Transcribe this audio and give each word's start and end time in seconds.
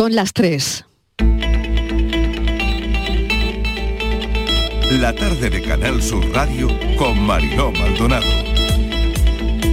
Son 0.00 0.14
las 0.14 0.32
3. 0.32 0.86
La 4.92 5.14
tarde 5.14 5.50
de 5.50 5.60
Canal 5.60 6.02
Sur 6.02 6.26
Radio 6.32 6.68
con 6.96 7.20
Mariló 7.20 7.70
Maldonado. 7.70 8.24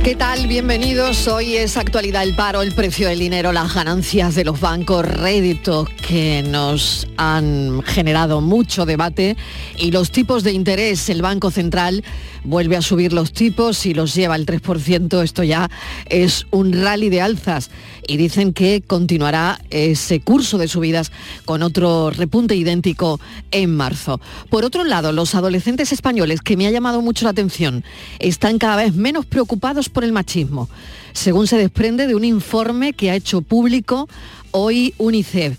¿Qué 0.04 0.18
tal? 0.18 0.48
Bienvenidos. 0.48 1.30
Hoy 1.30 1.56
es 1.56 1.78
actualidad 1.78 2.24
el 2.24 2.36
paro, 2.36 2.62
el 2.62 2.74
precio 2.74 3.08
del 3.08 3.20
dinero, 3.20 3.54
las 3.54 3.74
ganancias 3.74 4.36
de 4.36 4.44
los 4.44 4.60
bancos, 4.60 5.06
réditos 5.06 5.88
que 6.08 6.42
nos 6.42 7.06
han 7.18 7.82
generado 7.84 8.40
mucho 8.40 8.86
debate 8.86 9.36
y 9.78 9.92
los 9.92 10.10
tipos 10.10 10.42
de 10.44 10.54
interés. 10.54 11.10
El 11.10 11.22
Banco 11.22 11.52
Central 11.52 12.02
vuelve 12.46 12.78
a 12.78 12.82
subir 12.82 13.12
los 13.12 13.34
tipos 13.34 13.86
y 13.86 13.94
los 13.94 14.16
lleva 14.16 14.36
al 14.36 14.46
3%. 14.46 15.22
Esto 15.22 15.44
ya 15.44 15.70
es 16.06 16.48
un 16.50 16.72
rally 16.72 17.10
de 17.10 17.20
alzas 17.20 17.72
y 18.08 18.16
dicen 18.16 18.54
que 18.54 18.82
continuará 18.88 19.60
ese 19.70 20.22
curso 20.22 20.58
de 20.58 20.70
subidas 20.70 21.12
con 21.44 21.62
otro 21.62 22.10
repunte 22.10 22.56
idéntico 22.56 23.20
en 23.52 23.76
marzo. 23.76 24.22
Por 24.50 24.64
otro 24.64 24.86
lado, 24.86 25.12
los 25.12 25.36
adolescentes 25.36 25.92
españoles, 25.92 26.40
que 26.40 26.56
me 26.56 26.68
ha 26.68 26.72
llamado 26.72 27.02
mucho 27.02 27.26
la 27.26 27.32
atención, 27.32 27.84
están 28.20 28.60
cada 28.60 28.78
vez 28.78 28.94
menos 28.94 29.26
preocupados 29.26 29.90
por 29.90 30.06
el 30.06 30.14
machismo, 30.14 30.70
según 31.12 31.48
se 31.48 31.58
desprende 31.58 32.08
de 32.08 32.16
un 32.16 32.24
informe 32.24 32.94
que 32.94 33.12
ha 33.12 33.16
hecho 33.16 33.42
público 33.42 34.08
hoy 34.52 34.94
UNICEF 35.00 35.58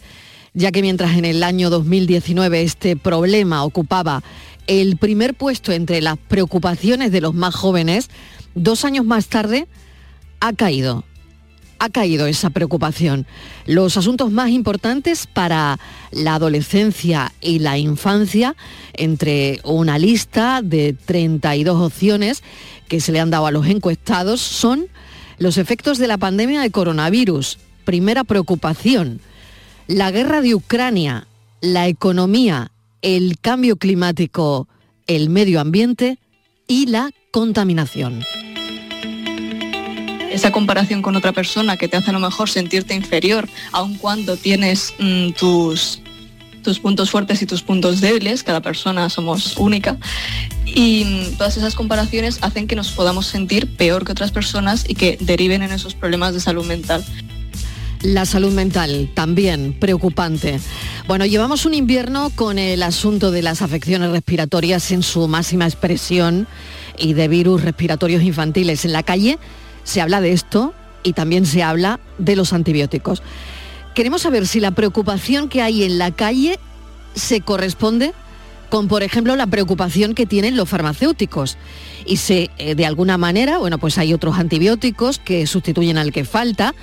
ya 0.54 0.72
que 0.72 0.82
mientras 0.82 1.16
en 1.16 1.24
el 1.24 1.42
año 1.42 1.70
2019 1.70 2.62
este 2.62 2.96
problema 2.96 3.64
ocupaba 3.64 4.22
el 4.66 4.96
primer 4.96 5.34
puesto 5.34 5.72
entre 5.72 6.00
las 6.00 6.18
preocupaciones 6.18 7.10
de 7.10 7.20
los 7.20 7.34
más 7.34 7.54
jóvenes, 7.54 8.10
dos 8.54 8.84
años 8.84 9.04
más 9.04 9.28
tarde 9.28 9.66
ha 10.40 10.52
caído. 10.52 11.04
Ha 11.80 11.90
caído 11.90 12.26
esa 12.26 12.50
preocupación. 12.50 13.26
Los 13.64 13.96
asuntos 13.96 14.32
más 14.32 14.50
importantes 14.50 15.26
para 15.26 15.78
la 16.10 16.34
adolescencia 16.34 17.32
y 17.40 17.60
la 17.60 17.78
infancia, 17.78 18.56
entre 18.94 19.60
una 19.62 19.96
lista 19.96 20.60
de 20.62 20.92
32 20.92 21.80
opciones 21.80 22.42
que 22.88 23.00
se 23.00 23.12
le 23.12 23.20
han 23.20 23.30
dado 23.30 23.46
a 23.46 23.52
los 23.52 23.66
encuestados, 23.68 24.40
son 24.40 24.88
los 25.38 25.56
efectos 25.56 25.98
de 25.98 26.08
la 26.08 26.18
pandemia 26.18 26.60
de 26.60 26.72
coronavirus, 26.72 27.58
primera 27.84 28.24
preocupación 28.24 29.20
la 29.88 30.10
guerra 30.10 30.42
de 30.42 30.54
Ucrania, 30.54 31.26
la 31.62 31.88
economía, 31.88 32.70
el 33.00 33.38
cambio 33.40 33.76
climático, 33.76 34.68
el 35.06 35.30
medio 35.30 35.60
ambiente 35.60 36.18
y 36.68 36.86
la 36.86 37.10
contaminación. 37.30 38.22
Esa 40.30 40.52
comparación 40.52 41.00
con 41.00 41.16
otra 41.16 41.32
persona 41.32 41.78
que 41.78 41.88
te 41.88 41.96
hace 41.96 42.10
a 42.10 42.12
lo 42.12 42.20
mejor 42.20 42.50
sentirte 42.50 42.94
inferior, 42.94 43.48
aun 43.72 43.96
cuando 43.96 44.36
tienes 44.36 44.92
mm, 44.98 45.30
tus, 45.30 46.02
tus 46.62 46.78
puntos 46.80 47.10
fuertes 47.10 47.40
y 47.40 47.46
tus 47.46 47.62
puntos 47.62 48.02
débiles, 48.02 48.42
cada 48.42 48.60
persona 48.60 49.08
somos 49.08 49.56
única, 49.56 49.96
y 50.66 51.04
mm, 51.06 51.38
todas 51.38 51.56
esas 51.56 51.74
comparaciones 51.74 52.40
hacen 52.42 52.66
que 52.66 52.76
nos 52.76 52.92
podamos 52.92 53.26
sentir 53.26 53.74
peor 53.74 54.04
que 54.04 54.12
otras 54.12 54.32
personas 54.32 54.84
y 54.86 54.94
que 54.94 55.16
deriven 55.18 55.62
en 55.62 55.72
esos 55.72 55.94
problemas 55.94 56.34
de 56.34 56.40
salud 56.40 56.66
mental. 56.66 57.02
La 58.02 58.26
salud 58.26 58.52
mental, 58.52 59.10
también 59.12 59.72
preocupante. 59.72 60.60
Bueno, 61.08 61.26
llevamos 61.26 61.66
un 61.66 61.74
invierno 61.74 62.30
con 62.32 62.60
el 62.60 62.84
asunto 62.84 63.32
de 63.32 63.42
las 63.42 63.60
afecciones 63.60 64.10
respiratorias 64.10 64.92
en 64.92 65.02
su 65.02 65.26
máxima 65.26 65.64
expresión 65.64 66.46
y 66.96 67.14
de 67.14 67.26
virus 67.26 67.62
respiratorios 67.62 68.22
infantiles. 68.22 68.84
En 68.84 68.92
la 68.92 69.02
calle 69.02 69.38
se 69.82 70.00
habla 70.00 70.20
de 70.20 70.32
esto 70.32 70.74
y 71.02 71.14
también 71.14 71.44
se 71.44 71.64
habla 71.64 71.98
de 72.18 72.36
los 72.36 72.52
antibióticos. 72.52 73.20
Queremos 73.94 74.22
saber 74.22 74.46
si 74.46 74.60
la 74.60 74.70
preocupación 74.70 75.48
que 75.48 75.60
hay 75.60 75.82
en 75.82 75.98
la 75.98 76.12
calle 76.12 76.60
se 77.16 77.40
corresponde 77.40 78.12
con, 78.70 78.86
por 78.86 79.02
ejemplo, 79.02 79.34
la 79.34 79.48
preocupación 79.48 80.14
que 80.14 80.26
tienen 80.26 80.56
los 80.56 80.68
farmacéuticos. 80.68 81.56
Y 82.06 82.18
si 82.18 82.48
eh, 82.58 82.76
de 82.76 82.86
alguna 82.86 83.18
manera, 83.18 83.58
bueno, 83.58 83.78
pues 83.78 83.98
hay 83.98 84.14
otros 84.14 84.38
antibióticos 84.38 85.18
que 85.18 85.48
sustituyen 85.48 85.98
al 85.98 86.12
que 86.12 86.24
falta 86.24 86.74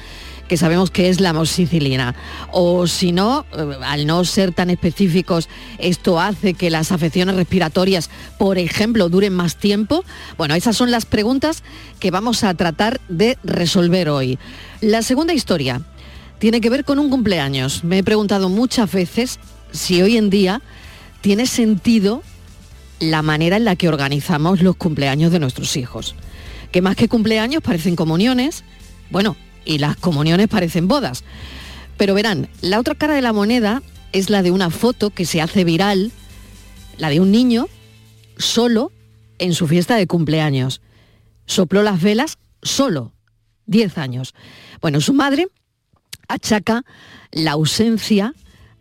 que 0.48 0.58
sabemos 0.58 0.92
que 0.92 1.10
es 1.10 1.20
la 1.20 1.34
moxicilina. 1.34 2.16
O 2.52 2.88
si 2.88 3.12
no, 3.12 3.46
eh, 3.54 3.78
al 3.84 4.06
no 4.06 4.24
ser 4.26 4.54
tan 4.54 4.70
específicos, 4.70 5.50
esto 5.78 6.20
hace 6.20 6.54
que 6.54 6.70
las 6.70 6.92
afecciones 6.92 7.36
respiratorias, 7.36 8.10
por 8.38 8.58
ejemplo, 8.58 9.10
duren 9.10 9.34
más 9.34 9.58
tiempo. 9.58 10.04
Bueno, 10.38 10.56
esas 10.56 10.78
son 10.78 10.92
las 10.92 11.06
preguntas 11.06 11.64
que 12.00 12.12
vamos 12.12 12.44
a 12.44 12.54
tratar 12.54 13.00
de 13.10 13.38
resolver 13.44 14.10
hoy. 14.10 14.38
La 14.82 15.02
segunda 15.02 15.34
historia 15.34 15.82
tiene 16.40 16.62
que 16.62 16.70
ver 16.70 16.86
con 16.86 17.00
un 17.00 17.10
cumpleaños. 17.10 17.84
Me 17.84 18.00
he 18.00 18.04
preguntado 18.04 18.50
muchas 18.50 18.92
veces 18.92 19.40
si 19.72 20.02
hoy 20.02 20.18
en 20.18 20.30
día 20.30 20.62
tiene 21.22 21.48
sentido 21.48 22.22
la 23.00 23.22
manera 23.22 23.58
en 23.58 23.66
la 23.66 23.76
que 23.76 23.90
organizamos 23.90 24.62
los 24.62 24.76
cumpleaños 24.76 25.32
de 25.32 25.40
nuestros 25.40 25.76
hijos. 25.76 26.16
Que 26.72 26.82
más 26.82 26.96
que 26.96 27.08
cumpleaños 27.08 27.64
parecen 27.64 27.96
comuniones. 27.96 28.64
Bueno, 29.10 29.36
y 29.66 29.80
las 29.80 29.98
comuniones 29.98 30.48
parecen 30.48 30.88
bodas. 30.88 31.24
Pero 31.98 32.14
verán, 32.14 32.50
la 32.62 32.80
otra 32.80 32.96
cara 32.96 33.14
de 33.16 33.22
la 33.22 33.34
moneda 33.34 33.82
es 34.12 34.30
la 34.30 34.44
de 34.44 34.52
una 34.52 34.70
foto 34.70 35.10
que 35.10 35.26
se 35.26 35.42
hace 35.42 35.64
viral, 35.64 36.12
la 36.98 37.10
de 37.10 37.20
un 37.20 37.32
niño 37.32 37.68
solo 38.38 38.92
en 39.40 39.54
su 39.54 39.68
fiesta 39.68 39.96
de 39.96 40.08
cumpleaños. 40.08 40.82
Sopló 41.46 41.84
las 41.84 42.02
velas 42.02 42.38
solo, 42.62 43.14
10 43.66 43.98
años. 43.98 44.34
Bueno, 44.82 45.02
su 45.02 45.14
madre 45.14 45.48
achaca 46.28 46.84
la 47.32 47.52
ausencia 47.52 48.34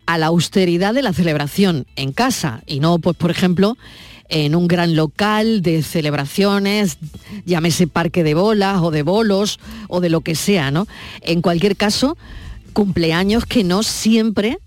a 0.06 0.18
la 0.18 0.26
austeridad 0.26 0.94
de 0.94 1.02
la 1.02 1.12
celebración 1.12 1.86
en 1.96 2.12
casa 2.12 2.62
y 2.66 2.80
no, 2.80 2.98
pues, 2.98 3.16
por 3.16 3.30
ejemplo, 3.30 3.76
en 4.28 4.54
un 4.54 4.68
gran 4.68 4.96
local 4.96 5.62
de 5.62 5.82
celebraciones, 5.82 6.98
llámese 7.44 7.86
parque 7.86 8.24
de 8.24 8.34
bolas 8.34 8.80
o 8.82 8.90
de 8.90 9.02
bolos 9.02 9.60
o 9.88 10.00
de 10.00 10.10
lo 10.10 10.22
que 10.22 10.34
sea, 10.34 10.70
¿no? 10.70 10.86
En 11.20 11.42
cualquier 11.42 11.76
caso, 11.76 12.16
cumpleaños 12.72 13.46
que 13.46 13.64
no 13.64 13.82
siempre 13.82 14.58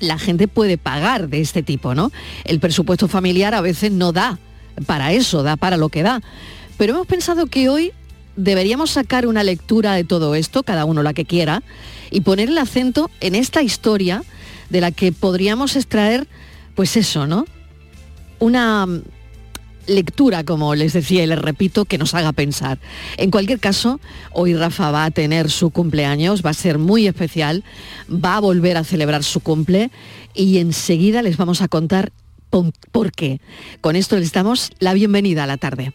la 0.00 0.18
gente 0.18 0.48
puede 0.48 0.78
pagar 0.78 1.28
de 1.28 1.40
este 1.40 1.62
tipo, 1.62 1.94
¿no? 1.94 2.12
El 2.44 2.60
presupuesto 2.60 3.08
familiar 3.08 3.54
a 3.54 3.60
veces 3.60 3.92
no 3.92 4.12
da 4.12 4.38
para 4.86 5.12
eso, 5.12 5.42
da 5.42 5.56
para 5.56 5.76
lo 5.76 5.88
que 5.88 6.02
da. 6.02 6.20
Pero 6.76 6.94
hemos 6.94 7.06
pensado 7.06 7.46
que 7.46 7.68
hoy 7.68 7.92
deberíamos 8.36 8.90
sacar 8.90 9.26
una 9.26 9.44
lectura 9.44 9.94
de 9.94 10.04
todo 10.04 10.34
esto, 10.34 10.62
cada 10.62 10.84
uno 10.84 11.02
la 11.02 11.14
que 11.14 11.24
quiera, 11.24 11.62
y 12.10 12.22
poner 12.22 12.48
el 12.48 12.58
acento 12.58 13.10
en 13.20 13.34
esta 13.34 13.62
historia 13.62 14.24
de 14.70 14.80
la 14.80 14.90
que 14.90 15.12
podríamos 15.12 15.76
extraer, 15.76 16.26
pues 16.74 16.96
eso, 16.96 17.26
¿no? 17.26 17.46
Una 18.44 18.86
lectura, 19.86 20.44
como 20.44 20.74
les 20.74 20.92
decía 20.92 21.24
y 21.24 21.26
les 21.26 21.38
repito, 21.38 21.84
que 21.84 21.98
nos 21.98 22.14
haga 22.14 22.32
pensar. 22.32 22.78
En 23.16 23.30
cualquier 23.30 23.60
caso, 23.60 24.00
hoy 24.32 24.54
Rafa 24.54 24.90
va 24.90 25.04
a 25.04 25.10
tener 25.10 25.50
su 25.50 25.70
cumpleaños, 25.70 26.44
va 26.44 26.50
a 26.50 26.54
ser 26.54 26.78
muy 26.78 27.06
especial, 27.06 27.64
va 28.08 28.36
a 28.36 28.40
volver 28.40 28.76
a 28.76 28.84
celebrar 28.84 29.24
su 29.24 29.40
cumple 29.40 29.90
y 30.34 30.58
enseguida 30.58 31.22
les 31.22 31.36
vamos 31.36 31.62
a 31.62 31.68
contar 31.68 32.12
por 32.92 33.12
qué. 33.12 33.40
Con 33.80 33.96
esto 33.96 34.16
les 34.16 34.32
damos 34.32 34.70
la 34.78 34.94
bienvenida 34.94 35.44
a 35.44 35.46
la 35.46 35.56
tarde. 35.56 35.92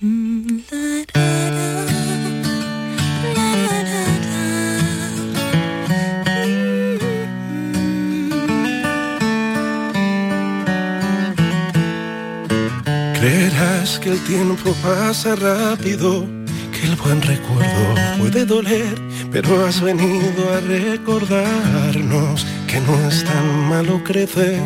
Creerás 13.80 14.00
que 14.00 14.10
el 14.10 14.20
tiempo 14.26 14.74
pasa 14.84 15.36
rápido, 15.38 16.26
que 16.74 16.86
el 16.86 16.98
buen 16.98 17.22
recuerdo 17.22 17.96
puede 18.18 18.46
doler, 18.46 19.02
pero 19.32 19.66
has 19.66 19.80
venido 19.80 20.54
a 20.54 20.60
recordarnos 20.60 22.46
que 22.68 22.82
no 22.82 23.08
es 23.08 23.24
tan 23.24 23.70
malo 23.70 24.04
crecer. 24.04 24.60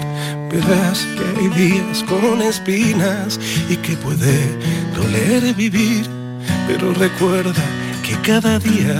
Verás 0.51 1.05
que 1.15 1.39
hay 1.39 1.47
días 1.49 2.03
con 2.05 2.41
espinas 2.41 3.39
y 3.69 3.75
que 3.77 3.95
puede 3.97 4.57
doler 4.95 5.53
vivir, 5.53 6.07
pero 6.67 6.91
recuerda 6.93 7.63
que 8.01 8.15
cada 8.21 8.57
día 8.57 8.97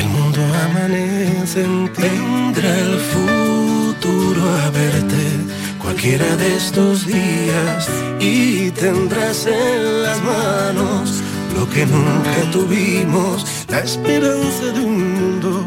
el 0.00 0.08
mundo 0.08 0.40
amanece 0.68 1.62
en 1.62 1.92
Tendrá 1.92 2.76
el 2.76 2.98
futuro 2.98 4.42
a 4.64 4.70
verte 4.70 5.43
cualquiera 5.84 6.34
de 6.36 6.56
estos 6.56 7.06
días 7.06 7.88
y 8.18 8.70
tendrás 8.70 9.46
en 9.46 10.02
las 10.02 10.18
manos 10.22 11.22
lo 11.54 11.68
que 11.68 11.84
nunca 11.84 12.50
tuvimos, 12.50 13.46
la 13.68 13.80
esperanza 13.80 14.64
de 14.72 14.80
un 14.80 15.14
mundo 15.14 15.64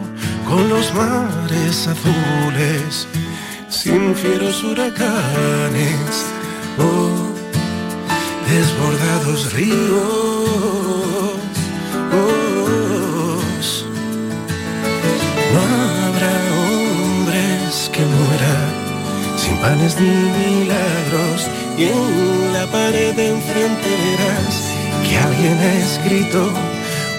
con 0.47 0.67
los 0.69 0.91
mares 0.95 1.87
azules, 1.87 3.07
sin 3.69 4.15
fieros 4.15 4.63
huracanes 4.63 6.25
o 6.79 7.11
desbordados 8.49 9.53
ríos. 9.53 10.47
No 15.53 15.59
habrá 15.61 15.83
hombres 15.83 15.96
panes 19.61 19.99
ni 19.99 20.09
milagros, 20.09 21.49
y 21.77 21.85
en 21.85 22.53
la 22.53 22.65
pared 22.67 23.15
de 23.15 23.29
enfrente 23.29 23.89
verás 24.03 24.55
que 25.07 25.17
alguien 25.17 25.57
ha 25.57 25.73
escrito 25.75 26.51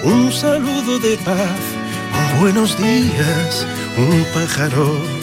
un 0.03 0.31
saludo 0.31 0.99
de 0.99 1.17
paz, 1.17 1.61
un 2.33 2.41
buenos 2.41 2.77
días, 2.77 3.65
un 3.97 4.25
pájaro 4.33 5.19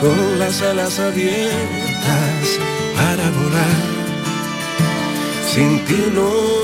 con 0.00 0.38
las 0.38 0.62
alas 0.62 0.98
abiertas 0.98 2.46
para 2.96 3.30
volar. 3.30 3.98
Sin 5.52 5.84
ti 5.86 6.04
no. 6.14 6.58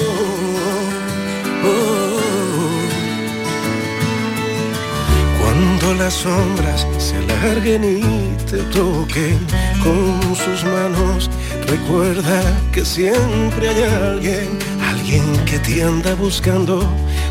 Cuando 5.40 5.94
las 5.94 6.14
sombras 6.14 6.87
se 6.98 7.16
alarguen 7.16 7.84
y 7.84 8.37
te 8.50 8.58
toquen 8.78 9.38
con 9.84 10.34
sus 10.34 10.64
manos, 10.64 11.31
recuerda 11.69 12.40
que 12.72 12.84
siempre 12.84 13.69
hay 13.69 13.82
alguien, 13.82 14.58
alguien 14.82 15.25
que 15.44 15.58
te 15.58 15.82
anda 15.82 16.14
buscando 16.14 16.81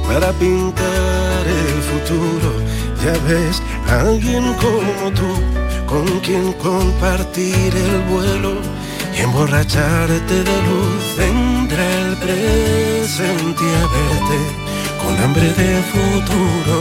para 0.08 0.32
pintar 0.34 1.44
el 1.48 1.82
futuro. 1.90 2.50
Ya 3.04 3.14
ves, 3.28 3.62
alguien 3.90 4.54
como 4.54 5.12
tú, 5.16 5.34
con 5.88 6.06
quien 6.20 6.54
compartir 6.54 7.74
el 7.76 7.98
vuelo 8.12 8.54
y 9.18 9.22
emborracharte 9.22 10.36
de 10.50 10.56
luz. 10.68 11.04
Vendrá 11.18 11.86
el 12.02 12.16
presente 12.18 13.64
a 13.82 13.86
verte 13.96 14.40
con 15.02 15.24
hambre 15.24 15.50
de 15.62 15.82
futuro. 15.92 16.78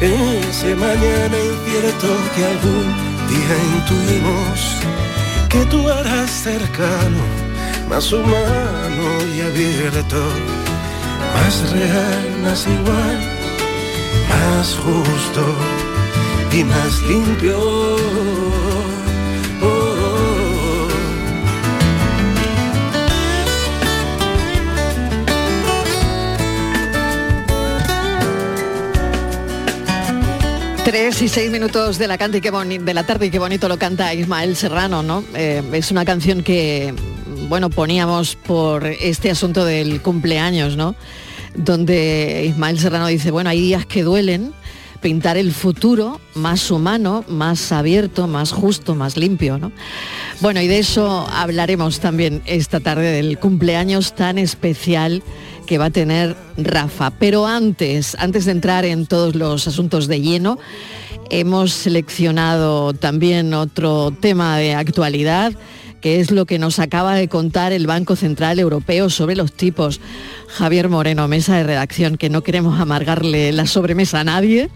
Ese 0.00 0.76
mañana 0.76 1.36
incierto 1.50 2.08
que 2.34 2.44
algún 2.44 3.07
día 3.28 3.56
intuimos 3.76 4.58
que 5.48 5.64
tú 5.66 5.88
harás 5.88 6.30
cercano, 6.30 7.22
más 7.88 8.12
humano 8.12 9.04
y 9.34 9.40
abierto 9.40 10.22
más 11.34 11.70
real, 11.70 12.40
más 12.42 12.66
igual, 12.66 13.18
más 14.30 14.76
justo 14.76 15.44
y 16.52 16.64
más 16.64 17.02
limpio. 17.02 17.58
Tres 30.88 31.20
y 31.20 31.28
seis 31.28 31.50
minutos 31.50 31.98
de 31.98 32.08
la, 32.08 32.16
canta 32.16 32.38
y 32.38 32.40
qué 32.40 32.50
de 32.50 32.94
la 32.94 33.04
tarde 33.04 33.26
y 33.26 33.30
qué 33.30 33.38
bonito 33.38 33.68
lo 33.68 33.78
canta 33.78 34.14
Ismael 34.14 34.56
Serrano, 34.56 35.02
¿no? 35.02 35.22
Eh, 35.34 35.62
es 35.74 35.90
una 35.90 36.06
canción 36.06 36.42
que, 36.42 36.94
bueno, 37.46 37.68
poníamos 37.68 38.36
por 38.36 38.86
este 38.86 39.30
asunto 39.30 39.66
del 39.66 40.00
cumpleaños, 40.00 40.78
¿no? 40.78 40.94
donde 41.54 42.46
Ismael 42.48 42.78
Serrano 42.78 43.06
dice, 43.08 43.30
bueno, 43.30 43.50
hay 43.50 43.60
días 43.60 43.84
que 43.84 44.02
duelen, 44.02 44.54
pintar 45.02 45.36
el 45.36 45.52
futuro 45.52 46.22
más 46.34 46.70
humano, 46.70 47.22
más 47.28 47.70
abierto, 47.70 48.26
más 48.26 48.52
justo, 48.52 48.94
más 48.94 49.18
limpio. 49.18 49.58
¿no? 49.58 49.72
Bueno, 50.40 50.62
y 50.62 50.68
de 50.68 50.78
eso 50.78 51.28
hablaremos 51.30 52.00
también 52.00 52.40
esta 52.46 52.80
tarde 52.80 53.12
del 53.12 53.38
cumpleaños 53.38 54.14
tan 54.14 54.38
especial 54.38 55.22
que 55.68 55.76
va 55.76 55.84
a 55.86 55.90
tener 55.90 56.34
Rafa. 56.56 57.10
Pero 57.10 57.46
antes, 57.46 58.16
antes 58.18 58.46
de 58.46 58.52
entrar 58.52 58.86
en 58.86 59.06
todos 59.06 59.34
los 59.34 59.68
asuntos 59.68 60.08
de 60.08 60.22
lleno, 60.22 60.58
hemos 61.28 61.72
seleccionado 61.72 62.94
también 62.94 63.52
otro 63.52 64.10
tema 64.10 64.56
de 64.56 64.74
actualidad 64.74 65.52
que 66.00 66.20
es 66.20 66.30
lo 66.30 66.46
que 66.46 66.60
nos 66.60 66.78
acaba 66.78 67.16
de 67.16 67.28
contar 67.28 67.72
el 67.72 67.88
Banco 67.88 68.14
Central 68.14 68.60
Europeo 68.60 69.10
sobre 69.10 69.34
los 69.34 69.52
tipos. 69.52 70.00
Javier 70.46 70.88
Moreno, 70.88 71.26
mesa 71.26 71.56
de 71.56 71.64
redacción, 71.64 72.16
que 72.16 72.30
no 72.30 72.42
queremos 72.42 72.80
amargarle 72.80 73.52
la 73.52 73.66
sobremesa 73.66 74.20
a 74.20 74.24
nadie, 74.24 74.70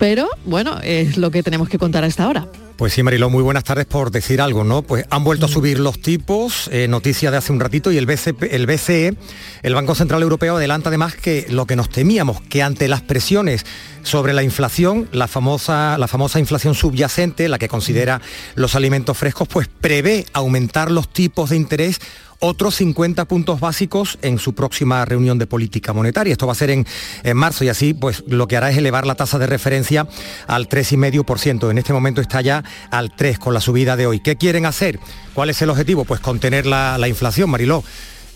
pero 0.00 0.28
bueno, 0.44 0.80
es 0.82 1.16
lo 1.16 1.30
que 1.30 1.44
tenemos 1.44 1.68
que 1.68 1.78
contar 1.78 2.02
a 2.02 2.08
esta 2.08 2.28
hora. 2.28 2.48
Pues 2.78 2.92
sí, 2.92 3.02
Marilo, 3.02 3.28
muy 3.28 3.42
buenas 3.42 3.64
tardes 3.64 3.86
por 3.86 4.12
decir 4.12 4.40
algo, 4.40 4.62
¿no? 4.62 4.82
Pues 4.82 5.04
han 5.10 5.24
vuelto 5.24 5.46
a 5.46 5.48
subir 5.48 5.80
los 5.80 6.00
tipos, 6.00 6.70
eh, 6.70 6.86
noticia 6.86 7.32
de 7.32 7.36
hace 7.36 7.52
un 7.52 7.58
ratito, 7.58 7.90
y 7.90 7.96
el, 7.98 8.08
el 8.08 8.66
BCE, 8.66 9.16
el 9.64 9.74
Banco 9.74 9.96
Central 9.96 10.22
Europeo, 10.22 10.58
adelanta 10.58 10.88
además 10.88 11.16
que 11.16 11.46
lo 11.50 11.66
que 11.66 11.74
nos 11.74 11.88
temíamos, 11.90 12.40
que 12.40 12.62
ante 12.62 12.86
las 12.86 13.00
presiones 13.00 13.66
sobre 14.04 14.32
la 14.32 14.44
inflación, 14.44 15.08
la 15.10 15.26
famosa, 15.26 15.98
la 15.98 16.06
famosa 16.06 16.38
inflación 16.38 16.76
subyacente, 16.76 17.48
la 17.48 17.58
que 17.58 17.66
considera 17.66 18.20
los 18.54 18.76
alimentos 18.76 19.18
frescos, 19.18 19.48
pues 19.48 19.66
prevé 19.66 20.26
aumentar 20.32 20.92
los 20.92 21.12
tipos 21.12 21.50
de 21.50 21.56
interés 21.56 21.98
otros 22.40 22.76
50 22.76 23.24
puntos 23.26 23.60
básicos 23.60 24.18
en 24.22 24.38
su 24.38 24.54
próxima 24.54 25.04
reunión 25.04 25.38
de 25.38 25.46
política 25.46 25.92
monetaria. 25.92 26.32
Esto 26.32 26.46
va 26.46 26.52
a 26.52 26.56
ser 26.56 26.70
en, 26.70 26.86
marzo 27.34 27.64
y 27.64 27.68
así 27.68 27.94
pues 27.94 28.24
lo 28.26 28.48
que 28.48 28.56
hará 28.56 28.70
es 28.70 28.76
elevar 28.76 29.06
la 29.06 29.14
tasa 29.14 29.38
de 29.38 29.46
referencia 29.46 30.06
al 30.46 30.68
3,5%. 30.68 31.70
En 31.70 31.78
este 31.78 31.92
momento 31.92 32.20
está 32.20 32.40
ya 32.40 32.64
al 32.90 33.14
3 33.14 33.38
con 33.38 33.54
la 33.54 33.60
subida 33.60 33.96
de 33.96 34.06
hoy. 34.06 34.20
¿Qué 34.20 34.36
quieren 34.36 34.66
hacer? 34.66 35.00
¿Cuál 35.34 35.50
es 35.50 35.60
el 35.62 35.70
objetivo? 35.70 36.04
Pues 36.04 36.20
contener 36.20 36.66
la, 36.66 36.98
la 36.98 37.08
inflación, 37.08 37.50
Mariló. 37.50 37.82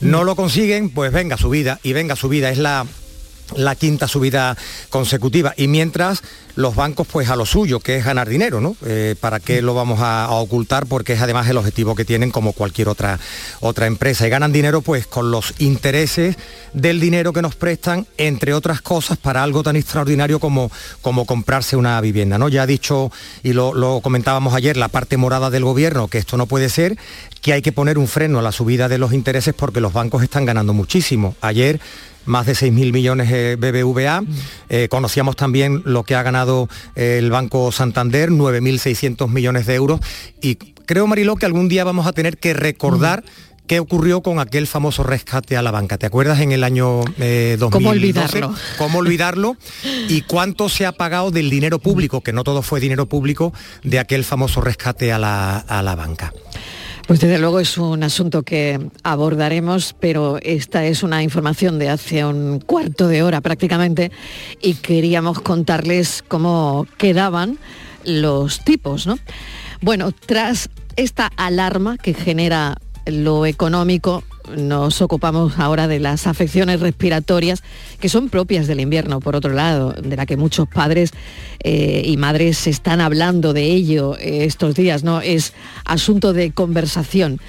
No 0.00 0.25
lo 0.25 0.34
consiguen, 0.34 0.90
pues 0.90 1.12
venga 1.12 1.37
subida 1.37 1.78
y 1.82 1.93
venga 1.93 2.16
subida. 2.16 2.50
Es 2.50 2.58
la 2.58 2.87
la 3.56 3.75
quinta 3.75 4.08
subida 4.08 4.56
consecutiva. 4.90 5.54
Y 5.56 5.69
mientras 5.69 6.22
los 6.54 6.75
bancos 6.75 7.06
pues 7.10 7.31
a 7.31 7.37
lo 7.37 7.46
suyo, 7.46 7.81
que 7.81 7.96
es 7.96 8.04
ganar 8.04 8.28
dinero, 8.28 8.60
¿no? 8.60 8.76
Eh, 8.84 9.14
¿Para 9.20 9.40
qué 9.40 9.62
lo 9.62 9.75
vamos 9.75 10.00
a, 10.00 10.31
ocultar? 10.31 10.87
Porque 10.87 11.14
es 11.14 11.22
además 11.22 11.49
el 11.49 11.56
objetivo 11.56 11.94
que 11.94 12.04
tienen 12.04 12.31
como 12.31 12.52
cualquier 12.52 12.88
otra, 12.88 13.19
otra 13.60 13.87
empresa. 13.87 14.26
Y 14.26 14.31
ganan 14.31 14.52
dinero 14.52 14.82
pues 14.82 15.06
con 15.06 15.31
los 15.31 15.54
intereses 15.58 16.37
del 16.72 17.00
dinero 17.00 17.32
que 17.32 17.43
nos 17.43 17.54
prestan, 17.54 18.06
entre 18.19 18.54
otras 18.54 18.82
cosas, 18.82 19.19
para 19.19 19.43
algo 19.43 19.62
tan 19.62 19.76
extraordinario 19.76 20.40
como, 20.40 20.70
como 21.00 21.25
comprarse 21.26 21.76
una 21.76 22.00
vivienda. 22.00 22.38
¿no? 22.38 22.48
Ya 22.48 22.62
ha 22.62 22.66
dicho, 22.66 23.10
y 23.43 23.52
lo, 23.52 23.75
lo 23.75 24.00
comentábamos 24.00 24.55
ayer, 24.55 24.76
la 24.76 24.88
parte 24.88 25.16
morada 25.16 25.50
del 25.50 25.64
gobierno, 25.64 26.08
que 26.08 26.19
esto 26.19 26.37
no 26.37 26.46
puede 26.46 26.69
ser, 26.69 26.96
que 27.40 27.52
hay 27.52 27.62
que 27.62 27.72
poner 27.72 27.98
un 27.98 28.08
freno 28.08 28.38
a 28.38 28.43
la 28.43 28.52
subida 28.52 28.88
de 28.88 28.98
los 28.98 29.12
intereses 29.12 29.55
porque 29.55 29.81
los 29.81 29.93
bancos 29.93 30.22
están 30.22 30.44
ganando 30.44 30.72
muchísimo. 30.72 31.34
Ayer 31.40 31.81
más 32.24 32.46
de 32.46 32.52
6.000 32.52 32.92
millones 32.92 33.30
de 33.30 33.56
BBVA. 33.56 34.22
Eh, 34.69 34.88
conocíamos 34.88 35.36
también 35.36 35.82
lo 35.84 36.04
que 36.04 36.14
ha 36.14 36.22
ganado 36.22 36.69
eh, 36.94 37.16
el 37.19 37.30
Banco 37.30 37.72
Santander, 37.72 38.30
9.600 38.30 39.28
millones 39.28 39.66
de 39.66 39.74
euros. 39.74 40.00
Y 40.40 40.56
creo, 40.56 41.06
Mariló, 41.06 41.36
que 41.36 41.46
algún 41.46 41.69
día 41.69 41.84
vamos 41.84 42.06
a 42.06 42.12
tener 42.12 42.38
que 42.38 42.55
recordar... 42.55 43.24
¿Qué 43.64 43.79
ocurrió 43.79 44.22
con 44.22 44.41
aquel 44.41 44.67
famoso 44.67 45.05
rescate 45.05 45.56
a 45.56 45.62
la 45.62 45.70
banca? 45.70 45.96
¿Te 45.96 46.05
acuerdas 46.05 46.41
en 46.41 46.50
el 46.50 46.64
año 46.64 47.05
2012? 47.17 47.70
¿Cómo 47.70 47.91
olvidarlo? 47.91 48.55
¿Cómo 48.76 48.98
olvidarlo? 48.98 49.56
¿Y 50.08 50.22
cuánto 50.22 50.69
se 50.69 50.84
ha 50.84 50.93
pagado 50.93 51.31
del 51.31 51.48
dinero 51.48 51.79
público, 51.79 52.22
que 52.22 52.32
no 52.32 52.43
todo 52.43 52.62
fue 52.62 52.81
dinero 52.81 53.06
público, 53.06 53.55
de 53.84 54.00
aquel 54.00 54.24
famoso 54.24 54.60
rescate 54.60 55.12
a 55.12 55.19
la, 55.19 55.58
a 55.58 55.81
la 55.82 55.94
banca? 55.94 56.34
Pues 57.12 57.20
desde 57.20 57.38
luego 57.38 57.60
es 57.60 57.76
un 57.76 58.02
asunto 58.04 58.42
que 58.42 58.81
abordaremos, 59.02 59.94
pero 60.00 60.38
esta 60.40 60.86
es 60.86 61.02
una 61.02 61.22
información 61.22 61.78
de 61.78 61.90
hace 61.90 62.24
un 62.24 62.58
cuarto 62.58 63.06
de 63.06 63.22
hora 63.22 63.42
prácticamente 63.42 64.10
y 64.62 64.76
queríamos 64.76 65.38
contarles 65.42 66.24
cómo 66.26 66.86
quedaban 66.96 67.58
los 68.06 68.64
tipos, 68.64 69.06
¿no? 69.06 69.19
Bueno, 69.82 70.10
tras 70.12 70.70
esta 70.96 71.26
alarma 71.36 71.98
que 71.98 72.14
genera 72.14 72.78
lo 73.04 73.44
económico, 73.44 74.24
nos 74.56 75.01
ocupamos 75.03 75.58
ahora 75.58 75.89
de 75.89 75.99
las 75.99 76.27
afecciones 76.27 76.81
respiratorias 76.81 77.63
que 78.01 78.08
son 78.08 78.29
propias 78.29 78.67
del 78.67 78.81
invierno, 78.81 79.20
por 79.20 79.37
otro 79.37 79.53
lado, 79.53 79.93
de 79.93 80.17
la 80.17 80.27
que 80.27 80.37
muchos 80.37 80.69
padres 80.69 81.11
eh, 81.61 82.03
y 82.05 82.17
madres 82.17 82.67
están 82.67 83.01
hablando 83.01 83.53
de 83.53 83.65
ello 83.65 84.17
eh, 84.19 84.44
estos 84.44 84.75
días, 84.75 85.05
¿no? 85.05 85.20
Es 85.20 85.53
asunto 85.84 86.32
de 86.32 86.53
conversación. 86.53 87.41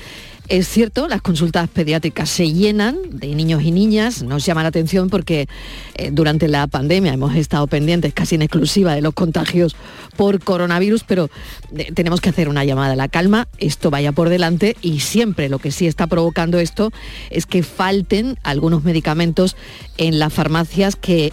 Es 0.50 0.68
cierto, 0.68 1.08
las 1.08 1.22
consultas 1.22 1.70
pediátricas 1.70 2.30
se 2.30 2.52
llenan 2.52 2.98
de 3.10 3.34
niños 3.34 3.64
y 3.64 3.72
niñas, 3.72 4.24
nos 4.24 4.46
llama 4.46 4.62
la 4.62 4.70
atención 4.70 5.10
porque 5.10 5.48
eh, 5.96 6.10
durante 6.12 6.50
la 6.50 6.68
pandemia 6.68 7.14
hemos 7.14 7.34
estado 7.36 7.66
pendientes 7.68 8.14
casi 8.14 8.36
en 8.36 8.42
exclusiva 8.42 8.94
de 8.94 9.02
los 9.02 9.14
contagios 9.14 9.76
por 10.18 10.44
coronavirus, 10.44 11.06
pero 11.06 11.30
eh, 11.78 11.94
tenemos 11.94 12.20
que 12.20 12.30
hacer 12.30 12.50
una 12.50 12.66
llamada 12.66 12.94
a 12.94 12.98
la 12.98 13.08
calma, 13.08 13.48
esto 13.58 13.90
vaya 13.90 14.12
por 14.12 14.28
delante 14.28 14.76
y 14.82 15.00
siempre 15.00 15.48
lo 15.48 15.60
que 15.60 15.72
sí 15.72 15.88
está 15.88 16.08
provocando 16.08 16.60
esto 16.60 16.92
es 17.30 17.46
que 17.46 17.64
falten 17.64 18.38
algunos 18.44 18.84
medicamentos 18.84 19.56
en 19.98 20.20
las 20.20 20.34
farmacias 20.34 20.98
que 20.98 21.32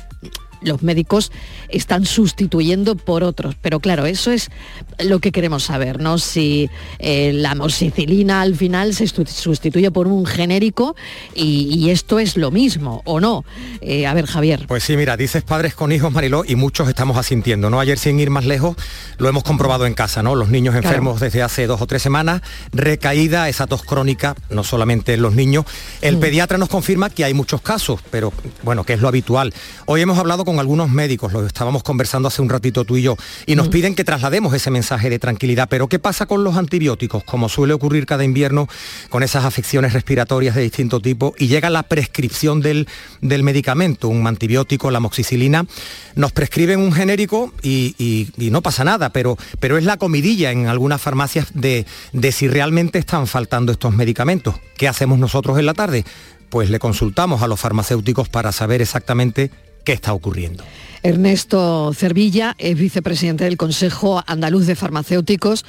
los 0.61 0.83
médicos 0.83 1.33
están 1.69 2.05
sustituyendo 2.05 2.97
por 2.97 3.23
otros. 3.23 3.57
Pero 3.61 3.81
claro, 3.81 4.07
eso 4.07 4.31
es 4.31 4.51
lo 4.99 5.19
que 5.19 5.33
queremos 5.33 5.65
saber, 5.65 6.01
¿no? 6.01 6.19
Si 6.19 6.71
eh, 6.99 7.33
la 7.33 7.53
amoxicilina 7.53 8.41
al 8.41 8.57
final 8.57 8.95
se 8.95 9.07
sustituye 9.07 9.91
por 9.91 10.07
un 10.07 10.27
genérico 10.27 10.97
y, 11.35 11.91
esto 11.91 12.21
es 12.21 12.37
lo 12.37 12.51
mismo, 12.51 13.03
¿o 13.05 13.21
no? 13.21 13.45
Eh, 13.81 14.07
a 14.07 14.15
ver, 14.15 14.27
Javier. 14.27 14.67
Pues 14.69 14.85
sí, 14.85 14.97
mira, 14.97 15.17
dices 15.17 15.43
padres 15.43 15.75
con 15.75 15.91
hijos, 15.91 16.13
Mariló, 16.13 16.45
y 16.47 16.55
muchos 16.55 16.89
estamos 16.89 17.17
asintiendo, 17.17 17.69
¿no? 17.69 17.81
Ayer 17.81 17.99
sin 17.99 18.21
ir 18.21 18.31
más 18.31 18.45
lejos, 18.45 18.77
lo 19.19 19.29
hemos 19.29 19.43
comprobado 19.43 19.87
en 19.87 19.95
casa, 19.95 20.23
¿no? 20.23 20.37
Los 20.37 20.51
niños 20.51 20.77
enfermos 20.77 21.21
desde 21.21 21.43
hace 21.43 21.67
dos 21.67 21.81
o 21.81 21.87
tres 21.87 22.03
semanas, 22.03 22.43
recaída 22.73 23.49
esa 23.49 23.67
tos 23.67 23.83
crónica, 23.83 24.37
no 24.51 24.63
solamente 24.63 25.15
en 25.15 25.23
los 25.23 25.35
niños. 25.35 25.65
El 26.01 26.19
mm. 26.19 26.21
pediatra 26.21 26.59
nos 26.59 26.69
confirma 26.69 27.11
que 27.11 27.25
hay 27.25 27.35
muchos 27.35 27.61
casos, 27.61 28.01
pero 28.11 28.33
bueno, 28.63 28.85
que 28.85 28.93
es 28.93 29.01
lo 29.01 29.09
habitual. 29.09 29.53
Hoy 29.87 30.01
hemos 30.01 30.19
hablado 30.19 30.45
con 30.45 30.50
algunos 30.59 30.91
médicos, 30.91 31.33
lo 31.33 31.47
estábamos 31.47 31.83
conversando 31.83 32.29
hace 32.29 32.43
un 32.43 32.49
ratito 32.49 32.85
tú 32.85 32.97
y 32.97 33.03
yo, 33.03 33.17
y 33.47 33.55
nos 33.55 33.69
mm. 33.69 33.71
piden 33.71 33.95
que 33.95 34.05
traslademos 34.05 34.55
ese 34.55 34.71
mensaje 34.71 35.11
de 35.11 35.19
tranquilidad. 35.19 35.69
Pero 35.69 35.89
¿qué 35.89 35.99
pasa 35.99 36.27
con 36.27 36.45
los 36.45 36.57
antibióticos? 36.57 37.25
Como 37.25 37.49
suele 37.49 37.75
ocurrir 37.75 38.07
cada 38.07 38.25
invierno 38.25 38.69
con 39.09 39.23
esas 39.23 39.45
afecciones 39.45 39.93
respiratorias 39.93 40.55
de 40.55 40.63
distinto 40.63 41.01
tipo, 41.01 41.35
y 41.39 41.49
llega 41.49 41.71
la 41.71 41.83
prescripción 41.83 42.61
del, 42.61 42.89
del 43.21 43.43
medicamento, 43.43 44.09
un 44.09 44.27
antibiótico, 44.27 44.91
la 44.91 44.99
amoxicilina, 44.99 45.67
nos 46.15 46.33
prescriben 46.33 46.81
un 46.81 46.93
genérico 46.93 47.53
y, 47.63 48.29
no 48.37 48.63
pasa 48.63 48.85
nada, 48.85 49.11
pero, 49.11 49.37
pero 49.61 49.79
es 49.79 49.85
la 49.85 49.97
comidilla 49.97 50.51
en 50.51 50.67
algunas 50.67 51.01
farmacias 51.01 51.49
de, 51.55 51.87
de 52.13 52.33
si 52.33 52.49
realmente 52.49 52.99
están 52.99 53.27
faltando 53.27 53.73
estos 53.73 53.95
medicamentos. 53.95 54.57
¿Qué 54.77 54.89
hacemos 54.89 55.19
nosotros 55.19 55.59
en 55.59 55.67
la 55.67 55.75
tarde? 55.75 56.05
Pues 56.49 56.71
le 56.71 56.79
consultamos 56.79 57.43
a 57.43 57.47
los 57.47 57.61
farmacéuticos 57.61 58.29
para 58.29 58.51
saber 58.51 58.83
exactamente 58.83 59.51
qué 59.85 59.93
está 59.93 60.13
ocurriendo. 60.13 60.65
Ernesto 61.03 61.93
Cervilla 61.95 62.55
es 62.59 62.77
vicepresidente 62.77 63.45
del 63.45 63.57
Consejo 63.57 64.23
Andaluz 64.27 64.67
de 64.67 64.77
Farmacéuticos. 64.77 65.65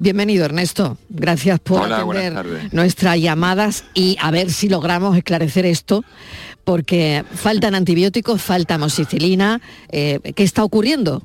Bienvenido, 0.00 0.44
Ernesto. 0.44 0.98
Gracias 1.08 1.60
por 1.60 1.92
atender 1.92 2.68
nuestras 2.72 3.20
llamadas 3.20 3.84
y 3.94 4.16
a 4.20 4.32
ver 4.32 4.50
si 4.50 4.68
logramos 4.68 5.16
esclarecer 5.16 5.66
esto, 5.66 6.04
porque 6.64 7.24
faltan 7.32 7.76
antibióticos, 7.76 8.42
falta 8.42 8.74
amoxicilina. 8.74 9.60
Eh, 9.90 10.18
¿Qué 10.34 10.42
está 10.42 10.64
ocurriendo? 10.64 11.22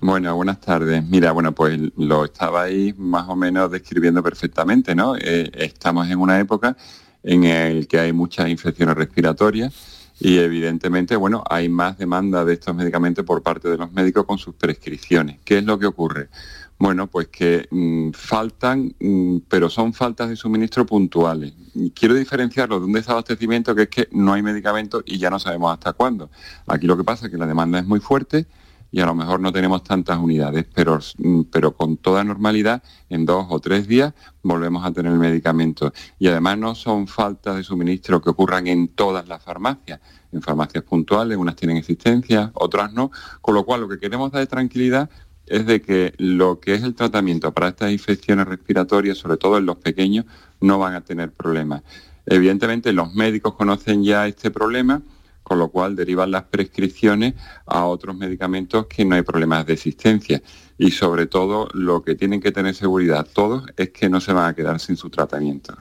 Bueno, 0.00 0.34
buenas 0.36 0.60
tardes. 0.60 1.04
Mira, 1.04 1.32
bueno, 1.32 1.52
pues 1.52 1.80
lo 1.96 2.24
estabais 2.24 2.96
más 2.96 3.28
o 3.28 3.34
menos 3.34 3.70
describiendo 3.72 4.22
perfectamente, 4.22 4.94
¿no? 4.94 5.16
Eh, 5.16 5.50
estamos 5.54 6.08
en 6.08 6.18
una 6.18 6.38
época 6.38 6.76
en 7.24 7.42
la 7.80 7.86
que 7.86 7.98
hay 7.98 8.12
muchas 8.12 8.48
infecciones 8.48 8.96
respiratorias 8.96 9.91
y 10.24 10.38
evidentemente, 10.38 11.16
bueno, 11.16 11.42
hay 11.50 11.68
más 11.68 11.98
demanda 11.98 12.44
de 12.44 12.52
estos 12.52 12.76
medicamentos 12.76 13.24
por 13.24 13.42
parte 13.42 13.68
de 13.68 13.76
los 13.76 13.90
médicos 13.90 14.24
con 14.24 14.38
sus 14.38 14.54
prescripciones. 14.54 15.40
¿Qué 15.44 15.58
es 15.58 15.64
lo 15.64 15.80
que 15.80 15.86
ocurre? 15.86 16.28
Bueno, 16.78 17.08
pues 17.08 17.26
que 17.26 17.66
mm, 17.68 18.12
faltan, 18.12 18.94
mm, 19.00 19.38
pero 19.48 19.68
son 19.68 19.92
faltas 19.92 20.28
de 20.28 20.36
suministro 20.36 20.86
puntuales. 20.86 21.54
quiero 21.92 22.14
diferenciarlo 22.14 22.78
de 22.78 22.86
un 22.86 22.92
desabastecimiento 22.92 23.74
que 23.74 23.82
es 23.82 23.88
que 23.88 24.08
no 24.12 24.32
hay 24.32 24.42
medicamentos 24.42 25.02
y 25.06 25.18
ya 25.18 25.28
no 25.28 25.40
sabemos 25.40 25.72
hasta 25.72 25.92
cuándo. 25.92 26.30
Aquí 26.68 26.86
lo 26.86 26.96
que 26.96 27.02
pasa 27.02 27.26
es 27.26 27.32
que 27.32 27.38
la 27.38 27.46
demanda 27.46 27.80
es 27.80 27.86
muy 27.86 27.98
fuerte 27.98 28.46
y 28.92 29.00
a 29.00 29.06
lo 29.06 29.14
mejor 29.14 29.40
no 29.40 29.50
tenemos 29.50 29.82
tantas 29.82 30.18
unidades, 30.18 30.66
pero, 30.72 31.00
mm, 31.16 31.44
pero 31.50 31.74
con 31.74 31.96
toda 31.96 32.22
normalidad 32.22 32.82
en 33.08 33.24
dos 33.24 33.46
o 33.48 33.58
tres 33.58 33.88
días 33.88 34.12
volvemos 34.42 34.84
a 34.84 34.92
tener 34.92 35.10
el 35.12 35.18
medicamento. 35.18 35.92
Y 36.18 36.28
además 36.28 36.58
no 36.58 36.74
son 36.74 37.08
faltas 37.08 37.56
de 37.56 37.64
suministro 37.64 38.20
que 38.20 38.30
ocurran 38.30 38.66
en 38.66 38.88
todas 38.88 39.26
las 39.26 39.42
farmacias, 39.42 39.98
en 40.30 40.42
farmacias 40.42 40.84
puntuales, 40.84 41.38
unas 41.38 41.56
tienen 41.56 41.78
existencia, 41.78 42.50
otras 42.54 42.92
no, 42.92 43.10
con 43.40 43.54
lo 43.54 43.64
cual 43.64 43.80
lo 43.80 43.88
que 43.88 43.98
queremos 43.98 44.30
dar 44.30 44.40
de 44.40 44.46
tranquilidad 44.46 45.08
es 45.46 45.64
de 45.66 45.80
que 45.80 46.12
lo 46.18 46.60
que 46.60 46.74
es 46.74 46.82
el 46.82 46.94
tratamiento 46.94 47.52
para 47.52 47.68
estas 47.68 47.90
infecciones 47.92 48.46
respiratorias, 48.46 49.16
sobre 49.16 49.38
todo 49.38 49.56
en 49.56 49.64
los 49.66 49.76
pequeños, 49.76 50.26
no 50.60 50.78
van 50.78 50.94
a 50.94 51.00
tener 51.00 51.32
problemas. 51.32 51.82
Evidentemente 52.26 52.92
los 52.92 53.14
médicos 53.14 53.54
conocen 53.54 54.04
ya 54.04 54.26
este 54.26 54.50
problema, 54.50 55.02
con 55.52 55.58
lo 55.58 55.68
cual 55.68 55.94
derivan 55.94 56.30
las 56.30 56.44
prescripciones 56.44 57.34
a 57.66 57.84
otros 57.84 58.16
medicamentos 58.16 58.86
que 58.86 59.04
no 59.04 59.16
hay 59.16 59.20
problemas 59.20 59.66
de 59.66 59.74
existencia. 59.74 60.42
Y 60.78 60.92
sobre 60.92 61.26
todo 61.26 61.68
lo 61.74 62.02
que 62.02 62.14
tienen 62.14 62.40
que 62.40 62.52
tener 62.52 62.74
seguridad 62.74 63.28
todos 63.30 63.66
es 63.76 63.90
que 63.90 64.08
no 64.08 64.18
se 64.18 64.32
van 64.32 64.48
a 64.48 64.54
quedar 64.54 64.80
sin 64.80 64.96
su 64.96 65.10
tratamiento. 65.10 65.76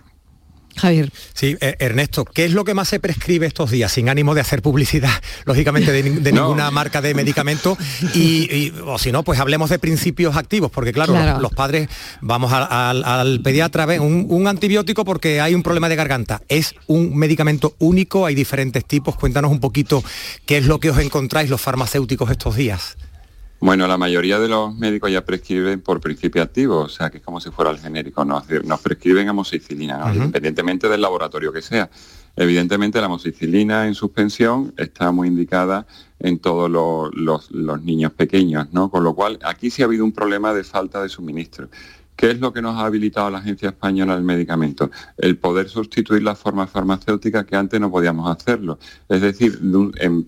Javier. 0.78 1.12
Sí, 1.34 1.58
eh, 1.60 1.76
Ernesto, 1.80 2.26
¿qué 2.26 2.46
es 2.46 2.54
lo 2.54 2.64
que 2.64 2.74
más 2.74 2.88
se 2.88 3.00
prescribe 3.00 3.46
estos 3.46 3.72
días? 3.72 3.92
Sin 3.92 4.10
ánimo 4.10 4.34
de 4.34 4.42
hacer 4.42 4.62
publicidad, 4.62 5.12
lógicamente, 5.46 5.92
de, 5.92 6.04
ninguna 6.32 6.72
marca 6.72 7.02
de 7.02 7.14
medicamento. 7.14 7.78
Y, 8.14 8.72
o 8.86 8.98
si 8.98 9.12
no, 9.12 9.24
pues 9.24 9.40
hablemos 9.40 9.70
de 9.70 9.80
principios 9.80 10.36
activos, 10.36 10.72
porque 10.72 10.92
claro, 10.92 11.14
Los, 11.40 11.52
padres 11.52 11.90
vamos 12.22 12.52
al 12.54 13.42
pediatra, 13.44 13.86
ven 13.86 14.02
un, 14.02 14.26
un, 14.30 14.48
antibiótico 14.48 15.06
porque 15.06 15.42
hay 15.42 15.54
un 15.54 15.64
problema 15.64 15.90
de 15.90 15.96
garganta. 15.96 16.42
¿Es 16.48 16.76
un 16.88 17.16
medicamento 17.16 17.76
único? 17.80 18.26
¿Hay 18.26 18.36
diferentes 18.36 18.86
tipos? 18.86 19.16
Cuéntanos 19.16 19.52
un 19.52 19.60
poquito 19.60 20.04
qué 20.46 20.58
es 20.58 20.66
lo 20.66 20.80
que 20.80 20.90
os 20.90 20.98
encontráis 20.98 21.50
los 21.50 21.62
farmacéuticos 21.62 22.32
estos 22.32 22.56
días. 22.56 22.98
Bueno, 23.62 23.88
la 23.88 23.96
mayoría 23.96 24.40
de 24.40 24.48
los 24.50 24.76
médicos 24.76 25.12
ya 25.12 25.24
prescriben 25.24 25.82
por 25.82 26.02
principio 26.02 26.42
activo, 26.42 26.80
o 26.80 26.90
sea 26.90 27.12
que 27.12 27.20
es 27.20 27.24
como 27.24 27.40
si 27.40 27.52
fuera 27.52 27.70
el 27.70 27.78
genérico, 27.78 28.26
nos, 28.26 28.50
nos 28.66 28.82
prescriben 28.82 29.30
amoxicilina, 29.30 30.12
independientemente 30.16 30.90
del 30.90 31.00
laboratorio 31.00 31.54
que 31.54 31.62
sea. 31.62 31.88
Evidentemente 32.36 33.00
la 33.00 33.06
amoxicilina 33.06 33.86
en 33.86 33.94
suspensión 33.94 34.74
está 34.78 35.12
muy 35.12 35.28
indicada 35.28 35.86
en 36.18 36.40
todos 36.40 36.72
los, 36.72 37.52
los, 37.52 37.84
niños 37.84 38.14
pequeños, 38.14 38.74
¿no? 38.74 38.90
Con 38.90 39.04
lo 39.04 39.14
cual 39.14 39.38
aquí 39.44 39.70
sí 39.70 39.84
ha 39.84 39.86
habido 39.86 40.06
un 40.06 40.12
problema 40.12 40.56
de 40.56 40.64
falta 40.64 41.04
de 41.04 41.10
suministro. 41.10 41.70
¿Qué 42.22 42.30
es 42.30 42.40
lo 42.40 42.54
que 42.54 42.62
nos 42.62 42.78
ha 42.78 42.86
habilitado 42.86 43.32
la 43.32 43.40
Agencia 43.40 43.70
Española 43.70 44.14
del 44.14 44.24
Medicamento? 44.24 44.92
El 45.18 45.38
poder 45.38 45.70
sustituir 45.70 46.22
la 46.22 46.36
forma 46.36 46.68
farmacéutica 46.68 47.48
que 47.48 47.56
antes 47.56 47.82
no 47.82 47.90
podíamos 47.90 48.30
hacerlo. 48.30 48.78
Es 49.10 49.22
decir, 49.22 49.60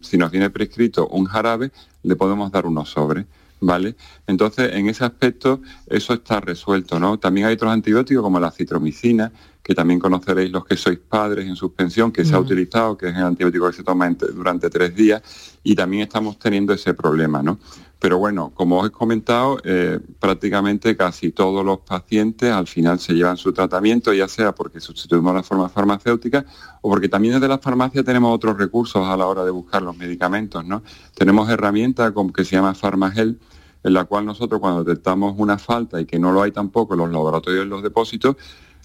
si 0.01 0.17
nos 0.17 0.31
viene 0.31 0.49
prescrito 0.49 1.07
un 1.09 1.25
jarabe, 1.25 1.71
le 2.01 2.15
podemos 2.15 2.51
dar 2.51 2.65
unos 2.65 2.89
sobres. 2.89 3.27
¿Vale? 3.59 3.95
Entonces, 4.25 4.73
en 4.73 4.89
ese 4.89 5.05
aspecto, 5.05 5.61
eso 5.85 6.15
está 6.15 6.41
resuelto, 6.41 6.99
¿no? 6.99 7.19
También 7.19 7.45
hay 7.45 7.53
otros 7.53 7.71
antibióticos 7.71 8.23
como 8.23 8.39
la 8.39 8.49
citromicina, 8.49 9.31
que 9.63 9.73
también 9.73 9.99
conoceréis 9.99 10.51
los 10.51 10.65
que 10.65 10.75
sois 10.75 10.99
padres 10.99 11.47
en 11.47 11.55
suspensión, 11.55 12.11
que 12.11 12.25
se 12.25 12.35
ha 12.35 12.39
utilizado, 12.39 12.97
que 12.97 13.07
es 13.07 13.15
el 13.15 13.23
antibiótico 13.23 13.67
que 13.67 13.77
se 13.77 13.83
toma 13.83 14.09
durante 14.35 14.69
tres 14.69 14.93
días, 14.93 15.21
y 15.63 15.73
también 15.73 16.03
estamos 16.03 16.37
teniendo 16.37 16.73
ese 16.73 16.93
problema, 16.93 17.41
¿no? 17.41 17.57
Pero 18.03 18.17
bueno, 18.17 18.51
como 18.53 18.79
os 18.79 18.87
he 18.89 18.91
comentado, 18.91 19.59
eh, 19.63 19.97
prácticamente 20.19 20.97
casi 20.97 21.31
todos 21.31 21.65
los 21.65 21.79
pacientes 21.79 22.51
al 22.51 22.67
final 22.67 22.99
se 22.99 23.13
llevan 23.13 23.37
su 23.37 23.53
tratamiento, 23.53 24.11
ya 24.11 24.27
sea 24.27 24.53
porque 24.53 24.81
sustituimos 24.81 25.33
la 25.33 25.41
forma 25.41 25.69
farmacéutica 25.69 26.45
o 26.81 26.89
porque 26.89 27.07
también 27.07 27.35
desde 27.35 27.47
la 27.47 27.59
farmacia 27.59 28.03
tenemos 28.03 28.35
otros 28.35 28.57
recursos 28.57 29.07
a 29.07 29.15
la 29.15 29.25
hora 29.25 29.45
de 29.45 29.51
buscar 29.51 29.81
los 29.81 29.95
medicamentos. 29.95 30.65
¿no? 30.65 30.83
Tenemos 31.15 31.49
herramientas 31.49 32.11
como 32.11 32.33
que 32.33 32.43
se 32.43 32.57
llama 32.57 32.75
Farmagel, 32.75 33.39
en 33.81 33.93
la 33.93 34.03
cual 34.03 34.25
nosotros 34.25 34.59
cuando 34.59 34.83
detectamos 34.83 35.35
una 35.37 35.57
falta 35.57 36.01
y 36.01 36.05
que 36.05 36.19
no 36.19 36.33
lo 36.33 36.41
hay 36.41 36.51
tampoco 36.51 36.95
en 36.95 36.99
los 36.99 37.09
laboratorios 37.09 37.61
y 37.61 37.63
en 37.63 37.69
los 37.69 37.83
depósitos, 37.83 38.35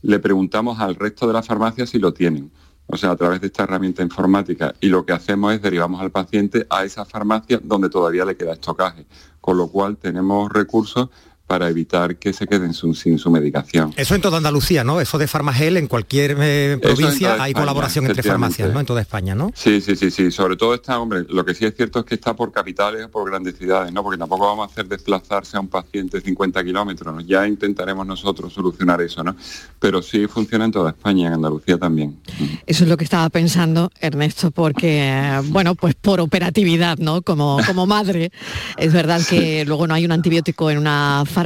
le 0.02 0.18
preguntamos 0.18 0.80
al 0.80 0.94
resto 0.94 1.26
de 1.26 1.32
las 1.32 1.46
farmacias 1.46 1.90
si 1.90 1.98
lo 1.98 2.12
tienen 2.12 2.50
o 2.90 2.96
sea, 2.96 3.10
a 3.10 3.16
través 3.16 3.40
de 3.40 3.48
esta 3.48 3.64
herramienta 3.64 4.02
informática. 4.02 4.74
Y 4.80 4.88
lo 4.88 5.04
que 5.04 5.12
hacemos 5.12 5.52
es 5.52 5.62
derivamos 5.62 6.00
al 6.00 6.10
paciente 6.10 6.66
a 6.70 6.84
esa 6.84 7.04
farmacia 7.04 7.60
donde 7.62 7.90
todavía 7.90 8.24
le 8.24 8.36
queda 8.36 8.54
estocaje, 8.54 9.06
con 9.40 9.58
lo 9.58 9.68
cual 9.68 9.98
tenemos 9.98 10.50
recursos 10.50 11.10
para 11.48 11.68
evitar 11.70 12.16
que 12.16 12.34
se 12.34 12.46
queden 12.46 12.74
sin 12.74 13.18
su 13.18 13.30
medicación. 13.30 13.94
Eso 13.96 14.14
en 14.14 14.20
toda 14.20 14.36
Andalucía, 14.36 14.84
¿no? 14.84 15.00
Eso 15.00 15.16
de 15.16 15.26
Farmagel, 15.26 15.78
en 15.78 15.86
cualquier 15.86 16.36
eh, 16.38 16.78
provincia 16.80 17.42
hay 17.42 17.54
colaboración 17.54 18.04
entre 18.04 18.22
farmacias, 18.22 18.72
¿no? 18.72 18.80
En 18.80 18.86
toda 18.86 19.00
España, 19.00 19.34
¿no? 19.34 19.50
Sí, 19.54 19.80
sí, 19.80 19.96
sí, 19.96 20.10
sí. 20.10 20.30
Sobre 20.30 20.56
todo 20.56 20.74
está, 20.74 21.00
hombre, 21.00 21.24
lo 21.26 21.46
que 21.46 21.54
sí 21.54 21.64
es 21.64 21.74
cierto 21.74 22.00
es 22.00 22.04
que 22.04 22.16
está 22.16 22.36
por 22.36 22.52
capitales 22.52 23.06
o 23.06 23.08
por 23.08 23.28
grandes 23.28 23.56
ciudades, 23.56 23.90
¿no? 23.94 24.02
Porque 24.02 24.18
tampoco 24.18 24.44
vamos 24.44 24.68
a 24.68 24.70
hacer 24.70 24.86
desplazarse 24.86 25.56
a 25.56 25.60
un 25.60 25.68
paciente 25.68 26.20
50 26.20 26.62
kilómetros, 26.62 27.26
Ya 27.26 27.48
intentaremos 27.48 28.06
nosotros 28.06 28.52
solucionar 28.52 29.00
eso, 29.00 29.24
¿no? 29.24 29.34
Pero 29.80 30.02
sí 30.02 30.26
funciona 30.26 30.66
en 30.66 30.72
toda 30.72 30.90
España, 30.90 31.28
en 31.28 31.34
Andalucía 31.34 31.78
también. 31.78 32.20
Eso 32.66 32.84
es 32.84 32.90
lo 32.90 32.98
que 32.98 33.04
estaba 33.04 33.30
pensando, 33.30 33.90
Ernesto, 34.00 34.50
porque, 34.50 35.40
bueno, 35.46 35.74
pues 35.74 35.94
por 35.94 36.20
operatividad, 36.20 36.98
¿no? 36.98 37.22
Como, 37.22 37.58
como 37.66 37.86
madre, 37.86 38.32
es 38.76 38.92
verdad 38.92 39.22
que 39.26 39.64
luego 39.64 39.86
no 39.86 39.94
hay 39.94 40.04
un 40.04 40.12
antibiótico 40.12 40.70
en 40.70 40.76
una 40.76 41.24
farmacia, 41.24 41.37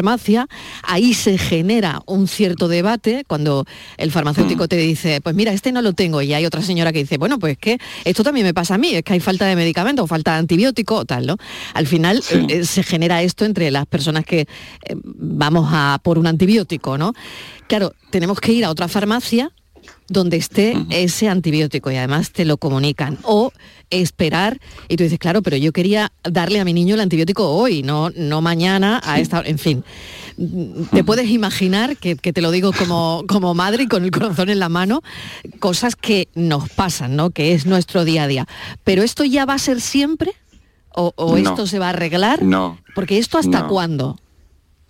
ahí 0.83 1.15
se 1.15 1.39
genera 1.39 2.03
un 2.07 2.29
cierto 2.29 2.69
debate 2.69 3.25
cuando 3.27 3.65
el 3.97 4.11
farmacéutico 4.11 4.65
mm. 4.65 4.69
te 4.69 4.77
dice, 4.77 5.21
pues 5.21 5.35
mira, 5.35 5.53
este 5.53 5.73
no 5.73 5.83
lo 5.83 5.93
tengo, 5.93 6.23
y 6.23 6.33
hay 6.35 6.47
otra 6.47 6.63
señora 6.63 6.93
que 6.93 7.01
dice, 7.01 7.19
bueno, 7.19 7.39
pues 7.39 7.59
que 7.59 7.79
esto 8.05 8.23
también 8.25 8.47
me 8.47 8.55
pasa 8.55 8.75
a 8.75 8.79
mí, 8.79 8.95
es 8.95 9.03
que 9.03 9.13
hay 9.13 9.21
falta 9.21 9.47
de 9.47 9.57
medicamento 9.57 10.05
o 10.05 10.07
falta 10.07 10.33
de 10.33 10.39
antibiótico 10.39 10.97
o 10.97 11.05
tal, 11.05 11.27
¿no? 11.27 11.37
Al 11.75 11.87
final 11.87 12.23
eh, 12.31 12.65
se 12.65 12.83
genera 12.83 13.23
esto 13.23 13.45
entre 13.45 13.71
las 13.71 13.87
personas 13.87 14.25
que 14.25 14.41
eh, 14.41 14.47
vamos 15.05 15.69
a 15.73 16.01
por 16.03 16.19
un 16.19 16.27
antibiótico, 16.27 16.99
¿no? 16.99 17.15
Claro, 17.67 17.95
tenemos 18.11 18.41
que 18.41 18.53
ir 18.53 18.65
a 18.65 18.71
otra 18.71 18.89
farmacia 18.89 19.51
donde 20.09 20.37
esté 20.37 20.77
ese 20.91 21.29
antibiótico 21.29 21.91
y 21.91 21.97
además 21.97 22.31
te 22.33 22.45
lo 22.45 22.57
comunican. 22.57 23.19
O 23.23 23.53
esperar 23.93 24.59
y 24.89 24.97
tú 24.97 25.05
dices, 25.05 25.19
claro, 25.19 25.43
pero 25.43 25.57
yo 25.57 25.73
quería 25.73 26.13
darle 26.25 26.61
a 26.61 26.65
mi 26.65 26.73
niño 26.73 26.95
el 26.95 27.01
antibiótico 27.01 27.49
hoy, 27.49 27.83
no, 27.83 28.11
no 28.11 28.41
mañana 28.41 29.01
a 29.05 29.21
esta, 29.21 29.43
en 29.45 29.59
fin. 29.59 29.85
Te 30.93 31.05
puedes 31.05 31.29
imaginar, 31.29 31.97
que, 31.97 32.17
te 32.17 32.41
lo 32.41 32.51
digo 32.51 32.73
como, 32.73 33.25
como 33.29 33.55
madre 33.55 33.85
y 33.85 33.87
con 33.87 34.05
el 34.05 34.11
corazón 34.11 34.49
en 34.49 34.59
la 34.59 34.69
mano, 34.69 35.03
cosas 35.61 35.95
que 35.95 36.29
nos 36.35 36.69
pasan, 36.71 37.17
¿no? 37.17 37.31
Que 37.31 37.53
es 37.53 37.67
nuestro 37.67 38.05
día 38.05 38.25
a 38.25 38.27
día. 38.27 38.49
Pero 38.83 39.03
esto 39.03 39.25
ya 39.25 39.45
va 39.45 39.55
a 39.55 39.59
ser 39.59 39.81
siempre 39.81 40.33
o, 40.95 41.37
esto 41.37 41.67
se 41.67 41.79
va 41.79 41.87
a 41.87 41.91
arreglar. 41.91 42.43
No. 42.43 42.79
Porque 42.95 43.19
esto 43.19 43.39
hasta 43.39 43.67
cuándo. 43.67 44.19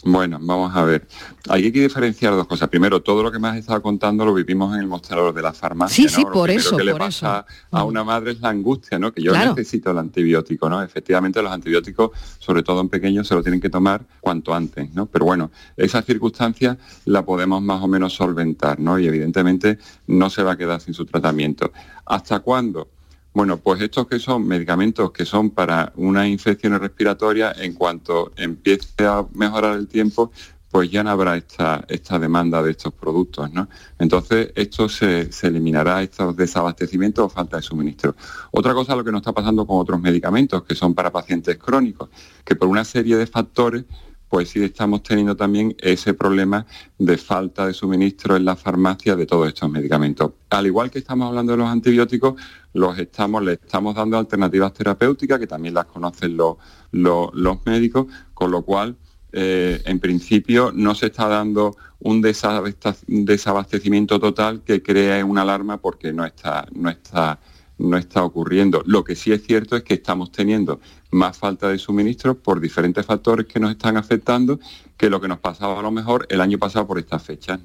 Bueno, 0.04 0.38
vamos 0.40 0.74
a 0.74 0.82
ver. 0.82 1.06
Hay 1.48 1.70
que 1.70 1.80
diferenciar 1.80 2.34
dos 2.34 2.46
cosas. 2.48 2.68
Primero, 2.68 3.02
todo 3.02 3.22
lo 3.22 3.30
que 3.30 3.38
me 3.38 3.48
has 3.48 3.56
estado 3.56 3.80
contando 3.80 4.24
lo 4.24 4.34
vivimos 4.34 4.74
en 4.74 4.80
el 4.80 4.88
mostrador 4.88 5.32
de 5.32 5.42
la 5.42 5.52
farmacia. 5.52 5.94
Sí, 5.94 6.08
sí, 6.12 6.24
por 6.24 6.50
eso. 6.50 6.72
Lo 6.72 6.78
que 6.78 6.84
le 6.84 6.94
pasa 6.94 7.46
a 7.70 7.84
una 7.84 8.02
madre 8.02 8.32
es 8.32 8.40
la 8.40 8.48
angustia, 8.48 8.98
¿no? 8.98 9.12
Que 9.12 9.22
yo 9.22 9.32
necesito 9.32 9.92
el 9.92 9.98
antibiótico, 9.98 10.68
¿no? 10.68 10.82
Efectivamente, 10.82 11.40
los 11.40 11.52
antibióticos, 11.52 12.10
sobre 12.38 12.62
todo 12.64 12.80
en 12.80 12.88
pequeños, 12.88 13.28
se 13.28 13.34
lo 13.34 13.42
tienen 13.42 13.60
que 13.60 13.70
tomar 13.70 14.04
cuanto 14.20 14.52
antes, 14.52 14.92
¿no? 14.92 15.06
Pero 15.06 15.24
bueno, 15.24 15.52
esa 15.76 16.02
circunstancia 16.02 16.76
la 17.04 17.24
podemos 17.24 17.62
más 17.62 17.80
o 17.82 17.86
menos 17.86 18.12
solventar, 18.12 18.80
¿no? 18.80 18.98
Y 18.98 19.06
evidentemente 19.06 19.78
no 20.08 20.30
se 20.30 20.42
va 20.42 20.52
a 20.52 20.56
quedar 20.56 20.80
sin 20.80 20.94
su 20.94 21.06
tratamiento. 21.06 21.72
¿Hasta 22.06 22.40
cuándo? 22.40 22.88
Bueno, 23.34 23.56
pues 23.56 23.80
estos 23.80 24.06
que 24.06 24.18
son 24.18 24.46
medicamentos 24.46 25.10
que 25.10 25.24
son 25.24 25.50
para 25.50 25.92
una 25.96 26.28
infección 26.28 26.78
respiratoria, 26.78 27.52
en 27.56 27.72
cuanto 27.72 28.32
empiece 28.36 29.06
a 29.06 29.24
mejorar 29.32 29.78
el 29.78 29.88
tiempo, 29.88 30.30
pues 30.72 30.90
ya 30.90 31.04
no 31.04 31.10
habrá 31.10 31.36
esta, 31.36 31.84
esta 31.86 32.18
demanda 32.18 32.62
de 32.62 32.70
estos 32.70 32.94
productos, 32.94 33.52
¿no? 33.52 33.68
Entonces, 33.98 34.52
esto 34.54 34.88
se, 34.88 35.28
eliminará, 35.42 36.02
estos 36.02 36.34
desabastecimientos 36.34 37.26
o 37.26 37.28
falta 37.28 37.58
de 37.58 37.62
suministro. 37.62 38.16
Otra 38.50 38.72
cosa 38.72 38.96
lo 38.96 39.04
que 39.04 39.12
nos 39.12 39.20
está 39.20 39.32
pasando 39.32 39.66
con 39.66 39.78
otros 39.78 40.00
medicamentos 40.00 40.62
que 40.64 40.74
son 40.74 40.94
para 40.94 41.12
pacientes 41.12 41.58
crónicos, 41.58 42.08
que 42.42 42.56
por 42.56 42.68
una 42.68 42.84
serie 42.84 43.16
de 43.16 43.26
factores 43.26 43.84
pues 44.32 44.48
sí 44.48 44.64
estamos 44.64 45.02
teniendo 45.02 45.36
también 45.36 45.76
ese 45.78 46.14
problema 46.14 46.64
de 46.96 47.18
falta 47.18 47.66
de 47.66 47.74
suministro 47.74 48.34
en 48.34 48.46
la 48.46 48.56
farmacia 48.56 49.14
de 49.14 49.26
todos 49.26 49.46
estos 49.46 49.68
medicamentos. 49.68 50.32
Al 50.48 50.66
igual 50.66 50.90
que 50.90 51.00
estamos 51.00 51.28
hablando 51.28 51.52
de 51.52 51.58
los 51.58 51.68
antibióticos, 51.68 52.40
los 52.72 52.98
estamos, 52.98 53.42
le 53.42 53.52
estamos 53.52 53.94
dando 53.94 54.16
alternativas 54.16 54.72
terapéuticas, 54.72 55.38
que 55.38 55.46
también 55.46 55.74
las 55.74 55.84
conocen 55.84 56.34
los, 56.34 56.56
los, 56.92 57.66
médicos, 57.66 58.06
con 58.32 58.50
lo 58.50 58.62
cual, 58.62 58.96
eh, 59.32 59.82
en 59.84 60.00
principio, 60.00 60.72
no 60.74 60.94
se 60.94 61.08
está 61.08 61.28
dando 61.28 61.76
un 61.98 62.22
desabastecimiento 62.22 64.18
total 64.18 64.62
que 64.62 64.82
crea 64.82 65.22
una 65.26 65.42
alarma 65.42 65.76
porque 65.76 66.10
no 66.14 66.24
está, 66.24 66.66
no 66.72 66.88
está 66.88 67.38
no 67.82 67.96
está 67.96 68.22
ocurriendo. 68.22 68.82
Lo 68.86 69.04
que 69.04 69.16
sí 69.16 69.32
es 69.32 69.44
cierto 69.44 69.76
es 69.76 69.82
que 69.82 69.94
estamos 69.94 70.30
teniendo 70.32 70.80
más 71.10 71.36
falta 71.36 71.68
de 71.68 71.78
suministro 71.78 72.34
por 72.34 72.60
diferentes 72.60 73.04
factores 73.04 73.46
que 73.46 73.60
nos 73.60 73.72
están 73.72 73.96
afectando 73.96 74.58
que 74.96 75.10
lo 75.10 75.20
que 75.20 75.28
nos 75.28 75.38
pasaba 75.38 75.78
a 75.78 75.82
lo 75.82 75.90
mejor 75.90 76.26
el 76.30 76.40
año 76.40 76.58
pasado 76.58 76.86
por 76.86 76.98
estas 76.98 77.22
fechas. 77.22 77.60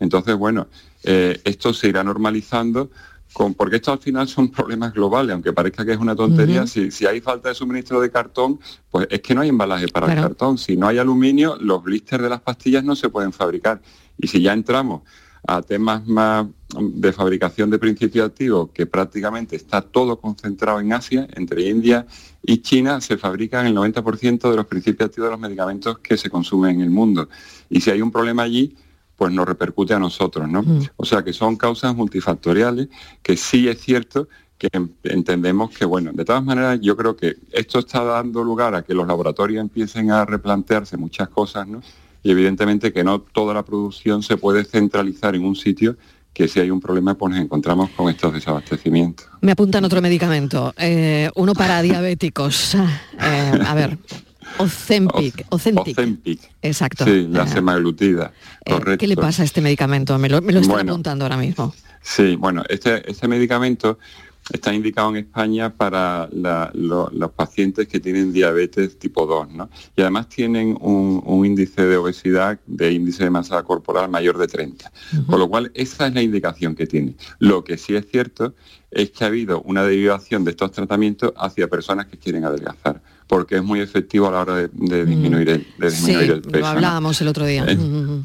Entonces, 0.00 0.36
bueno, 0.36 0.66
eh, 1.04 1.40
esto 1.44 1.72
se 1.72 1.88
irá 1.88 2.02
normalizando 2.02 2.90
con, 3.32 3.54
porque 3.54 3.76
esto 3.76 3.92
al 3.92 3.98
final 3.98 4.28
son 4.28 4.50
problemas 4.50 4.92
globales, 4.92 5.32
aunque 5.32 5.52
parezca 5.52 5.86
que 5.86 5.92
es 5.92 5.98
una 5.98 6.14
tontería, 6.14 6.66
si, 6.66 6.90
hay 7.06 7.20
falta 7.20 7.48
de 7.48 7.54
suministro 7.54 8.00
de 8.00 8.10
cartón, 8.10 8.60
pues 8.90 9.06
es 9.10 9.20
que 9.22 9.34
no 9.34 9.40
hay 9.40 9.48
embalaje 9.48 9.88
para 9.88 10.12
el 10.12 10.20
cartón. 10.20 10.58
Si 10.58 10.76
no 10.76 10.86
hay 10.86 10.98
aluminio, 10.98 11.56
los 11.60 11.82
blisters 11.82 12.22
de 12.22 12.28
las 12.28 12.40
pastillas 12.40 12.84
no 12.84 12.94
se 12.94 13.08
pueden 13.08 13.32
fabricar. 13.32 13.80
Y 14.18 14.28
si 14.28 14.42
ya 14.42 14.52
entramos 14.52 15.02
a 15.46 15.60
temas 15.62 16.06
más 16.06 16.46
de 16.80 17.12
fabricación 17.12 17.70
de 17.70 17.78
principios 17.78 18.26
activos, 18.26 18.70
que 18.72 18.86
prácticamente 18.86 19.56
está 19.56 19.82
todo 19.82 20.20
concentrado 20.20 20.80
en 20.80 20.92
Asia, 20.92 21.26
entre 21.34 21.68
India 21.68 22.06
y 22.42 22.58
China, 22.58 23.00
se 23.00 23.18
fabrican 23.18 23.66
el 23.66 23.74
90% 23.74 24.50
de 24.50 24.56
los 24.56 24.66
principios 24.66 25.08
activos 25.08 25.28
de 25.28 25.32
los 25.32 25.40
medicamentos 25.40 25.98
que 25.98 26.16
se 26.16 26.30
consumen 26.30 26.76
en 26.76 26.80
el 26.82 26.90
mundo. 26.90 27.28
Y 27.68 27.80
si 27.80 27.90
hay 27.90 28.00
un 28.00 28.10
problema 28.10 28.44
allí, 28.44 28.76
pues 29.16 29.32
nos 29.32 29.46
repercute 29.46 29.94
a 29.94 29.98
nosotros, 29.98 30.48
¿no? 30.48 30.62
Mm. 30.62 30.88
O 30.96 31.04
sea 31.04 31.22
que 31.22 31.32
son 31.32 31.56
causas 31.56 31.94
multifactoriales, 31.94 32.88
que 33.22 33.36
sí 33.36 33.68
es 33.68 33.80
cierto 33.80 34.28
que 34.58 34.68
entendemos 35.02 35.70
que, 35.70 35.84
bueno, 35.84 36.12
de 36.12 36.24
todas 36.24 36.44
maneras 36.44 36.78
yo 36.80 36.96
creo 36.96 37.16
que 37.16 37.36
esto 37.50 37.80
está 37.80 38.04
dando 38.04 38.44
lugar 38.44 38.76
a 38.76 38.82
que 38.82 38.94
los 38.94 39.06
laboratorios 39.06 39.60
empiecen 39.60 40.12
a 40.12 40.24
replantearse 40.24 40.96
muchas 40.96 41.28
cosas, 41.28 41.66
¿no? 41.66 41.82
Y 42.22 42.30
evidentemente 42.30 42.92
que 42.92 43.04
no 43.04 43.20
toda 43.20 43.54
la 43.54 43.64
producción 43.64 44.22
se 44.22 44.36
puede 44.36 44.64
centralizar 44.64 45.34
en 45.34 45.44
un 45.44 45.56
sitio 45.56 45.96
que 46.32 46.48
si 46.48 46.60
hay 46.60 46.70
un 46.70 46.80
problema 46.80 47.14
pues 47.14 47.32
nos 47.32 47.40
encontramos 47.40 47.90
con 47.90 48.08
estos 48.08 48.32
desabastecimientos. 48.32 49.26
Me 49.40 49.52
apuntan 49.52 49.84
otro 49.84 50.00
medicamento, 50.00 50.72
eh, 50.78 51.30
uno 51.34 51.54
para 51.54 51.82
diabéticos. 51.82 52.76
Eh, 53.24 53.60
a 53.66 53.74
ver, 53.74 53.98
Ozempic, 54.58 55.46
Ozempic. 55.50 56.40
Exacto. 56.60 57.04
Sí, 57.04 57.28
la 57.30 57.44
eh, 57.44 57.48
semaglutida, 57.48 58.32
correcto. 58.66 58.98
¿Qué 58.98 59.06
le 59.06 59.16
pasa 59.16 59.42
a 59.42 59.44
este 59.44 59.60
medicamento? 59.60 60.18
Me 60.18 60.28
lo, 60.28 60.42
me 60.42 60.58
estoy 60.58 60.80
apuntando 60.80 61.24
ahora 61.24 61.36
mismo. 61.36 61.72
Sí, 62.00 62.34
bueno, 62.34 62.64
este, 62.68 63.08
este 63.08 63.28
medicamento 63.28 63.98
está 64.50 64.74
indicado 64.74 65.10
en 65.10 65.16
España 65.16 65.72
para 65.72 66.28
los 66.32 67.30
pacientes 67.32 67.86
que 67.88 68.00
tienen 68.00 68.32
diabetes 68.32 68.98
tipo 68.98 69.26
2, 69.26 69.50
¿no? 69.50 69.70
Y 69.96 70.02
además 70.02 70.28
tienen 70.28 70.76
un, 70.80 71.46
índice 71.46 71.84
de 71.86 71.96
obesidad, 71.96 72.58
de 72.66 72.92
índice 72.92 73.24
de 73.24 73.30
masa 73.30 73.62
corporal 73.62 74.08
mayor 74.08 74.38
de 74.38 74.46
30. 74.46 74.92
Con 75.26 75.38
lo 75.38 75.48
cual, 75.48 75.70
esa 75.74 76.06
es 76.06 76.14
la 76.14 76.22
indicación 76.22 76.74
que 76.74 76.86
tiene. 76.86 77.16
Lo 77.38 77.64
que 77.64 77.76
sí 77.78 77.94
es 77.94 78.06
cierto 78.10 78.54
es 78.90 79.10
que 79.10 79.24
ha 79.24 79.28
habido 79.28 79.62
una 79.62 79.84
derivación 79.84 80.44
de 80.44 80.50
estos 80.50 80.70
tratamientos 80.72 81.32
hacia 81.36 81.66
personas 81.68 82.06
que 82.06 82.18
quieren 82.18 82.44
adelgazar, 82.44 83.00
porque 83.26 83.56
es 83.56 83.62
muy 83.62 83.80
efectivo 83.80 84.28
a 84.28 84.32
la 84.32 84.40
hora 84.40 84.56
de, 84.56 85.06
disminuir, 85.06 85.48
el, 85.48 86.42
de 86.42 86.60
Lo 86.60 86.66
hablábamos 86.66 87.20
el 87.22 87.28
otro 87.28 87.46
día. 87.46 87.66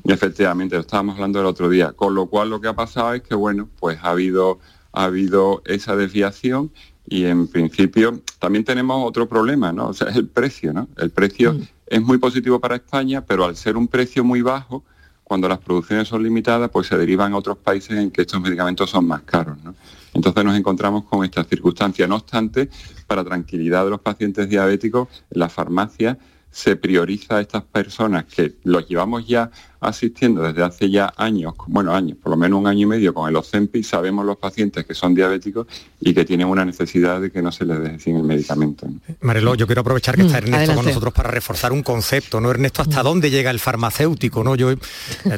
Efectivamente, 0.03 0.75
lo 0.75 0.81
estábamos 0.81 1.15
hablando 1.15 1.39
el 1.39 1.45
otro 1.45 1.69
día. 1.69 1.93
Con 1.93 2.13
lo 2.13 2.27
cual 2.27 2.49
lo 2.49 2.59
que 2.59 2.67
ha 2.67 2.75
pasado 2.75 3.13
es 3.13 3.21
que, 3.21 3.33
bueno, 3.33 3.69
pues 3.79 3.97
ha 4.01 4.09
habido 4.09 4.59
ha 4.97 5.03
habido 5.03 5.61
esa 5.65 5.95
desviación 5.95 6.71
y 7.07 7.25
en 7.25 7.47
principio 7.47 8.19
también 8.39 8.65
tenemos 8.65 9.07
otro 9.07 9.29
problema, 9.29 9.71
¿no? 9.71 9.89
O 9.89 9.93
sea, 9.93 10.09
es 10.09 10.15
el 10.15 10.27
precio, 10.27 10.73
¿no? 10.73 10.89
El 10.97 11.11
precio 11.11 11.53
mm. 11.53 11.61
es 11.85 12.01
muy 12.01 12.17
positivo 12.17 12.59
para 12.59 12.77
España, 12.77 13.23
pero 13.23 13.45
al 13.45 13.55
ser 13.55 13.77
un 13.77 13.87
precio 13.87 14.23
muy 14.23 14.41
bajo, 14.41 14.83
cuando 15.23 15.47
las 15.47 15.59
producciones 15.59 16.07
son 16.07 16.23
limitadas, 16.23 16.71
pues 16.71 16.87
se 16.87 16.97
derivan 16.97 17.33
a 17.33 17.37
otros 17.37 17.59
países 17.59 17.95
en 17.95 18.09
que 18.09 18.21
estos 18.21 18.41
medicamentos 18.41 18.89
son 18.89 19.05
más 19.05 19.21
caros, 19.21 19.57
¿no? 19.63 19.75
Entonces 20.15 20.43
nos 20.43 20.57
encontramos 20.57 21.03
con 21.03 21.23
esta 21.23 21.43
circunstancia. 21.43 22.07
No 22.07 22.15
obstante, 22.15 22.69
para 23.05 23.23
tranquilidad 23.23 23.83
de 23.83 23.91
los 23.91 24.01
pacientes 24.01 24.49
diabéticos, 24.49 25.09
la 25.29 25.47
farmacia 25.47 26.17
se 26.49 26.75
prioriza 26.75 27.37
a 27.37 27.41
estas 27.41 27.61
personas 27.61 28.25
que 28.25 28.55
los 28.63 28.87
llevamos 28.87 29.27
ya 29.27 29.51
asistiendo 29.79 30.41
desde 30.41 30.63
hace 30.63 30.89
ya 30.89 31.13
años, 31.17 31.53
bueno, 31.67 31.93
años, 31.93 32.17
por 32.21 32.31
lo 32.31 32.37
menos 32.37 32.59
un 32.59 32.67
año 32.67 32.81
y 32.81 32.85
medio 32.85 33.13
con 33.13 33.29
el 33.29 33.35
Ozempic, 33.35 33.83
sabemos 33.83 34.25
los 34.25 34.37
pacientes 34.37 34.85
que 34.85 34.93
son 34.93 35.13
diabéticos 35.13 35.67
y 35.99 36.13
que 36.13 36.25
tienen 36.25 36.47
una 36.47 36.65
necesidad 36.65 37.21
de 37.21 37.31
que 37.31 37.41
no 37.41 37.51
se 37.51 37.65
les 37.65 37.79
deje 37.79 37.99
sin 37.99 38.17
el 38.17 38.23
medicamento. 38.23 38.87
Marelo, 39.21 39.55
yo 39.55 39.65
quiero 39.67 39.81
aprovechar 39.81 40.15
que 40.15 40.23
está 40.23 40.41
mm, 40.41 40.43
Ernesto 40.45 40.75
con 40.75 40.85
nosotros 40.85 41.13
para 41.13 41.29
reforzar 41.29 41.71
un 41.71 41.83
concepto, 41.83 42.41
¿no? 42.41 42.49
Ernesto, 42.51 42.81
¿hasta 42.81 43.03
dónde 43.03 43.29
llega 43.29 43.51
el 43.51 43.59
farmacéutico? 43.59 44.43
¿no? 44.43 44.55
Yo 44.55 44.71
eh, 44.71 44.77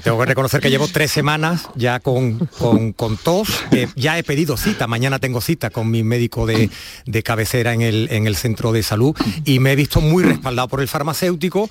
tengo 0.04 0.20
que 0.20 0.26
reconocer 0.26 0.62
que 0.62 0.70
llevo 0.70 0.88
tres 0.88 1.12
semanas 1.12 1.68
ya 1.76 2.00
con, 2.00 2.38
con, 2.58 3.18
tos, 3.18 3.64
que 3.72 3.90
ya 3.96 4.18
he 4.18 4.24
pedido 4.24 4.58
cita, 4.58 4.88
mañana 4.88 5.20
tengo 5.20 5.42
cita 5.42 5.70
con 5.70 5.90
mi 5.90 6.04
médico 6.04 6.46
de, 6.46 6.70
cabecera 7.24 7.74
en 7.74 7.82
el, 7.82 8.08
en 8.12 8.28
el 8.28 8.36
centro 8.36 8.72
de 8.72 8.84
salud 8.84 9.16
y 9.46 9.60
me 9.60 9.74
he 9.74 9.76
visto 9.76 10.02
muy 10.02 10.24
respaldado 10.24 10.68
por 10.68 10.82
el 10.82 10.88
farmacéutico 10.88 11.70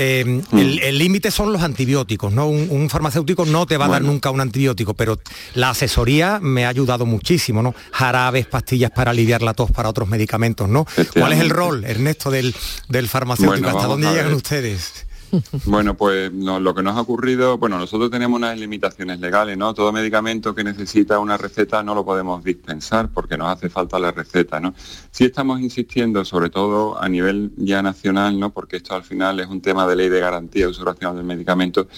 Em, 0.00 0.42
mm. 0.52 0.78
el 0.80 0.96
límite 0.96 1.32
son 1.32 1.52
los 1.52 1.60
antibióticos, 1.60 2.32
¿no? 2.32 2.46
Un, 2.46 2.88
farmacéutico 2.88 3.44
no 3.44 3.66
te 3.66 3.76
va 3.76 3.86
a 3.86 3.88
dar 3.88 4.02
nunca 4.02 4.30
un 4.30 4.40
antibiótico, 4.40 4.94
pero 4.94 5.18
la 5.54 5.70
asesoría 5.70 6.38
me 6.40 6.64
ha 6.64 6.68
ayudado 6.68 7.04
muchísimo, 7.04 7.64
¿no? 7.64 7.74
Jarabes, 7.90 8.46
pastillas 8.46 8.92
para 8.92 9.10
aliviar 9.10 9.42
la 9.42 9.54
tos 9.54 9.72
para 9.72 9.88
otros 9.88 10.08
medicamentos, 10.08 10.68
¿no? 10.68 10.86
¿Cuál 11.14 11.32
es 11.32 11.40
el 11.40 11.50
rol, 11.50 11.84
Ernesto, 11.84 12.30
del, 12.30 12.54
del 12.88 13.08
farmacéutico? 13.08 13.70
¿Hasta 13.70 13.88
dónde 13.88 14.08
llegan 14.08 14.34
ustedes? 14.34 15.07
Bueno, 15.66 15.96
pues 15.96 16.32
lo 16.32 16.74
que 16.74 16.82
nos 16.82 16.96
ha 16.96 17.00
ocurrido, 17.00 17.58
bueno, 17.58 17.78
nosotros 17.78 18.10
tenemos 18.10 18.36
unas 18.36 18.58
limitaciones 18.58 19.20
legales, 19.20 19.56
¿no? 19.56 19.74
Todo 19.74 19.92
medicamento 19.92 20.54
que 20.54 20.64
necesita 20.64 21.18
una 21.18 21.36
receta 21.36 21.82
no 21.82 21.94
lo 21.94 22.04
podemos 22.04 22.42
dispensar 22.42 23.10
porque 23.10 23.36
nos 23.36 23.48
hace 23.48 23.68
falta 23.68 23.98
la 23.98 24.10
receta, 24.10 24.60
¿no? 24.60 24.74
Sí 25.10 25.24
estamos 25.24 25.60
insistiendo, 25.60 26.24
sobre 26.24 26.50
todo 26.50 27.00
a 27.00 27.08
nivel 27.08 27.52
ya 27.56 27.82
nacional, 27.82 28.38
¿no? 28.38 28.50
Porque 28.50 28.76
esto 28.76 28.94
al 28.94 29.04
final 29.04 29.40
es 29.40 29.48
un 29.48 29.60
tema 29.60 29.86
de 29.86 29.96
ley 29.96 30.08
de 30.08 30.20
garantía 30.20 30.64
de 30.64 30.70
uso 30.70 30.84
racional 30.84 31.16
del 31.16 31.24
medicamento, 31.24 31.88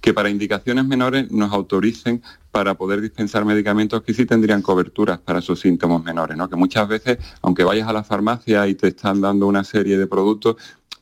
que 0.00 0.14
para 0.14 0.30
indicaciones 0.30 0.84
menores 0.84 1.30
nos 1.30 1.52
autoricen 1.52 2.22
para 2.50 2.74
poder 2.74 3.00
dispensar 3.00 3.44
medicamentos 3.44 4.02
que 4.02 4.14
sí 4.14 4.26
tendrían 4.26 4.62
coberturas 4.62 5.18
para 5.18 5.40
sus 5.40 5.60
síntomas 5.60 6.02
menores, 6.02 6.36
¿no? 6.36 6.48
Que 6.48 6.56
muchas 6.56 6.88
veces, 6.88 7.18
aunque 7.42 7.64
vayas 7.64 7.88
a 7.88 7.92
la 7.92 8.04
farmacia 8.04 8.66
y 8.68 8.74
te 8.74 8.88
están 8.88 9.20
dando 9.20 9.46
una 9.46 9.64
serie 9.64 9.98
de 9.98 10.06
productos, 10.06 10.56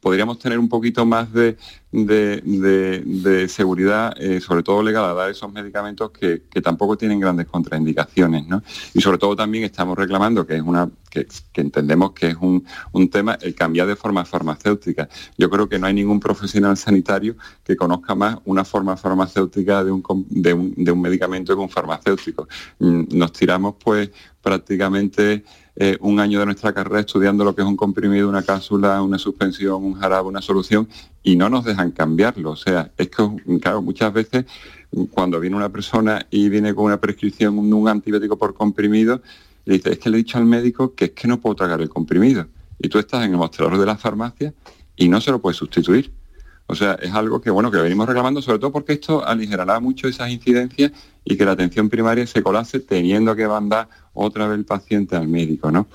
podríamos 0.07 0.38
tener 0.38 0.61
un 0.61 0.69
poquito 0.69 1.05
más 1.05 1.33
de, 1.33 1.57
de, 1.90 3.49
seguridad, 3.49 4.14
eh, 4.21 4.40
sobre 4.40 4.62
todo 4.62 4.81
legal, 4.81 5.05
a 5.05 5.14
dar 5.14 5.31
esos 5.31 5.53
medicamentos 5.53 6.12
que, 6.12 6.42
tampoco 6.62 6.97
tienen 6.97 7.19
grandes 7.19 7.49
contraindicaciones. 7.49 8.47
¿no? 8.47 8.62
Y 8.95 9.01
sobre 9.01 9.19
todo 9.19 9.35
también 9.35 9.64
estamos 9.64 9.99
reclamando 9.99 10.47
que 10.47 10.55
es 10.55 10.62
una 10.62 10.88
que, 11.11 11.27
entendemos 11.57 12.12
que 12.12 12.29
es 12.29 12.37
un, 12.40 12.64
tema 13.11 13.37
el 13.40 13.57
cambiar 13.57 13.88
de 13.88 13.97
forma 13.97 14.25
farmacéutica. 14.25 15.09
Yo 15.37 15.51
creo 15.51 15.69
que 15.69 15.77
no 15.77 15.88
hay 15.88 15.95
ningún 15.95 16.21
profesional 16.21 16.77
sanitario 16.77 17.35
que 17.64 17.75
conozca 17.75 18.14
más 18.14 18.38
una 18.45 18.64
forma 18.64 18.97
farmacéutica 18.97 19.83
de 19.83 19.90
un, 19.90 20.05
de 20.29 20.55
un, 20.55 20.73
de 20.77 20.92
un 20.92 21.01
medicamento 21.01 21.53
que 21.53 21.61
un 21.61 21.69
farmacéutico. 21.69 22.47
Mm, 22.79 23.07
nos 23.11 23.33
tiramos 23.33 23.75
pues 23.83 24.11
prácticamente 24.40 25.42
eh, 25.76 25.98
un 26.00 26.20
año 26.20 26.40
de 26.40 26.46
nuestra 26.46 26.72
carrera 26.72 27.00
estudiando 27.00 27.44
lo 27.44 27.54
que 27.54 27.62
es 27.62 27.68
un 27.68 27.76
comprimido, 27.76 28.28
una 28.28 28.42
cápsula, 28.42 29.02
una 29.02 29.18
suspensión, 29.18 29.84
un 29.84 29.94
jarabe, 29.94 30.28
una 30.28 30.40
solución, 30.40 30.88
y 31.22 31.36
no 31.36 31.50
nos 31.50 31.64
dejan 31.64 31.90
cambiarlo. 31.90 32.52
O 32.52 32.56
sea, 32.56 32.90
es 32.96 33.08
que, 33.08 33.58
claro, 33.60 33.82
muchas 33.82 34.12
veces 34.12 34.46
cuando 35.10 35.38
viene 35.38 35.56
una 35.56 35.68
persona 35.68 36.26
y 36.30 36.48
viene 36.48 36.74
con 36.74 36.86
una 36.86 36.98
prescripción 36.98 37.58
un 37.58 37.88
antibiótico 37.88 38.38
por 38.38 38.54
comprimido, 38.54 39.20
le 39.66 39.74
dice, 39.74 39.92
es 39.92 39.98
que 39.98 40.08
le 40.08 40.16
he 40.16 40.18
dicho 40.18 40.38
al 40.38 40.46
médico 40.46 40.94
que 40.94 41.06
es 41.06 41.10
que 41.10 41.28
no 41.28 41.40
puedo 41.40 41.56
tragar 41.56 41.80
el 41.80 41.88
comprimido. 41.88 42.46
Y 42.78 42.88
tú 42.88 42.98
estás 42.98 43.24
en 43.24 43.32
el 43.32 43.36
mostrador 43.36 43.78
de 43.78 43.86
la 43.86 43.96
farmacia 43.96 44.54
y 44.96 45.08
no 45.08 45.20
se 45.20 45.30
lo 45.30 45.40
puedes 45.40 45.56
sustituir. 45.56 46.12
O 46.66 46.74
sea, 46.74 46.94
es 46.94 47.12
algo 47.12 47.40
que 47.40 47.50
bueno 47.50 47.70
que 47.70 47.79
venimos 47.79 48.07
reclamando, 48.07 48.42
sobre 48.42 48.59
todo 48.59 48.72
porque 48.72 48.94
esto 48.94 49.24
aligerará 49.24 49.79
mucho 49.81 50.09
esas 50.09 50.31
incidencias 50.31 50.92
y 51.24 51.37
que 51.37 51.44
la 51.44 51.52
atención 51.52 51.88
primaria 51.88 52.26
se 52.26 52.42
colase 52.42 52.81
teniendo 52.81 53.37
que 53.37 53.46
mandar 53.46 53.88
otra 54.14 54.48
vez 54.48 54.59
el 54.59 54.64
paciente 54.64 55.16
al 55.16 55.29
médico, 55.29 55.70
¿no? 55.70 55.87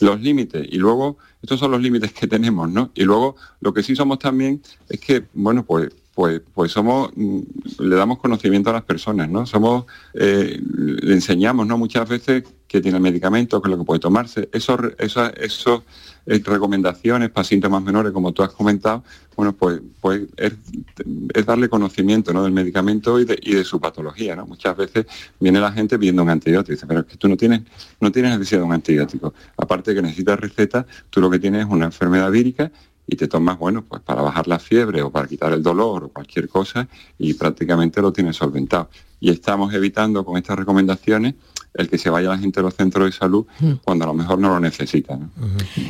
Los 0.00 0.20
límites, 0.20 0.66
y 0.70 0.78
luego, 0.78 1.18
estos 1.42 1.60
son 1.60 1.70
los 1.70 1.80
límites 1.80 2.12
que 2.12 2.26
tenemos, 2.26 2.70
¿no? 2.70 2.90
Y 2.94 3.04
luego 3.04 3.36
lo 3.60 3.72
que 3.72 3.82
sí 3.82 3.94
somos 3.94 4.18
también 4.18 4.62
es 4.88 5.00
que, 5.00 5.24
bueno, 5.34 5.64
pues 5.64 5.90
pues, 6.14 6.42
pues 6.52 6.70
somos, 6.70 7.10
mm, 7.16 7.38
le 7.78 7.96
damos 7.96 8.18
conocimiento 8.18 8.68
a 8.68 8.74
las 8.74 8.82
personas, 8.82 9.30
¿no? 9.30 9.46
Somos, 9.46 9.86
eh, 10.12 10.60
le 10.60 11.14
enseñamos, 11.14 11.66
¿no? 11.66 11.78
Muchas 11.78 12.06
veces 12.06 12.44
que 12.70 12.80
tiene 12.80 12.98
el 12.98 13.02
medicamento, 13.02 13.60
que 13.60 13.66
es 13.66 13.70
lo 13.72 13.78
que 13.78 13.84
puede 13.84 13.98
tomarse. 13.98 14.48
Esos, 14.52 14.78
esos, 14.96 15.32
esos 15.36 15.82
eh, 16.24 16.40
recomendaciones 16.44 17.30
para 17.30 17.42
síntomas 17.42 17.82
menores, 17.82 18.12
como 18.12 18.30
tú 18.30 18.44
has 18.44 18.50
comentado, 18.50 19.02
bueno, 19.34 19.52
pues, 19.54 19.80
pues 20.00 20.22
es, 20.36 20.54
darle 21.44 21.68
conocimiento 21.68 22.32
¿no? 22.32 22.44
del 22.44 22.52
medicamento 22.52 23.18
y 23.18 23.24
de, 23.24 23.64
su 23.64 23.80
patología. 23.80 24.36
¿no? 24.36 24.46
Muchas 24.46 24.76
veces 24.76 25.06
viene 25.40 25.58
la 25.58 25.72
gente 25.72 25.98
pidiendo 25.98 26.22
un 26.22 26.30
antibiótico 26.30 26.70
y 26.70 26.76
dice, 26.76 26.86
pero 26.86 27.00
es 27.00 27.06
que 27.06 27.16
tú 27.16 27.28
no 27.28 27.36
tienes, 27.36 27.62
no 27.98 28.12
tienes 28.12 28.38
necesidad 28.38 28.60
de 28.60 28.66
un 28.66 28.72
antibiótico. 28.72 29.34
Aparte 29.56 29.90
de 29.90 29.96
que 29.96 30.02
necesitas 30.02 30.38
receta, 30.38 30.86
tú 31.10 31.20
lo 31.20 31.28
que 31.28 31.40
tienes 31.40 31.66
es 31.66 31.72
una 31.72 31.86
enfermedad 31.86 32.30
vírica 32.30 32.70
y 33.04 33.16
te 33.16 33.26
tomas, 33.26 33.58
bueno, 33.58 33.82
pues 33.82 34.00
para 34.02 34.22
bajar 34.22 34.46
la 34.46 34.60
fiebre 34.60 35.02
o 35.02 35.10
para 35.10 35.26
quitar 35.26 35.52
el 35.52 35.64
dolor 35.64 36.04
o 36.04 36.08
cualquier 36.10 36.48
cosa 36.48 36.86
y 37.18 37.34
prácticamente 37.34 38.00
lo 38.00 38.12
tienes 38.12 38.36
solventado. 38.36 38.90
Y 39.18 39.30
estamos 39.30 39.74
evitando 39.74 40.24
con 40.24 40.36
estas 40.36 40.56
recomendaciones 40.56 41.34
el 41.74 41.88
que 41.88 41.98
se 41.98 42.10
vaya 42.10 42.28
la 42.28 42.38
gente 42.38 42.60
a 42.60 42.62
los 42.62 42.74
centros 42.74 43.06
de 43.06 43.12
salud 43.12 43.46
mm. 43.60 43.72
cuando 43.84 44.04
a 44.04 44.08
lo 44.08 44.14
mejor 44.14 44.38
no 44.38 44.48
lo 44.48 44.60
necesita. 44.60 45.18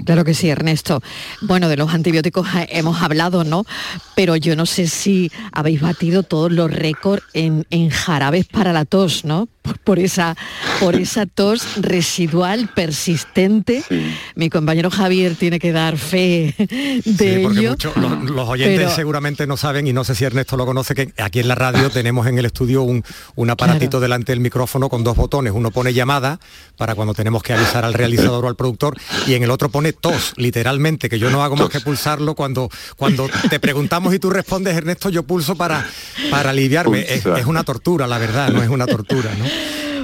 Claro 0.04 0.24
que 0.24 0.34
sí, 0.34 0.48
Ernesto. 0.48 1.02
Bueno, 1.42 1.68
de 1.68 1.76
los 1.76 1.92
antibióticos 1.92 2.46
hemos 2.68 3.00
hablado, 3.02 3.44
¿no? 3.44 3.64
Pero 4.14 4.36
yo 4.36 4.56
no 4.56 4.66
sé 4.66 4.86
si 4.86 5.30
habéis 5.52 5.80
batido 5.80 6.22
todos 6.22 6.52
los 6.52 6.70
récords 6.70 7.22
en, 7.32 7.64
jarabes 7.90 8.46
para 8.46 8.72
la 8.72 8.84
tos, 8.84 9.24
¿no? 9.24 9.48
Por, 9.84 9.98
esa, 9.98 10.36
por 10.80 10.96
esa 10.96 11.26
tos 11.26 11.76
residual 11.76 12.68
persistente. 12.74 13.84
Mi 14.34 14.50
compañero 14.50 14.90
Javier 14.90 15.34
tiene 15.36 15.58
que 15.58 15.72
dar 15.72 15.96
fe 15.96 16.54
de 17.04 17.42
ello. 17.42 17.76
los, 17.96 18.48
oyentes 18.48 18.92
seguramente 18.92 19.46
no 19.46 19.56
saben, 19.56 19.86
y 19.86 19.92
no 19.92 20.04
sé 20.04 20.14
si 20.14 20.24
Ernesto 20.24 20.56
lo 20.56 20.66
conoce, 20.66 20.94
que 20.94 21.12
aquí 21.18 21.40
en 21.40 21.48
la 21.48 21.54
radio 21.54 21.90
tenemos 21.90 22.26
en 22.26 22.38
el 22.38 22.46
estudio 22.46 22.82
un, 22.82 23.02
aparatito 23.50 24.00
delante 24.00 24.32
del 24.32 24.40
micrófono 24.40 24.88
con 24.88 25.02
dos 25.02 25.16
botones, 25.16 25.52
uno 25.52 25.69
pone 25.70 25.92
llamada 25.92 26.40
para 26.76 26.94
cuando 26.94 27.14
tenemos 27.14 27.42
que 27.42 27.52
avisar 27.52 27.84
al 27.84 27.94
realizador 27.94 28.44
o 28.44 28.48
al 28.48 28.56
productor 28.56 28.96
y 29.26 29.34
en 29.34 29.42
el 29.42 29.50
otro 29.50 29.68
pone 29.68 29.92
tos, 29.92 30.32
literalmente, 30.36 31.08
que 31.08 31.18
yo 31.18 31.30
no 31.30 31.42
hago 31.42 31.56
más 31.56 31.68
que 31.68 31.80
pulsarlo 31.80 32.34
cuando, 32.34 32.70
cuando 32.96 33.28
te 33.48 33.60
preguntamos 33.60 34.14
y 34.14 34.18
tú 34.18 34.30
respondes, 34.30 34.76
Ernesto, 34.76 35.08
yo 35.10 35.22
pulso 35.22 35.56
para, 35.56 35.86
para 36.30 36.50
aliviarme. 36.50 37.00
Es, 37.00 37.26
es, 37.26 37.46
una 37.46 37.64
tortura, 37.64 38.06
la 38.06 38.18
verdad, 38.18 38.50
no 38.50 38.62
es 38.62 38.68
una 38.68 38.86
tortura, 38.86 39.30
¿no? 39.38 39.44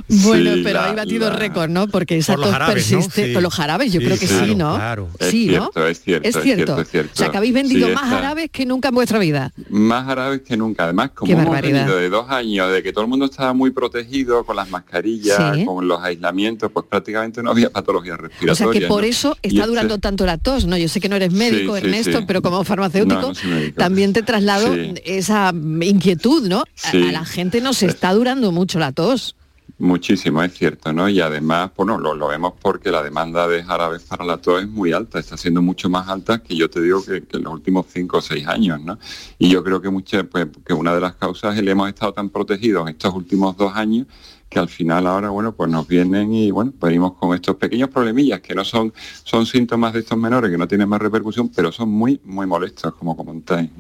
Bueno, 0.08 0.52
pero 0.62 0.80
hay 0.80 0.94
batido 0.94 1.30
récord, 1.30 1.70
¿no? 1.70 1.88
Porque 1.88 2.18
esa 2.18 2.36
tos 2.36 2.54
persiste. 2.66 3.32
Con 3.32 3.42
los 3.42 3.54
jarabes, 3.54 3.92
yo 3.92 4.00
creo 4.00 4.18
que 4.18 4.26
sí, 4.26 4.54
¿no? 4.54 4.76
Claro. 4.76 5.08
Sí, 5.20 5.48
¿no? 5.48 5.70
Es 5.88 6.02
cierto, 6.02 6.28
es 6.28 6.42
cierto. 6.42 6.80
Es 6.80 6.88
cierto, 6.90 7.12
O 7.12 7.16
sea, 7.16 7.30
que 7.30 7.36
habéis 7.36 7.54
vendido 7.54 7.88
más 7.90 8.08
jarabes 8.08 8.50
que 8.50 8.66
nunca 8.66 8.88
en 8.88 8.94
vuestra 8.94 9.18
vida. 9.18 9.52
Más 9.68 10.04
jarabes 10.06 10.42
que 10.42 10.56
nunca. 10.56 10.84
Además, 10.84 11.10
como 11.14 11.32
hemos 11.32 11.60
venido 11.60 11.96
de 11.96 12.08
dos 12.08 12.30
años, 12.30 12.72
de 12.72 12.82
que 12.82 12.92
todo 12.92 13.04
el 13.04 13.10
mundo 13.10 13.26
estaba 13.26 13.52
muy 13.52 13.70
protegido 13.70 14.44
con 14.44 14.56
las 14.56 14.70
mascarillas, 14.70 15.64
con 15.64 15.86
los 15.88 16.02
aislamientos, 16.02 16.70
pues 16.72 16.86
prácticamente 16.88 17.42
no 17.42 17.50
había 17.50 17.70
patologías 17.70 18.18
respiratorias. 18.18 18.60
O 18.60 18.72
sea, 18.72 18.80
que 18.80 18.86
por 18.86 19.04
eso 19.04 19.36
está 19.42 19.62
este 19.62 19.66
durando 19.68 19.98
tanto 19.98 20.26
la 20.26 20.38
tos, 20.38 20.66
¿no? 20.66 20.76
Yo 20.76 20.88
sé 20.88 21.00
que 21.00 21.08
no 21.08 21.16
eres 21.16 21.32
médico, 21.32 21.76
Ernesto, 21.76 22.24
pero 22.26 22.42
como 22.42 22.62
farmacéutico 22.64 23.32
también 23.76 24.12
te 24.12 24.22
traslado 24.22 24.74
esa 25.04 25.52
inquietud, 25.80 26.48
¿no? 26.48 26.64
A 26.84 27.12
la 27.12 27.24
gente 27.24 27.60
nos 27.60 27.82
está 27.82 28.12
durando 28.12 28.52
mucho 28.52 28.78
la 28.78 28.92
tos. 28.92 29.36
Muchísimo, 29.78 30.42
es 30.42 30.54
cierto, 30.54 30.90
¿no? 30.90 31.06
Y 31.06 31.20
además, 31.20 31.70
bueno, 31.76 31.98
lo, 31.98 32.28
vemos 32.28 32.54
porque 32.62 32.90
la 32.90 33.02
demanda 33.02 33.46
de 33.46 33.62
jarabes 33.62 34.04
para 34.04 34.24
la 34.24 34.38
tos 34.38 34.62
es 34.62 34.68
muy 34.68 34.92
alta, 34.92 35.18
está 35.18 35.36
siendo 35.36 35.60
mucho 35.60 35.90
más 35.90 36.08
alta 36.08 36.38
que 36.38 36.56
yo 36.56 36.70
te 36.70 36.80
digo 36.80 37.04
que, 37.04 37.22
en 37.30 37.42
los 37.42 37.52
últimos 37.52 37.84
cinco 37.90 38.16
o 38.16 38.22
seis 38.22 38.46
años, 38.46 38.80
¿no? 38.80 38.98
Y 39.38 39.50
yo 39.50 39.62
creo 39.62 39.82
que, 39.82 39.90
muchas, 39.90 40.24
pues, 40.24 40.46
que 40.64 40.72
una 40.72 40.94
de 40.94 41.02
las 41.02 41.16
causas 41.16 41.52
es 41.54 41.60
el 41.60 41.68
hemos 41.68 41.90
estado 41.90 42.14
tan 42.14 42.30
protegidos 42.30 42.88
estos 42.88 43.12
últimos 43.14 43.54
dos 43.58 43.76
años 43.76 44.06
que 44.48 44.58
al 44.58 44.68
final 44.68 45.06
ahora, 45.06 45.30
bueno, 45.30 45.52
pues 45.52 45.70
nos 45.70 45.86
vienen 45.88 46.32
y, 46.32 46.50
bueno, 46.50 46.72
venimos 46.80 47.14
con 47.14 47.34
estos 47.34 47.56
pequeños 47.56 47.90
problemillas 47.90 48.40
que 48.40 48.54
no 48.54 48.64
son, 48.64 48.92
son 49.24 49.44
síntomas 49.44 49.92
de 49.92 50.00
estos 50.00 50.16
menores, 50.16 50.50
que 50.50 50.58
no 50.58 50.68
tienen 50.68 50.88
más 50.88 51.00
repercusión, 51.00 51.48
pero 51.48 51.72
son 51.72 51.90
muy, 51.90 52.20
muy 52.24 52.46
molestos, 52.46 52.94
como 52.94 53.16
comentáis. 53.16 53.70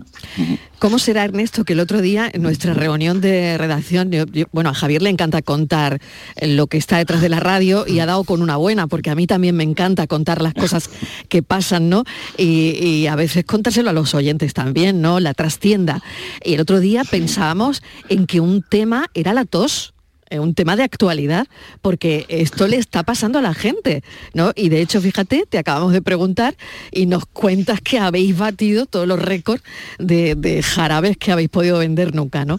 ¿Cómo 0.78 0.98
será, 0.98 1.24
Ernesto, 1.24 1.64
que 1.64 1.74
el 1.74 1.80
otro 1.80 2.00
día 2.00 2.28
en 2.32 2.42
nuestra 2.42 2.74
reunión 2.74 3.20
de 3.20 3.56
redacción, 3.58 4.10
bueno, 4.52 4.70
a 4.70 4.74
Javier 4.74 5.02
le 5.02 5.10
encanta 5.10 5.40
contar 5.40 6.00
lo 6.42 6.66
que 6.66 6.78
está 6.78 6.98
detrás 6.98 7.20
de 7.20 7.28
la 7.28 7.40
radio 7.40 7.86
y 7.86 8.00
ha 8.00 8.06
dado 8.06 8.24
con 8.24 8.42
una 8.42 8.56
buena, 8.56 8.88
porque 8.88 9.10
a 9.10 9.14
mí 9.14 9.26
también 9.26 9.56
me 9.56 9.64
encanta 9.64 10.06
contar 10.06 10.42
las 10.42 10.54
cosas 10.54 10.90
que 11.28 11.42
pasan, 11.42 11.88
¿no? 11.88 12.04
Y, 12.36 12.76
y 12.84 13.06
a 13.06 13.14
veces 13.14 13.44
contárselo 13.44 13.90
a 13.90 13.92
los 13.92 14.14
oyentes 14.14 14.52
también, 14.52 15.00
¿no? 15.00 15.20
La 15.20 15.32
trastienda. 15.32 16.02
Y 16.44 16.54
el 16.54 16.60
otro 16.60 16.80
día 16.80 17.04
pensábamos 17.04 17.82
en 18.08 18.26
que 18.26 18.40
un 18.40 18.62
tema 18.62 19.06
era 19.14 19.32
la 19.32 19.44
tos 19.44 19.94
un 20.30 20.54
tema 20.54 20.76
de 20.76 20.82
actualidad, 20.82 21.46
porque 21.82 22.26
esto 22.28 22.66
le 22.66 22.76
está 22.76 23.02
pasando 23.02 23.38
a 23.38 23.42
la 23.42 23.54
gente, 23.54 24.02
¿no? 24.34 24.52
Y 24.54 24.68
de 24.68 24.80
hecho, 24.80 25.00
fíjate, 25.00 25.44
te 25.48 25.58
acabamos 25.58 25.92
de 25.92 26.02
preguntar 26.02 26.56
y 26.90 27.06
nos 27.06 27.26
cuentas 27.26 27.80
que 27.80 27.98
habéis 27.98 28.36
batido 28.36 28.86
todos 28.86 29.06
los 29.06 29.20
récords 29.20 29.62
de, 29.98 30.62
jarabes 30.62 31.16
que 31.16 31.32
habéis 31.32 31.48
podido 31.48 31.78
vender 31.78 32.14
nunca, 32.14 32.44
¿no? 32.44 32.58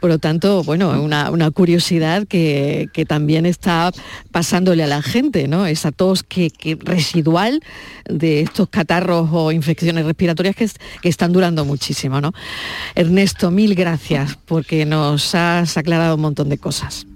Por 0.00 0.10
lo 0.10 0.18
tanto, 0.18 0.62
bueno, 0.64 0.90
una, 1.02 1.30
una 1.30 1.50
curiosidad 1.50 2.26
que, 2.26 2.88
también 3.06 3.46
está 3.46 3.92
pasándole 4.32 4.82
a 4.82 4.86
la 4.86 5.00
gente, 5.00 5.48
¿no? 5.48 5.66
Esa 5.66 5.92
tos 5.92 6.22
que, 6.22 6.50
residual 6.80 7.62
de 8.08 8.40
estos 8.40 8.68
catarros 8.68 9.28
o 9.32 9.52
infecciones 9.52 10.04
respiratorias 10.04 10.56
que, 10.56 10.68
que 11.00 11.08
están 11.08 11.32
durando 11.32 11.64
muchísimo, 11.64 12.20
¿no? 12.20 12.32
Ernesto, 12.94 13.50
mil 13.50 13.74
gracias 13.74 14.38
porque 14.44 14.84
nos 14.86 15.34
has 15.34 15.76
aclarado 15.76 16.16
un 16.16 16.22
montón 16.22 16.48
de 16.48 16.58
cosas. 16.58 17.06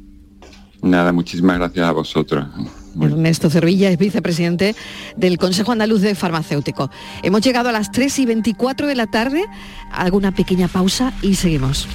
Nada, 0.82 1.12
muchísimas 1.12 1.58
gracias 1.58 1.86
a 1.86 1.92
vosotros. 1.92 2.46
Ernesto 3.00 3.50
Cervilla 3.50 3.90
es 3.90 3.98
vicepresidente 3.98 4.74
del 5.16 5.38
Consejo 5.38 5.72
Andaluz 5.72 6.00
de 6.00 6.14
Farmacéutico. 6.14 6.90
Hemos 7.22 7.42
llegado 7.42 7.68
a 7.68 7.72
las 7.72 7.92
3 7.92 8.18
y 8.18 8.26
24 8.26 8.86
de 8.86 8.94
la 8.94 9.06
tarde. 9.06 9.44
Hago 9.92 10.16
una 10.16 10.32
pequeña 10.32 10.68
pausa 10.68 11.12
y 11.22 11.36
seguimos. 11.36 11.86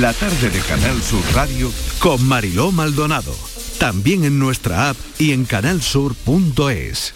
La 0.00 0.12
tarde 0.12 0.50
de 0.50 0.58
Canal 0.60 1.00
Sur 1.00 1.22
Radio 1.32 1.70
con 2.00 2.26
Mariló 2.26 2.72
Maldonado. 2.72 3.32
También 3.78 4.24
en 4.24 4.38
nuestra 4.38 4.90
app 4.90 4.96
y 5.18 5.32
en 5.32 5.44
canalsur.es. 5.44 7.15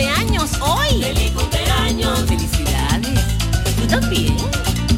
quién 0.00 0.08
cumple 0.08 0.08
años 0.08 0.50
hoy? 0.60 1.02
¡Feliz 1.02 1.30
cumpleaños! 1.32 2.20
¡Felicidades! 2.26 3.20
¿Tú 3.76 3.86
también? 3.86 4.36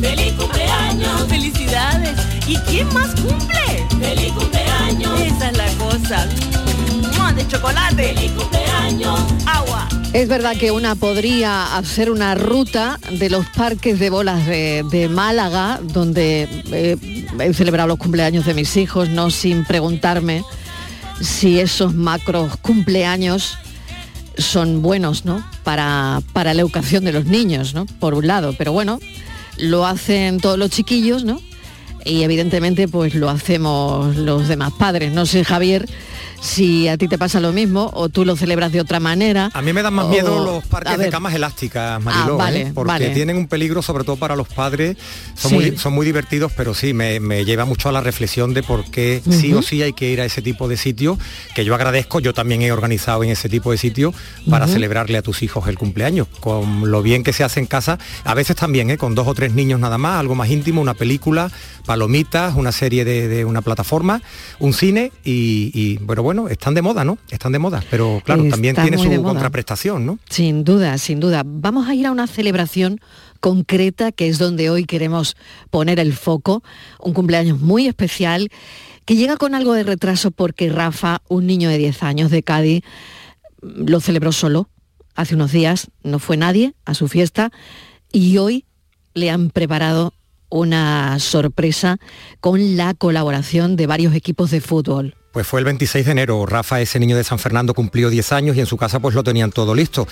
¡Feliz 0.00 0.32
cumpleaños! 0.34 1.28
¡Felicidades! 1.28 2.18
¿Y 2.46 2.56
quién 2.56 2.92
más 2.92 3.10
cumple? 3.20 3.86
¡Feliz 4.00 4.32
cumpleaños! 4.32 5.20
Esa 5.20 5.50
es 5.50 5.56
la 5.56 5.68
cosa. 5.72 6.28
¡Mua! 7.16 7.32
¡De 7.32 7.46
chocolate! 7.48 8.14
¡Feliz 8.14 8.32
cumpleaños! 8.32 9.20
¡Agua! 9.46 9.88
Es 10.12 10.28
verdad 10.28 10.56
que 10.56 10.70
una 10.70 10.94
podría 10.94 11.76
hacer 11.76 12.10
una 12.10 12.34
ruta 12.34 12.98
de 13.10 13.30
los 13.30 13.46
parques 13.46 13.98
de 13.98 14.10
bolas 14.10 14.46
de, 14.46 14.84
de 14.90 15.08
Málaga, 15.08 15.80
donde 15.82 16.48
eh, 16.70 16.96
he 17.40 17.54
celebrado 17.54 17.88
los 17.88 17.98
cumpleaños 17.98 18.44
de 18.44 18.54
mis 18.54 18.76
hijos, 18.76 19.08
no 19.08 19.30
sin 19.30 19.64
preguntarme 19.64 20.44
si 21.20 21.60
esos 21.60 21.94
macros 21.94 22.56
cumpleaños 22.58 23.56
son 24.38 24.82
buenos, 24.82 25.24
¿no? 25.24 25.44
Para, 25.64 26.20
para 26.32 26.54
la 26.54 26.62
educación 26.62 27.04
de 27.04 27.12
los 27.12 27.26
niños, 27.26 27.74
¿no? 27.74 27.86
Por 27.86 28.14
un 28.14 28.26
lado, 28.26 28.54
pero 28.56 28.72
bueno, 28.72 28.98
lo 29.58 29.86
hacen 29.86 30.40
todos 30.40 30.58
los 30.58 30.70
chiquillos, 30.70 31.24
¿no? 31.24 31.40
Y 32.04 32.22
evidentemente 32.22 32.88
pues 32.88 33.14
lo 33.14 33.30
hacemos 33.30 34.16
los 34.16 34.48
demás 34.48 34.72
padres. 34.72 35.12
No 35.12 35.26
sé, 35.26 35.44
Javier, 35.44 35.88
si 36.42 36.88
a 36.88 36.98
ti 36.98 37.06
te 37.06 37.18
pasa 37.18 37.38
lo 37.38 37.52
mismo 37.52 37.88
o 37.94 38.08
tú 38.08 38.24
lo 38.24 38.34
celebras 38.34 38.72
de 38.72 38.80
otra 38.80 38.98
manera. 38.98 39.48
A 39.54 39.62
mí 39.62 39.72
me 39.72 39.80
dan 39.80 39.94
más 39.94 40.06
o- 40.06 40.08
miedo 40.08 40.44
los 40.44 40.64
parques 40.66 40.98
de 40.98 41.08
camas 41.08 41.32
elásticas, 41.34 42.02
Mariló, 42.02 42.34
Ah, 42.34 42.36
vale, 42.44 42.60
¿eh? 42.62 42.72
porque 42.74 42.88
vale. 42.88 43.10
tienen 43.10 43.36
un 43.36 43.46
peligro 43.46 43.80
sobre 43.80 44.02
todo 44.02 44.16
para 44.16 44.34
los 44.34 44.48
padres. 44.48 44.96
Son, 45.36 45.50
Sí. 45.50 45.54
muy, 45.54 45.78
son 45.78 45.92
muy 45.92 46.04
divertidos, 46.04 46.50
pero 46.56 46.74
sí, 46.74 46.94
me, 46.94 47.20
me 47.20 47.44
lleva 47.44 47.64
mucho 47.64 47.88
a 47.88 47.92
la 47.92 48.00
reflexión 48.00 48.54
de 48.54 48.64
por 48.64 48.90
qué 48.90 49.22
sí 49.30 49.54
o 49.54 49.62
sí 49.62 49.82
hay 49.82 49.92
que 49.92 50.10
ir 50.10 50.20
a 50.20 50.24
ese 50.24 50.42
tipo 50.42 50.66
de 50.66 50.76
sitios, 50.76 51.16
que 51.54 51.64
yo 51.64 51.74
agradezco, 51.76 52.18
yo 52.18 52.34
también 52.34 52.60
he 52.62 52.72
organizado 52.72 53.22
en 53.22 53.30
ese 53.30 53.48
tipo 53.48 53.70
de 53.70 53.78
sitios 53.78 54.12
para 54.50 54.66
celebrarle 54.66 55.18
a 55.18 55.22
tus 55.22 55.42
hijos 55.44 55.68
el 55.68 55.78
cumpleaños, 55.78 56.26
con 56.40 56.90
lo 56.90 57.02
bien 57.02 57.22
que 57.22 57.32
se 57.32 57.44
hace 57.44 57.60
en 57.60 57.66
casa, 57.66 57.98
a 58.24 58.34
veces 58.34 58.56
también, 58.56 58.90
¿eh? 58.90 58.98
con 58.98 59.14
dos 59.14 59.28
o 59.28 59.34
tres 59.34 59.52
niños 59.52 59.78
nada 59.78 59.96
más, 59.96 60.18
algo 60.18 60.34
más 60.34 60.50
íntimo, 60.50 60.80
una 60.80 60.94
película, 60.94 61.52
palomitas, 61.86 62.54
una 62.56 62.72
serie 62.72 63.04
de, 63.04 63.28
de 63.28 63.44
una 63.44 63.60
plataforma, 63.62 64.22
un 64.58 64.72
cine 64.72 65.12
y, 65.24 65.70
y, 65.74 65.98
bueno, 65.98 66.22
bueno, 66.22 66.31
están 66.48 66.74
de 66.74 66.82
moda, 66.82 67.04
¿no? 67.04 67.18
Están 67.30 67.52
de 67.52 67.58
moda, 67.58 67.82
pero 67.90 68.20
claro, 68.24 68.44
también 68.48 68.76
tiene 68.76 68.98
su 68.98 69.22
contraprestación, 69.22 70.06
¿no? 70.06 70.18
Sin 70.28 70.64
duda, 70.64 70.98
sin 70.98 71.20
duda. 71.20 71.42
Vamos 71.44 71.88
a 71.88 71.94
ir 71.94 72.06
a 72.06 72.12
una 72.12 72.26
celebración 72.26 73.00
concreta, 73.40 74.12
que 74.12 74.28
es 74.28 74.38
donde 74.38 74.70
hoy 74.70 74.84
queremos 74.84 75.36
poner 75.70 75.98
el 75.98 76.12
foco, 76.12 76.62
un 77.00 77.12
cumpleaños 77.12 77.60
muy 77.60 77.86
especial, 77.86 78.50
que 79.04 79.16
llega 79.16 79.36
con 79.36 79.54
algo 79.54 79.74
de 79.74 79.82
retraso 79.82 80.30
porque 80.30 80.70
Rafa, 80.70 81.22
un 81.28 81.46
niño 81.46 81.68
de 81.68 81.78
10 81.78 82.02
años 82.04 82.30
de 82.30 82.42
Cádiz, 82.42 82.84
lo 83.60 84.00
celebró 84.00 84.32
solo. 84.32 84.68
Hace 85.14 85.34
unos 85.34 85.52
días 85.52 85.90
no 86.02 86.18
fue 86.18 86.36
nadie 86.36 86.74
a 86.84 86.94
su 86.94 87.08
fiesta 87.08 87.50
y 88.12 88.38
hoy 88.38 88.64
le 89.14 89.30
han 89.30 89.50
preparado 89.50 90.14
una 90.48 91.18
sorpresa 91.18 91.98
con 92.40 92.76
la 92.76 92.94
colaboración 92.94 93.74
de 93.76 93.86
varios 93.86 94.14
equipos 94.14 94.50
de 94.50 94.60
fútbol. 94.60 95.16
Pues 95.32 95.46
fue 95.46 95.60
el 95.60 95.64
26 95.64 96.04
de 96.04 96.12
enero. 96.12 96.44
Rafa, 96.44 96.82
ese 96.82 97.00
niño 97.00 97.16
de 97.16 97.24
San 97.24 97.38
Fernando, 97.38 97.72
cumplió 97.72 98.10
10 98.10 98.32
años 98.32 98.56
y 98.56 98.60
en 98.60 98.66
su 98.66 98.76
casa 98.76 99.00
pues 99.00 99.14
lo 99.14 99.24
tenían 99.24 99.50
todo 99.50 99.74
listo. 99.74 100.06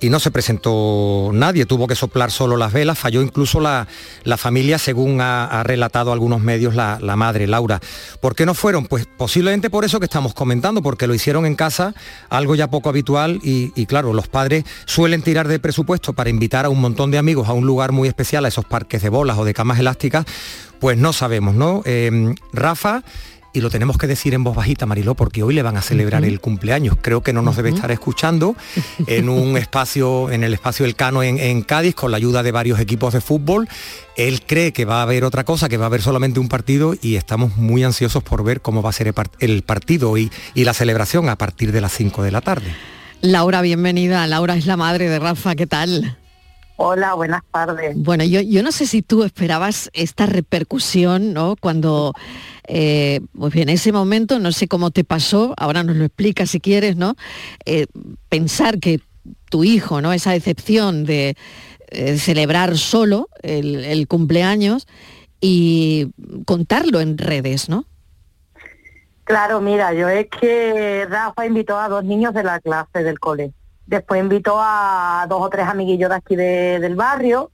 Y 0.00 0.10
no 0.10 0.20
se 0.20 0.30
presentó 0.30 1.30
nadie, 1.32 1.64
tuvo 1.64 1.86
que 1.86 1.94
soplar 1.94 2.30
solo 2.30 2.58
las 2.58 2.74
velas, 2.74 2.98
falló 2.98 3.22
incluso 3.22 3.58
la, 3.58 3.88
la 4.24 4.36
familia, 4.36 4.78
según 4.78 5.22
ha, 5.22 5.62
relatado 5.62 6.12
algunos 6.12 6.42
medios 6.42 6.74
la, 6.74 6.98
la 7.00 7.16
madre, 7.16 7.46
Laura. 7.46 7.80
¿Por 8.20 8.34
qué 8.34 8.44
no 8.44 8.52
fueron? 8.52 8.84
Pues 8.84 9.06
posiblemente 9.06 9.70
por 9.70 9.86
eso 9.86 9.98
que 9.98 10.04
estamos 10.04 10.34
comentando, 10.34 10.82
porque 10.82 11.06
lo 11.06 11.14
hicieron 11.14 11.46
en 11.46 11.54
casa, 11.54 11.94
algo 12.28 12.54
ya 12.54 12.68
poco 12.68 12.90
habitual 12.90 13.40
y, 13.42 13.72
y 13.74 13.86
claro, 13.86 14.12
los 14.12 14.28
padres 14.28 14.64
suelen 14.84 15.22
tirar 15.22 15.48
de 15.48 15.58
presupuesto 15.58 16.12
para 16.12 16.28
invitar 16.28 16.66
a 16.66 16.68
un 16.68 16.82
montón 16.82 17.10
de 17.10 17.16
amigos 17.16 17.48
a 17.48 17.54
un 17.54 17.64
lugar 17.64 17.92
muy 17.92 18.08
especial, 18.08 18.44
a 18.44 18.48
esos 18.48 18.66
parques 18.66 19.00
de 19.00 19.08
bolas 19.08 19.38
o 19.38 19.46
de 19.46 19.54
camas 19.54 19.78
elásticas, 19.78 20.26
pues 20.78 20.98
no 20.98 21.14
sabemos, 21.14 21.54
¿no? 21.54 21.80
Eh, 21.86 22.34
Rafa 22.52 23.02
y 23.56 23.62
lo 23.62 23.70
tenemos 23.70 23.96
que 23.96 24.06
decir 24.06 24.34
en 24.34 24.44
voz 24.44 24.54
bajita, 24.54 24.84
Mariló, 24.84 25.14
porque 25.14 25.42
hoy 25.42 25.54
le 25.54 25.62
van 25.62 25.78
a 25.78 25.82
celebrar 25.82 26.26
el 26.26 26.40
cumpleaños. 26.40 26.98
Creo 27.00 27.22
que 27.22 27.32
no 27.32 27.40
nos 27.40 27.56
debe 27.56 27.70
estar 27.70 27.90
escuchando 27.90 28.54
en 29.06 29.30
un 29.30 29.56
espacio, 29.56 30.30
en 30.30 30.44
el 30.44 30.52
espacio 30.52 30.84
del 30.84 30.94
Cano 30.94 31.22
en, 31.22 31.38
en 31.38 31.62
Cádiz, 31.62 31.94
con 31.94 32.10
la 32.10 32.18
ayuda 32.18 32.42
de 32.42 32.52
varios 32.52 32.78
equipos 32.80 33.14
de 33.14 33.22
fútbol. 33.22 33.66
Él 34.18 34.42
cree 34.46 34.74
que 34.74 34.84
va 34.84 34.98
a 34.98 35.02
haber 35.02 35.24
otra 35.24 35.44
cosa, 35.44 35.70
que 35.70 35.78
va 35.78 35.84
a 35.84 35.86
haber 35.86 36.02
solamente 36.02 36.38
un 36.38 36.48
partido 36.48 36.94
y 37.00 37.16
estamos 37.16 37.56
muy 37.56 37.82
ansiosos 37.82 38.22
por 38.22 38.44
ver 38.44 38.60
cómo 38.60 38.82
va 38.82 38.90
a 38.90 38.92
ser 38.92 39.08
el 39.08 39.14
el 39.40 39.62
partido 39.62 40.18
y, 40.18 40.30
y 40.54 40.64
la 40.64 40.74
celebración 40.74 41.30
a 41.30 41.36
partir 41.36 41.72
de 41.72 41.80
las 41.80 41.92
5 41.92 42.22
de 42.24 42.30
la 42.32 42.42
tarde. 42.42 42.74
Laura, 43.22 43.62
bienvenida. 43.62 44.26
Laura 44.26 44.54
es 44.54 44.66
la 44.66 44.76
madre 44.76 45.08
de 45.08 45.18
Rafa, 45.18 45.54
¿qué 45.54 45.66
tal? 45.66 46.18
Hola, 46.78 47.14
buenas 47.14 47.42
tardes. 47.50 47.96
Bueno, 47.96 48.24
yo, 48.24 48.40
yo 48.42 48.62
no 48.62 48.70
sé 48.70 48.86
si 48.86 49.00
tú 49.00 49.24
esperabas 49.24 49.90
esta 49.94 50.26
repercusión, 50.26 51.32
¿no? 51.32 51.56
Cuando, 51.58 52.12
eh, 52.68 53.20
pues 53.38 53.54
bien, 53.54 53.70
ese 53.70 53.92
momento, 53.92 54.38
no 54.38 54.52
sé 54.52 54.68
cómo 54.68 54.90
te 54.90 55.02
pasó, 55.02 55.54
ahora 55.56 55.82
nos 55.82 55.96
lo 55.96 56.04
explicas 56.04 56.50
si 56.50 56.60
quieres, 56.60 56.96
¿no? 56.96 57.16
Eh, 57.64 57.86
pensar 58.28 58.78
que 58.78 59.00
tu 59.48 59.64
hijo, 59.64 60.02
¿no? 60.02 60.12
Esa 60.12 60.32
decepción 60.32 61.04
de 61.04 61.36
eh, 61.88 62.18
celebrar 62.18 62.76
solo 62.76 63.30
el, 63.42 63.82
el 63.84 64.06
cumpleaños 64.06 64.86
y 65.40 66.12
contarlo 66.44 67.00
en 67.00 67.16
redes, 67.16 67.70
¿no? 67.70 67.86
Claro, 69.24 69.60
mira, 69.60 69.94
yo 69.94 70.08
es 70.08 70.26
que 70.28 71.06
Rafa 71.08 71.46
invitó 71.46 71.78
a 71.78 71.88
dos 71.88 72.04
niños 72.04 72.34
de 72.34 72.44
la 72.44 72.60
clase 72.60 73.02
del 73.02 73.18
cole. 73.18 73.52
Después 73.86 74.20
invitó 74.20 74.56
a 74.58 75.26
dos 75.28 75.40
o 75.42 75.48
tres 75.48 75.66
amiguillos 75.66 76.10
de 76.10 76.16
aquí 76.16 76.36
de- 76.36 76.78
del 76.80 76.96
barrio 76.96 77.50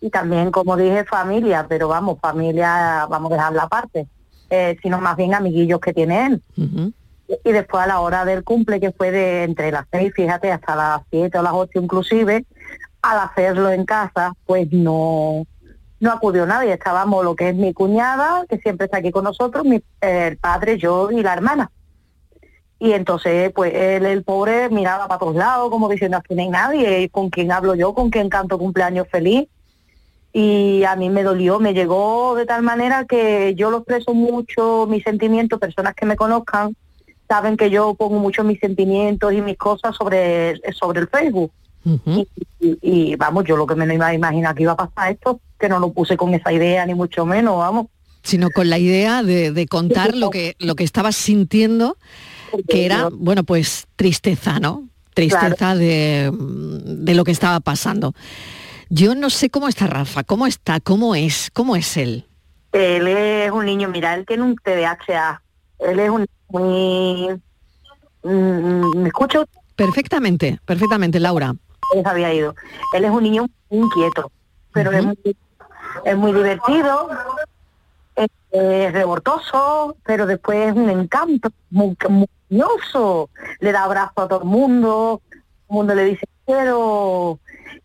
y 0.00 0.10
también, 0.10 0.50
como 0.50 0.76
dije, 0.76 1.04
familia, 1.04 1.66
pero 1.68 1.88
vamos, 1.88 2.18
familia, 2.20 3.06
vamos 3.08 3.30
a 3.32 3.34
dejarla 3.36 3.62
aparte, 3.64 4.06
eh, 4.50 4.76
sino 4.82 4.98
más 5.00 5.16
bien 5.16 5.34
amiguillos 5.34 5.80
que 5.80 5.92
tiene 5.92 6.26
él. 6.26 6.42
Y- 7.28 7.48
Y 7.48 7.52
después 7.52 7.82
a 7.82 7.86
la 7.86 8.00
hora 8.00 8.24
del 8.26 8.44
cumple, 8.44 8.80
que 8.80 8.92
fue 8.92 9.10
de 9.10 9.44
entre 9.44 9.72
las 9.72 9.86
seis, 9.90 10.12
fíjate, 10.14 10.52
hasta 10.52 10.76
las 10.76 11.00
siete 11.10 11.38
o 11.38 11.42
las 11.42 11.54
ocho 11.54 11.80
inclusive, 11.80 12.44
al 13.00 13.18
hacerlo 13.18 13.70
en 13.70 13.84
casa, 13.86 14.32
pues 14.46 14.70
no, 14.72 15.44
no 16.00 16.12
acudió 16.12 16.44
nadie. 16.46 16.72
Estábamos 16.74 17.24
lo 17.24 17.34
que 17.34 17.48
es 17.50 17.54
mi 17.54 17.72
cuñada, 17.72 18.44
que 18.48 18.58
siempre 18.58 18.86
está 18.86 18.98
aquí 18.98 19.10
con 19.10 19.24
nosotros, 19.24 19.64
mi, 19.64 19.76
eh, 19.76 20.28
el 20.28 20.36
padre, 20.36 20.76
yo 20.78 21.10
y 21.10 21.22
la 21.22 21.32
hermana. 21.32 21.70
Y 22.84 22.92
entonces, 22.92 23.50
pues 23.54 23.72
él, 23.74 24.04
el 24.04 24.22
pobre, 24.24 24.68
miraba 24.68 25.08
para 25.08 25.18
todos 25.18 25.34
lados, 25.36 25.70
como 25.70 25.88
diciendo, 25.88 26.18
aquí 26.18 26.34
no 26.34 26.42
hay 26.42 26.48
nadie, 26.50 27.08
¿con 27.08 27.30
quién 27.30 27.50
hablo 27.50 27.74
yo? 27.74 27.94
¿Con 27.94 28.10
quién 28.10 28.28
canto 28.28 28.58
cumpleaños 28.58 29.06
feliz? 29.10 29.48
Y 30.34 30.84
a 30.84 30.94
mí 30.94 31.08
me 31.08 31.22
dolió, 31.22 31.58
me 31.60 31.72
llegó 31.72 32.34
de 32.34 32.44
tal 32.44 32.62
manera 32.62 33.06
que 33.06 33.54
yo 33.56 33.70
lo 33.70 33.78
expreso 33.78 34.12
mucho, 34.12 34.86
mis 34.86 35.02
sentimientos, 35.02 35.58
personas 35.60 35.94
que 35.94 36.04
me 36.04 36.16
conozcan, 36.16 36.76
saben 37.26 37.56
que 37.56 37.70
yo 37.70 37.94
pongo 37.94 38.18
mucho 38.18 38.44
mis 38.44 38.60
sentimientos 38.60 39.32
y 39.32 39.40
mis 39.40 39.56
cosas 39.56 39.96
sobre, 39.96 40.60
sobre 40.72 41.00
el 41.00 41.08
Facebook. 41.08 41.52
y, 42.06 42.26
y- 42.60 42.78
y, 42.82 43.16
vamos, 43.16 43.44
yo 43.44 43.56
lo 43.56 43.66
que 43.66 43.74
me 43.76 43.94
iba 43.94 44.08
a 44.08 44.14
imaginar 44.14 44.54
que 44.54 44.62
iba 44.64 44.72
a 44.72 44.76
pasar 44.76 45.12
esto, 45.12 45.40
que 45.58 45.68
no 45.70 45.78
lo 45.78 45.90
puse 45.92 46.16
con 46.18 46.34
esa 46.34 46.52
idea, 46.52 46.84
ni 46.84 46.94
mucho 46.94 47.24
menos, 47.24 47.56
vamos. 47.58 47.86
Sino 48.22 48.50
con 48.50 48.68
la 48.70 48.78
idea 48.78 49.22
de, 49.22 49.52
de 49.52 49.66
contar 49.66 50.14
lo 50.16 50.30
que, 50.30 50.56
lo 50.58 50.74
que 50.74 50.84
estabas 50.84 51.14
sintiendo, 51.14 51.96
que 52.68 52.86
era, 52.86 53.08
bueno, 53.12 53.44
pues 53.44 53.86
tristeza, 53.96 54.60
¿no? 54.60 54.88
Tristeza 55.14 55.74
de, 55.74 56.30
de 56.32 57.14
lo 57.14 57.24
que 57.24 57.32
estaba 57.32 57.60
pasando. 57.60 58.14
Yo 58.90 59.14
no 59.14 59.30
sé 59.30 59.50
cómo 59.50 59.68
está 59.68 59.86
Rafa, 59.86 60.24
cómo 60.24 60.46
está, 60.46 60.80
cómo 60.80 61.14
es, 61.14 61.50
cómo 61.52 61.76
es 61.76 61.96
él. 61.96 62.26
Él 62.72 63.06
es 63.06 63.50
un 63.50 63.66
niño, 63.66 63.88
mira, 63.88 64.14
él 64.14 64.26
tiene 64.26 64.42
un 64.42 64.56
TDAH. 64.56 65.40
Él 65.78 66.00
es 66.00 66.10
un 66.10 66.26
muy... 66.48 67.40
mm, 68.22 68.96
¿Me 68.98 69.08
escucho? 69.08 69.46
Perfectamente, 69.76 70.60
perfectamente, 70.64 71.20
Laura. 71.20 71.54
Él 71.94 72.02
había 72.04 72.32
ido. 72.32 72.54
Él 72.92 73.04
es 73.04 73.10
un 73.10 73.22
niño 73.22 73.46
muy 73.70 73.80
inquieto, 73.80 74.30
pero 74.72 74.92
es, 74.92 75.04
muy, 75.04 75.36
es 76.04 76.16
muy 76.16 76.32
divertido, 76.32 77.08
es, 78.54 78.92
revoltoso, 78.92 79.96
pero 80.04 80.26
después 80.26 80.68
es 80.68 80.74
un 80.74 80.88
encanto, 80.90 81.50
muy, 81.70 81.96
muy 82.08 82.26
cariñoso. 82.48 83.30
Le 83.60 83.72
da 83.72 83.84
abrazo 83.84 84.12
a 84.22 84.28
todo 84.28 84.40
el 84.40 84.44
mundo, 84.46 85.20
todo 85.28 85.40
el 85.70 85.74
mundo 85.76 85.94
le 85.94 86.04
dice 86.04 86.24
quiero, 86.46 87.38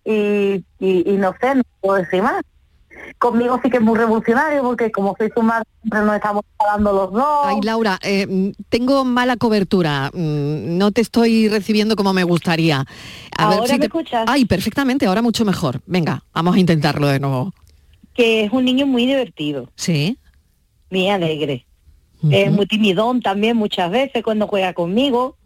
y, 0.06 0.64
y, 0.80 1.10
y 1.10 1.18
no 1.18 1.34
sé, 1.42 1.56
no 1.56 1.64
puedo 1.82 1.96
decir 2.02 2.22
más. 2.22 2.42
Conmigo 3.18 3.60
sí 3.64 3.70
que 3.70 3.78
es 3.78 3.84
muy 3.84 3.98
revolucionario 3.98 4.62
porque 4.62 4.92
como 4.92 5.16
soy 5.18 5.30
su 5.34 5.42
madre 5.42 5.64
siempre 5.82 6.02
nos 6.02 6.16
estamos 6.16 6.44
hablando 6.60 6.92
los 6.94 7.12
dos. 7.14 7.46
Ay, 7.46 7.62
Laura, 7.64 7.98
eh, 8.02 8.52
tengo 8.68 9.06
mala 9.06 9.38
cobertura. 9.38 10.10
mm, 10.14 10.78
No 10.78 10.92
te 10.92 11.00
estoy 11.02 11.48
recibiendo 11.48 11.96
como 11.96 12.14
me 12.14 12.24
gustaría. 12.26 12.86
A 13.38 13.44
¿Ahora 13.46 13.68
si 13.68 13.74
me 13.74 13.80
te- 13.80 13.86
escuchas? 13.86 14.26
Ay, 14.28 14.44
perfectamente, 14.46 15.06
ahora 15.06 15.22
mucho 15.22 15.46
mejor. 15.46 15.80
Venga, 15.86 16.24
vamos 16.34 16.56
a 16.56 16.60
intentarlo 16.60 17.08
de 17.08 17.20
nuevo. 17.20 17.54
que 18.14 18.44
es 18.44 18.52
un 18.52 18.66
niño 18.66 18.86
muy 18.86 19.06
divertido, 19.06 19.70
Sí. 19.76 20.18
Muy 20.90 21.10
alegre. 21.10 21.66
Es 22.30 22.52
muy 22.52 22.66
timidón 22.66 23.22
también 23.22 23.56
muchas 23.56 23.90
veces 23.90 24.24
cuando 24.24 24.48
juega 24.48 24.74
conmigo. 24.74 25.38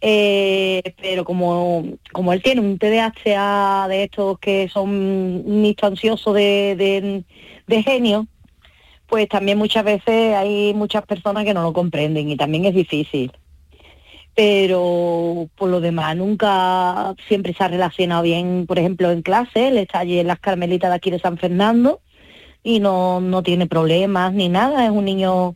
Eh, 0.00 0.82
pero 1.00 1.24
como, 1.24 1.84
como 2.12 2.32
él 2.32 2.42
tiene 2.42 2.60
un 2.60 2.78
TDAH 2.78 3.88
de 3.88 4.04
estos 4.04 4.38
que 4.38 4.68
son 4.68 4.90
un 4.90 5.62
nicho 5.62 5.86
ansioso 5.86 6.32
de, 6.32 6.76
de, 6.76 7.24
de 7.66 7.82
genio, 7.82 8.26
pues 9.06 9.28
también 9.28 9.58
muchas 9.58 9.84
veces 9.84 10.34
hay 10.34 10.74
muchas 10.74 11.04
personas 11.06 11.44
que 11.44 11.54
no 11.54 11.62
lo 11.62 11.72
comprenden 11.72 12.28
y 12.28 12.36
también 12.36 12.66
es 12.66 12.74
difícil. 12.74 13.32
Pero 14.34 15.48
por 15.56 15.70
lo 15.70 15.80
demás 15.80 16.16
nunca 16.16 17.14
siempre 17.26 17.54
se 17.54 17.64
ha 17.64 17.68
relacionado 17.68 18.22
bien, 18.22 18.66
por 18.66 18.78
ejemplo, 18.78 19.10
en 19.10 19.22
clase, 19.22 19.68
él 19.68 19.78
está 19.78 20.00
allí 20.00 20.18
en 20.18 20.26
las 20.26 20.40
Carmelitas 20.40 20.90
de 20.90 20.96
aquí 20.96 21.10
de 21.10 21.18
San 21.18 21.38
Fernando 21.38 22.00
y 22.64 22.80
no, 22.80 23.20
no 23.20 23.42
tiene 23.44 23.66
problemas 23.68 24.32
ni 24.32 24.48
nada, 24.48 24.84
es 24.84 24.90
un 24.90 25.04
niño 25.04 25.54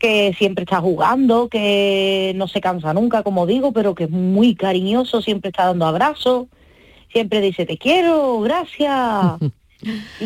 que 0.00 0.34
siempre 0.36 0.64
está 0.64 0.80
jugando, 0.80 1.48
que 1.48 2.32
no 2.34 2.48
se 2.48 2.60
cansa 2.60 2.92
nunca, 2.92 3.22
como 3.22 3.46
digo, 3.46 3.72
pero 3.72 3.94
que 3.94 4.04
es 4.04 4.10
muy 4.10 4.56
cariñoso, 4.56 5.22
siempre 5.22 5.50
está 5.50 5.66
dando 5.66 5.86
abrazos, 5.86 6.48
siempre 7.12 7.40
dice 7.40 7.66
te 7.66 7.78
quiero, 7.78 8.40
gracias. 8.40 9.38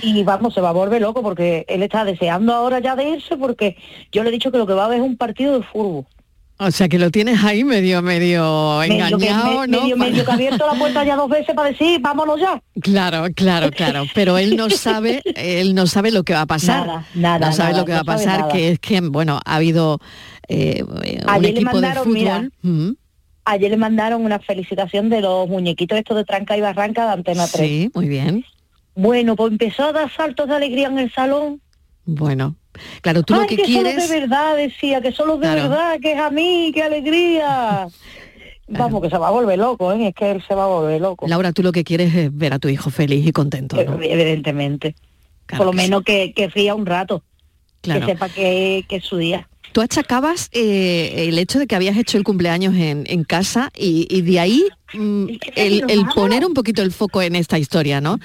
Y 0.02 0.22
vamos, 0.22 0.52
se 0.52 0.60
va 0.60 0.68
a 0.68 0.72
volver 0.72 1.00
loco 1.00 1.22
porque 1.22 1.64
él 1.68 1.82
está 1.82 2.04
deseando 2.04 2.52
ahora 2.52 2.78
ya 2.78 2.94
de 2.94 3.08
irse 3.08 3.38
porque 3.38 3.78
yo 4.12 4.22
le 4.22 4.28
he 4.28 4.32
dicho 4.32 4.52
que 4.52 4.58
lo 4.58 4.66
que 4.66 4.74
va 4.74 4.84
a 4.84 4.88
ver 4.88 4.98
es 4.98 5.02
un 5.02 5.16
partido 5.16 5.58
de 5.58 5.64
fútbol. 5.64 6.04
O 6.58 6.70
sea 6.70 6.88
que 6.88 6.98
lo 6.98 7.10
tienes 7.10 7.44
ahí 7.44 7.64
medio, 7.64 8.00
medio 8.00 8.82
engañado, 8.82 9.66
¿no? 9.66 9.82
medio, 9.82 9.96
medio 9.98 10.24
que 10.24 10.30
ha 10.30 10.34
abierto 10.34 10.66
la 10.66 10.78
puerta 10.78 11.04
ya 11.04 11.14
dos 11.14 11.28
veces 11.28 11.54
para 11.54 11.68
decir, 11.68 12.00
vámonos 12.00 12.40
ya. 12.40 12.62
Claro, 12.80 13.26
claro, 13.34 13.70
claro. 13.70 14.04
Pero 14.14 14.38
él 14.38 14.56
no 14.56 14.70
sabe, 14.70 15.20
él 15.34 15.74
no 15.74 15.86
sabe 15.86 16.10
lo 16.10 16.22
que 16.24 16.32
va 16.32 16.42
a 16.42 16.46
pasar. 16.46 16.86
Nada, 16.86 17.06
nada, 17.14 17.46
no 17.48 17.52
sabe 17.52 17.70
nada, 17.72 17.80
lo 17.80 17.86
que 17.86 17.92
va 17.92 18.00
a 18.00 18.04
pasar, 18.04 18.48
que 18.48 18.70
es 18.70 18.78
que, 18.78 19.00
bueno, 19.02 19.38
ha 19.44 19.56
habido 19.56 19.98
eh, 20.48 20.82
un 20.82 21.28
Ayer 21.28 21.42
le 21.42 21.48
equipo 21.50 21.66
de 21.68 21.82
mandaron, 21.82 22.04
fútbol. 22.04 22.14
mira, 22.14 22.48
Mm, 22.62 22.90
Ayer 23.44 23.70
le 23.70 23.76
mandaron 23.76 24.24
una 24.24 24.38
felicitación 24.40 25.08
de 25.10 25.20
los 25.20 25.48
muñequitos 25.48 25.98
estos 25.98 26.16
de 26.16 26.24
Tranca 26.24 26.56
y 26.56 26.62
Barranca 26.62 27.04
de 27.06 27.12
Antena 27.12 27.46
3. 27.46 27.68
Sí, 27.68 27.90
muy 27.94 28.08
bien. 28.08 28.44
Bueno, 28.96 29.36
pues 29.36 29.52
empezó 29.52 29.84
a 29.84 29.92
dar 29.92 30.10
saltos 30.10 30.48
de 30.48 30.54
alegría 30.56 30.88
en 30.88 30.98
el 30.98 31.12
salón. 31.12 31.60
Bueno, 32.06 32.56
claro, 33.02 33.22
tú 33.22 33.34
Ay, 33.34 33.40
lo 33.40 33.46
que, 33.46 33.56
que 33.56 33.62
quieres... 33.64 33.92
son 33.92 34.00
los 34.02 34.08
de 34.10 34.20
verdad, 34.20 34.56
decía, 34.56 35.00
que 35.00 35.12
son 35.12 35.28
los 35.28 35.40
de 35.40 35.46
Claro. 35.46 35.62
verdad, 35.68 35.98
que 36.00 36.12
es 36.12 36.18
a 36.18 36.30
mí, 36.30 36.70
qué 36.74 36.82
alegría. 36.82 37.88
Vamos, 38.68 39.00
que 39.00 39.10
se 39.10 39.18
va 39.18 39.28
a 39.28 39.30
volver 39.30 39.58
loco, 39.58 39.92
¿eh? 39.92 40.08
es 40.08 40.14
que 40.14 40.30
él 40.32 40.42
se 40.46 40.54
va 40.54 40.64
a 40.64 40.66
volver 40.66 41.00
loco. 41.00 41.28
Laura, 41.28 41.52
tú 41.52 41.62
lo 41.62 41.70
que 41.72 41.84
quieres 41.84 42.12
es 42.14 42.36
ver 42.36 42.52
a 42.52 42.58
tu 42.58 42.68
hijo 42.68 42.90
feliz 42.90 43.24
y 43.26 43.32
contento, 43.32 43.76
¿no? 43.76 44.02
Evidentemente. 44.02 44.96
Por 45.56 45.66
lo 45.66 45.72
menos 45.72 46.02
que, 46.02 46.32
que 46.34 46.48
ría 46.48 46.74
un 46.74 46.86
rato, 46.86 47.22
Claro. 47.82 48.00
que 48.04 48.12
sepa 48.12 48.28
que, 48.28 48.84
que 48.88 48.96
es 48.96 49.04
su 49.04 49.16
día. 49.18 49.48
Tú 49.76 49.82
achacabas 49.82 50.48
eh, 50.52 51.26
el 51.28 51.38
hecho 51.38 51.58
de 51.58 51.66
que 51.66 51.76
habías 51.76 51.98
hecho 51.98 52.16
el 52.16 52.24
cumpleaños 52.24 52.74
en, 52.76 53.04
en 53.08 53.24
casa 53.24 53.70
y, 53.76 54.06
y 54.08 54.22
de 54.22 54.40
ahí 54.40 54.64
mm, 54.94 55.26
el, 55.54 55.84
el 55.90 56.06
poner 56.14 56.46
un 56.46 56.54
poquito 56.54 56.80
el 56.80 56.92
foco 56.92 57.20
en 57.20 57.36
esta 57.36 57.58
historia, 57.58 58.00
¿no? 58.00 58.18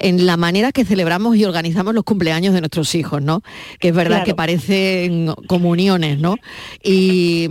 En 0.00 0.26
la 0.26 0.36
manera 0.36 0.72
que 0.72 0.84
celebramos 0.84 1.36
y 1.36 1.44
organizamos 1.44 1.94
los 1.94 2.02
cumpleaños 2.02 2.52
de 2.52 2.62
nuestros 2.62 2.96
hijos, 2.96 3.22
¿no? 3.22 3.42
Que 3.78 3.90
es 3.90 3.94
verdad 3.94 4.16
Claro. 4.16 4.24
que 4.24 4.34
parecen 4.34 5.32
comuniones, 5.46 6.18
¿no? 6.18 6.34
Y 6.82 7.46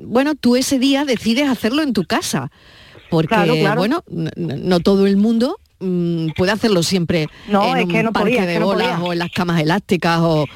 bueno, 0.00 0.34
tú 0.34 0.56
ese 0.56 0.80
día 0.80 1.04
decides 1.04 1.48
hacerlo 1.48 1.82
en 1.82 1.92
tu 1.92 2.02
casa, 2.02 2.50
porque 3.10 3.28
Claro, 3.28 3.54
claro. 3.54 3.78
bueno, 3.78 4.02
no 4.34 4.80
todo 4.80 5.06
el 5.06 5.16
mundo 5.18 5.60
mm, 5.78 6.30
puede 6.36 6.50
hacerlo 6.50 6.82
siempre 6.82 7.28
No, 7.48 7.76
en 7.76 7.78
es 7.78 7.84
un 7.84 7.90
que 7.92 8.02
no 8.02 8.12
parque 8.12 8.30
podía, 8.38 8.46
de 8.46 8.58
no 8.58 8.66
bolas 8.66 8.98
o 9.00 9.12
en 9.12 9.20
las 9.20 9.30
camas 9.30 9.60
elásticas 9.60 10.18
o 10.20 10.46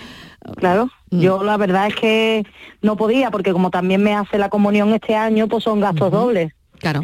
Claro, 0.57 0.89
Mm. 1.11 1.21
yo 1.21 1.43
la 1.45 1.57
verdad 1.57 1.87
es 1.87 1.95
que 1.95 2.43
no 2.83 2.97
podía, 2.97 3.31
porque 3.31 3.53
como 3.53 3.71
también 3.71 4.03
me 4.03 4.15
hace 4.15 4.39
la 4.39 4.49
comunión 4.49 4.93
este 4.93 5.15
año, 5.15 5.47
pues 5.49 5.63
son 5.65 5.81
gastos 5.81 6.11
dobles. 6.11 6.53
Claro. 6.81 7.03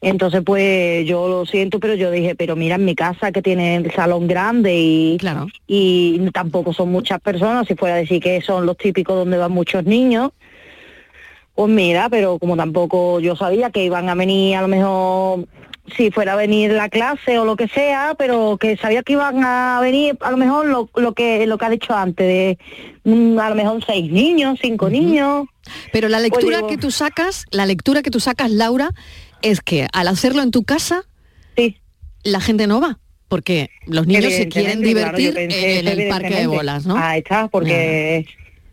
Entonces, 0.00 0.42
pues 0.44 1.04
yo 1.06 1.26
lo 1.28 1.46
siento, 1.46 1.80
pero 1.80 1.94
yo 1.94 2.10
dije, 2.10 2.34
pero 2.36 2.54
mira, 2.54 2.76
en 2.76 2.84
mi 2.84 2.94
casa 2.94 3.32
que 3.32 3.42
tiene 3.42 3.76
el 3.76 3.90
salón 3.92 4.26
grande 4.28 4.76
y, 4.76 5.18
y 5.66 6.30
tampoco 6.32 6.72
son 6.72 6.92
muchas 6.92 7.18
personas, 7.20 7.66
si 7.66 7.74
fuera 7.74 7.96
a 7.96 7.98
decir 7.98 8.22
que 8.22 8.40
son 8.42 8.66
los 8.66 8.76
típicos 8.76 9.16
donde 9.16 9.38
van 9.38 9.50
muchos 9.52 9.84
niños, 9.84 10.30
pues 11.54 11.70
mira, 11.70 12.08
pero 12.10 12.38
como 12.38 12.56
tampoco 12.56 13.18
yo 13.20 13.34
sabía 13.34 13.70
que 13.70 13.84
iban 13.84 14.08
a 14.08 14.14
venir 14.14 14.56
a 14.56 14.62
lo 14.62 14.68
mejor 14.68 15.46
si 15.96 16.10
fuera 16.10 16.32
a 16.32 16.36
venir 16.36 16.72
la 16.72 16.88
clase 16.88 17.38
o 17.38 17.44
lo 17.44 17.56
que 17.56 17.68
sea, 17.68 18.14
pero 18.18 18.56
que 18.58 18.76
sabía 18.76 19.02
que 19.02 19.12
iban 19.12 19.44
a 19.44 19.78
venir 19.80 20.16
a 20.20 20.30
lo 20.30 20.36
mejor 20.36 20.66
lo, 20.66 20.90
lo 20.96 21.12
que 21.12 21.46
lo 21.46 21.58
que 21.58 21.64
ha 21.64 21.70
dicho 21.70 21.94
antes 21.94 22.26
de 22.26 22.58
mm, 23.04 23.38
a 23.38 23.50
lo 23.50 23.54
mejor 23.54 23.84
seis 23.84 24.10
niños, 24.10 24.58
cinco 24.60 24.88
niños. 24.88 25.46
Pero 25.92 26.08
la 26.08 26.18
Pues 26.18 26.30
lectura 26.30 26.66
que 26.68 26.76
tú 26.76 26.90
sacas, 26.90 27.44
la 27.50 27.66
lectura 27.66 28.02
que 28.02 28.10
tú 28.10 28.20
sacas, 28.20 28.50
Laura, 28.50 28.90
es 29.42 29.60
que 29.60 29.86
al 29.92 30.08
hacerlo 30.08 30.42
en 30.42 30.50
tu 30.50 30.64
casa, 30.64 31.04
la 32.22 32.40
gente 32.40 32.66
no 32.66 32.80
va. 32.80 32.98
Porque 33.28 33.70
los 33.86 34.06
niños 34.06 34.32
se 34.32 34.48
quieren 34.48 34.80
claro, 34.82 34.88
divertir 34.88 35.34
pensé 35.34 35.80
en 35.80 35.88
el 35.88 36.08
parque 36.08 36.34
de 36.36 36.46
bolas, 36.46 36.86
¿no? 36.86 36.96
Ahí 36.96 37.18
está, 37.18 37.48
porque 37.48 38.24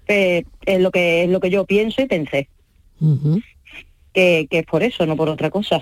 eh, 0.08 0.44
es 0.66 0.80
lo 0.80 0.92
que 0.92 1.24
es 1.24 1.30
lo 1.30 1.40
que 1.40 1.50
yo 1.50 1.66
pienso 1.66 2.02
y 2.04 2.06
pensé. 2.06 2.50
Que, 4.14 4.48
que 4.48 4.60
es 4.60 4.66
por 4.68 4.84
eso, 4.84 5.08
no 5.08 5.16
por 5.18 5.28
otra 5.28 5.50
cosa. 5.50 5.82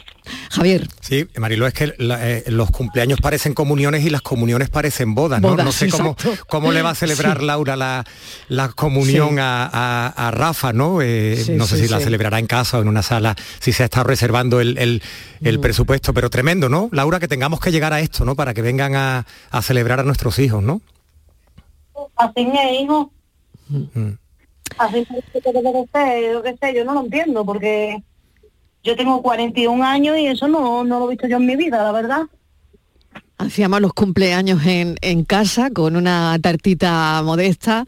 Javier. 0.51 0.87
Sí, 1.01 1.27
Marilo, 1.37 1.67
es 1.67 1.73
que 1.73 1.93
la- 1.97 2.29
eh, 2.29 2.43
los 2.47 2.71
cumpleaños 2.71 3.19
parecen 3.19 3.53
comuniones 3.53 4.05
y 4.05 4.09
las 4.09 4.21
comuniones 4.21 4.69
parecen 4.69 5.13
bodas, 5.15 5.41
¿no? 5.41 5.49
Bodas, 5.49 5.65
no 5.65 5.71
sé 5.73 5.89
cómo, 5.89 6.15
cómo 6.47 6.71
le 6.71 6.81
va 6.81 6.91
a 6.91 6.95
celebrar 6.95 7.39
Sí. 7.39 7.45
Laura 7.45 7.75
la, 7.75 8.05
la 8.47 8.69
comunión 8.69 9.31
Sí. 9.31 9.39
a, 9.39 9.69
a- 9.71 10.27
a 10.27 10.31
Rafa, 10.31 10.71
¿no? 10.71 11.01
Eh, 11.01 11.35
Sí, 11.45 11.51
no 11.51 11.67
sé 11.67 11.75
sí, 11.75 11.87
si 11.87 11.89
la 11.91 11.99
celebrará 11.99 12.39
en 12.39 12.47
casa 12.47 12.77
o 12.77 12.81
en 12.81 12.87
una 12.87 13.03
sala, 13.03 13.35
si 13.59 13.73
se 13.73 13.83
ha 13.83 13.85
estado 13.87 14.05
reservando 14.05 14.61
el, 14.61 14.77
el- 14.77 15.03
el 15.41 15.57
Mm. 15.57 15.61
presupuesto, 15.61 16.13
pero 16.13 16.29
tremendo, 16.29 16.69
¿no? 16.69 16.87
Laura, 16.93 17.19
que 17.19 17.27
tengamos 17.27 17.59
que 17.59 17.71
llegar 17.73 17.91
a 17.91 17.99
esto, 17.99 18.23
¿no? 18.23 18.35
Para 18.35 18.53
que 18.53 18.61
vengan 18.61 18.95
a, 18.95 19.25
a 19.49 19.61
celebrar 19.61 19.99
a 19.99 20.03
nuestros 20.03 20.39
hijos, 20.39 20.63
¿no? 20.63 20.81
Así 22.15 22.33
es, 22.47 22.81
hijo. 22.81 23.11
Mm. 23.67 24.11
Así 24.77 25.05
que 26.61 26.73
yo 26.73 26.85
no 26.85 26.93
lo 26.93 27.01
entiendo, 27.01 27.43
porque 27.45 28.01
yo 28.83 28.95
tengo 28.95 29.21
41 29.21 29.83
años 29.83 30.17
y 30.17 30.27
eso 30.27 30.47
no, 30.47 30.83
no 30.83 30.99
lo 30.99 31.05
he 31.05 31.09
visto 31.11 31.27
yo 31.27 31.37
en 31.37 31.45
mi 31.45 31.55
vida, 31.55 31.83
la 31.83 31.91
verdad. 31.91 32.23
Hacíamos 33.41 33.81
los 33.81 33.93
cumpleaños 33.93 34.65
en, 34.65 34.95
en 35.01 35.23
casa 35.25 35.69
con 35.71 35.95
una 35.95 36.37
tartita 36.41 37.21
modesta, 37.23 37.85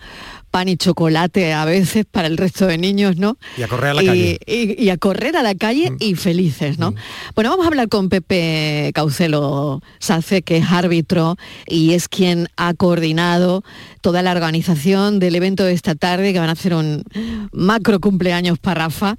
pan 0.51 0.67
y 0.69 0.77
chocolate 0.77 1.53
a 1.53 1.65
veces 1.65 2.05
para 2.09 2.27
el 2.27 2.37
resto 2.37 2.67
de 2.67 2.77
niños, 2.77 3.17
¿no? 3.17 3.37
Y 3.57 3.63
a 3.63 3.67
correr 3.67 3.89
a 3.91 3.93
la 3.95 4.03
y, 4.03 4.05
calle. 4.05 4.39
Mm. 4.47 4.51
y- 4.51 4.83
y 4.83 4.89
a 4.89 4.97
correr 4.97 5.35
a 5.35 5.43
la 5.43 5.55
calle 5.55 5.91
y 5.99 6.15
felices, 6.15 6.77
¿no? 6.79 6.93
Bueno, 7.35 7.49
vamos 7.49 7.65
a 7.65 7.69
hablar 7.69 7.87
con 7.89 8.09
Pepe 8.09 8.91
Caucelo 8.93 9.81
Sace, 9.99 10.41
que 10.43 10.57
es 10.57 10.65
árbitro 10.71 11.37
y 11.67 11.93
es 11.93 12.07
quien 12.07 12.49
ha 12.57 12.73
coordinado 12.75 13.63
toda 14.01 14.21
la 14.21 14.31
organización 14.31 15.19
del 15.19 15.35
evento 15.35 15.63
de 15.63 15.73
esta 15.73 15.95
tarde, 15.95 16.33
que 16.33 16.39
van 16.39 16.49
a 16.49 16.53
hacer 16.53 16.73
un 16.75 17.03
macro 17.51 17.99
cumpleaños 17.99 18.59
para 18.59 18.85
Rafa 18.85 19.17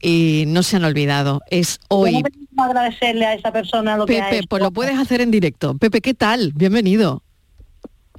y 0.00 0.44
no 0.48 0.62
se 0.62 0.76
han 0.76 0.84
olvidado. 0.84 1.40
Es 1.50 1.78
hoy 1.88 2.22
agradecerle 2.56 3.26
a 3.26 3.34
esa 3.34 3.52
persona 3.52 3.96
lo 3.96 4.06
que 4.06 4.20
ha 4.20 4.24
Pepe, 4.24 4.38
hecho. 4.38 4.46
pues 4.48 4.62
lo 4.62 4.70
puedes 4.70 4.98
hacer 4.98 5.20
en 5.20 5.30
directo. 5.30 5.76
Pepe, 5.76 6.00
¿qué 6.00 6.14
tal? 6.14 6.52
Bienvenido. 6.54 7.22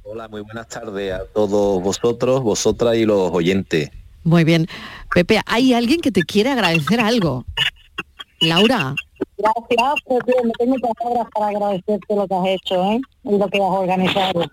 Hola, 0.04 0.28
muy 0.28 0.42
buenas 0.42 0.68
tardes 0.68 1.12
a 1.12 1.24
todos 1.24 1.82
vosotros, 1.82 2.42
vosotras 2.42 2.96
y 2.96 3.04
los 3.04 3.30
oyentes. 3.32 3.90
Muy 4.24 4.44
bien. 4.44 4.66
Pepe, 5.14 5.40
hay 5.46 5.72
alguien 5.74 6.00
que 6.00 6.12
te 6.12 6.22
quiere 6.22 6.50
agradecer 6.50 7.00
algo. 7.00 7.44
Laura, 8.40 8.94
Gracias, 9.38 9.94
Pepe, 10.08 10.32
no 10.44 10.52
tengo 10.58 10.76
palabras 10.94 11.26
para 11.34 11.48
agradecerte 11.48 12.14
lo 12.14 12.26
que 12.28 12.34
has 12.34 12.46
hecho, 12.48 12.84
¿eh? 12.92 13.00
Y 13.24 13.38
lo 13.38 13.48
que 13.48 13.56
has 13.58 13.62
organizado. 13.70 14.44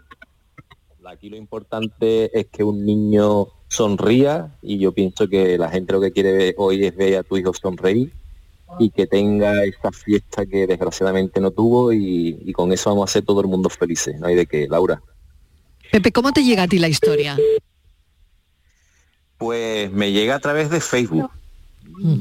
Aquí 1.05 1.29
lo 1.29 1.35
importante 1.37 2.37
es 2.37 2.47
que 2.47 2.63
un 2.63 2.85
niño 2.85 3.47
sonría 3.67 4.51
y 4.61 4.77
yo 4.79 4.93
pienso 4.93 5.27
que 5.27 5.57
la 5.57 5.69
gente 5.69 5.93
lo 5.93 5.99
que 6.01 6.11
quiere 6.11 6.31
ver 6.31 6.55
hoy 6.57 6.85
es 6.85 6.95
ver 6.95 7.17
a 7.17 7.23
tu 7.23 7.37
hijo 7.37 7.53
sonreír 7.53 8.13
y 8.79 8.89
que 8.89 9.05
tenga 9.05 9.63
esa 9.63 9.91
fiesta 9.91 10.45
que 10.45 10.65
desgraciadamente 10.65 11.39
no 11.39 11.51
tuvo 11.51 11.93
y, 11.93 12.39
y 12.43 12.53
con 12.53 12.71
eso 12.71 12.89
vamos 12.89 13.03
a 13.03 13.09
hacer 13.11 13.23
todo 13.23 13.41
el 13.41 13.47
mundo 13.47 13.69
felices, 13.69 14.19
no 14.19 14.27
hay 14.27 14.35
de 14.35 14.45
qué, 14.45 14.67
Laura. 14.69 15.01
Pepe, 15.91 16.11
¿cómo 16.11 16.31
te 16.31 16.43
llega 16.43 16.63
a 16.63 16.67
ti 16.67 16.79
la 16.79 16.87
historia? 16.87 17.37
Pues 19.37 19.91
me 19.91 20.11
llega 20.11 20.35
a 20.35 20.39
través 20.39 20.69
de 20.69 20.79
Facebook. 20.79 21.29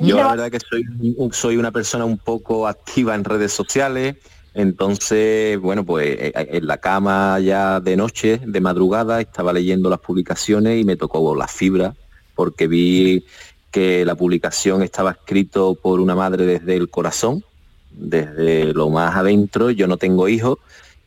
Yo 0.03 0.17
la 0.17 0.31
verdad 0.33 0.51
que 0.51 0.59
soy, 0.61 0.85
soy 1.33 1.57
una 1.57 1.71
persona 1.71 2.05
un 2.05 2.19
poco 2.19 2.67
activa 2.67 3.15
en 3.15 3.25
redes 3.25 3.53
sociales, 3.53 4.17
entonces, 4.55 5.59
bueno, 5.59 5.85
pues 5.85 6.09
eh, 6.19 6.33
en 6.35 6.67
la 6.67 6.79
cama 6.79 7.41
ya 7.41 7.81
de 7.81 7.97
noche, 7.97 8.41
de 8.45 8.61
madrugada, 8.61 9.21
estaba 9.21 9.53
leyendo 9.53 9.89
las 9.89 10.01
publicaciones 10.01 10.81
y 10.81 10.85
me 10.85 10.97
tocó 10.97 11.35
la 11.35 11.49
fibra, 11.49 11.95
porque 12.35 12.67
vi 12.67 13.25
que 13.73 14.05
la 14.05 14.15
publicación 14.15 14.83
estaba 14.83 15.13
escrito 15.13 15.75
por 15.75 15.99
una 15.99 16.15
madre 16.15 16.47
desde 16.47 16.77
el 16.77 16.91
corazón, 16.91 17.43
desde 17.91 18.73
lo 18.73 18.91
más 18.91 19.17
adentro, 19.17 19.71
yo 19.71 19.89
no 19.89 19.97
tengo 19.97 20.29
hijos, 20.29 20.59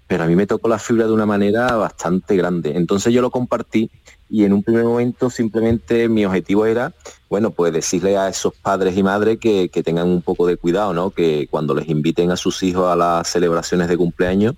pero 0.07 0.23
a 0.23 0.27
mí 0.27 0.35
me 0.35 0.47
tocó 0.47 0.67
la 0.67 0.79
fibra 0.79 1.05
de 1.05 1.13
una 1.13 1.25
manera 1.25 1.75
bastante 1.75 2.35
grande. 2.35 2.73
Entonces 2.75 3.13
yo 3.13 3.21
lo 3.21 3.31
compartí 3.31 3.89
y 4.29 4.43
en 4.43 4.53
un 4.53 4.63
primer 4.63 4.83
momento 4.83 5.29
simplemente 5.29 6.09
mi 6.09 6.25
objetivo 6.25 6.65
era, 6.65 6.93
bueno, 7.29 7.51
pues 7.51 7.71
decirle 7.71 8.17
a 8.17 8.29
esos 8.29 8.53
padres 8.55 8.97
y 8.97 9.03
madres 9.03 9.37
que, 9.39 9.69
tengan 9.83 10.07
un 10.07 10.21
poco 10.21 10.47
de 10.47 10.57
cuidado, 10.57 10.93
¿no? 10.93 11.11
Que 11.11 11.47
cuando 11.49 11.75
les 11.75 11.87
inviten 11.87 12.31
a 12.31 12.37
sus 12.37 12.63
hijos 12.63 12.91
a 12.91 12.95
las 12.95 13.27
celebraciones 13.27 13.87
de 13.87 13.97
cumpleaños, 13.97 14.55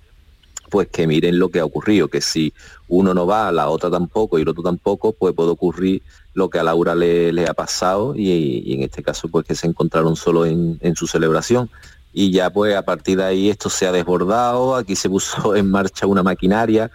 pues 0.68 0.88
que 0.88 1.06
miren 1.06 1.38
lo 1.38 1.48
que 1.50 1.60
ha 1.60 1.64
ocurrido, 1.64 2.08
que 2.08 2.20
si 2.20 2.52
uno 2.88 3.14
no 3.14 3.26
va, 3.26 3.50
la 3.52 3.68
otra 3.68 3.90
tampoco 3.90 4.38
y 4.38 4.42
el 4.42 4.48
otro 4.48 4.62
tampoco, 4.62 5.12
pues 5.12 5.34
puede 5.34 5.50
ocurrir 5.50 6.02
lo 6.34 6.48
que 6.48 6.58
a 6.58 6.62
Laura 6.62 6.94
le, 6.94 7.32
le 7.32 7.46
ha 7.46 7.54
pasado 7.54 8.14
y, 8.16 8.72
en 8.74 8.82
este 8.82 9.02
caso 9.02 9.28
pues 9.28 9.46
que 9.46 9.54
se 9.54 9.66
encontraron 9.66 10.16
solo 10.16 10.46
en, 10.46 10.78
en 10.80 10.94
su 10.96 11.06
celebración. 11.06 11.68
Y 12.12 12.30
ya 12.30 12.50
pues 12.50 12.74
a 12.74 12.82
partir 12.82 13.18
de 13.18 13.24
ahí 13.24 13.50
esto 13.50 13.68
se 13.68 13.86
ha 13.86 13.92
desbordado, 13.92 14.76
aquí 14.76 14.96
se 14.96 15.08
puso 15.08 15.54
en 15.56 15.70
marcha 15.70 16.06
una 16.06 16.22
maquinaria, 16.22 16.90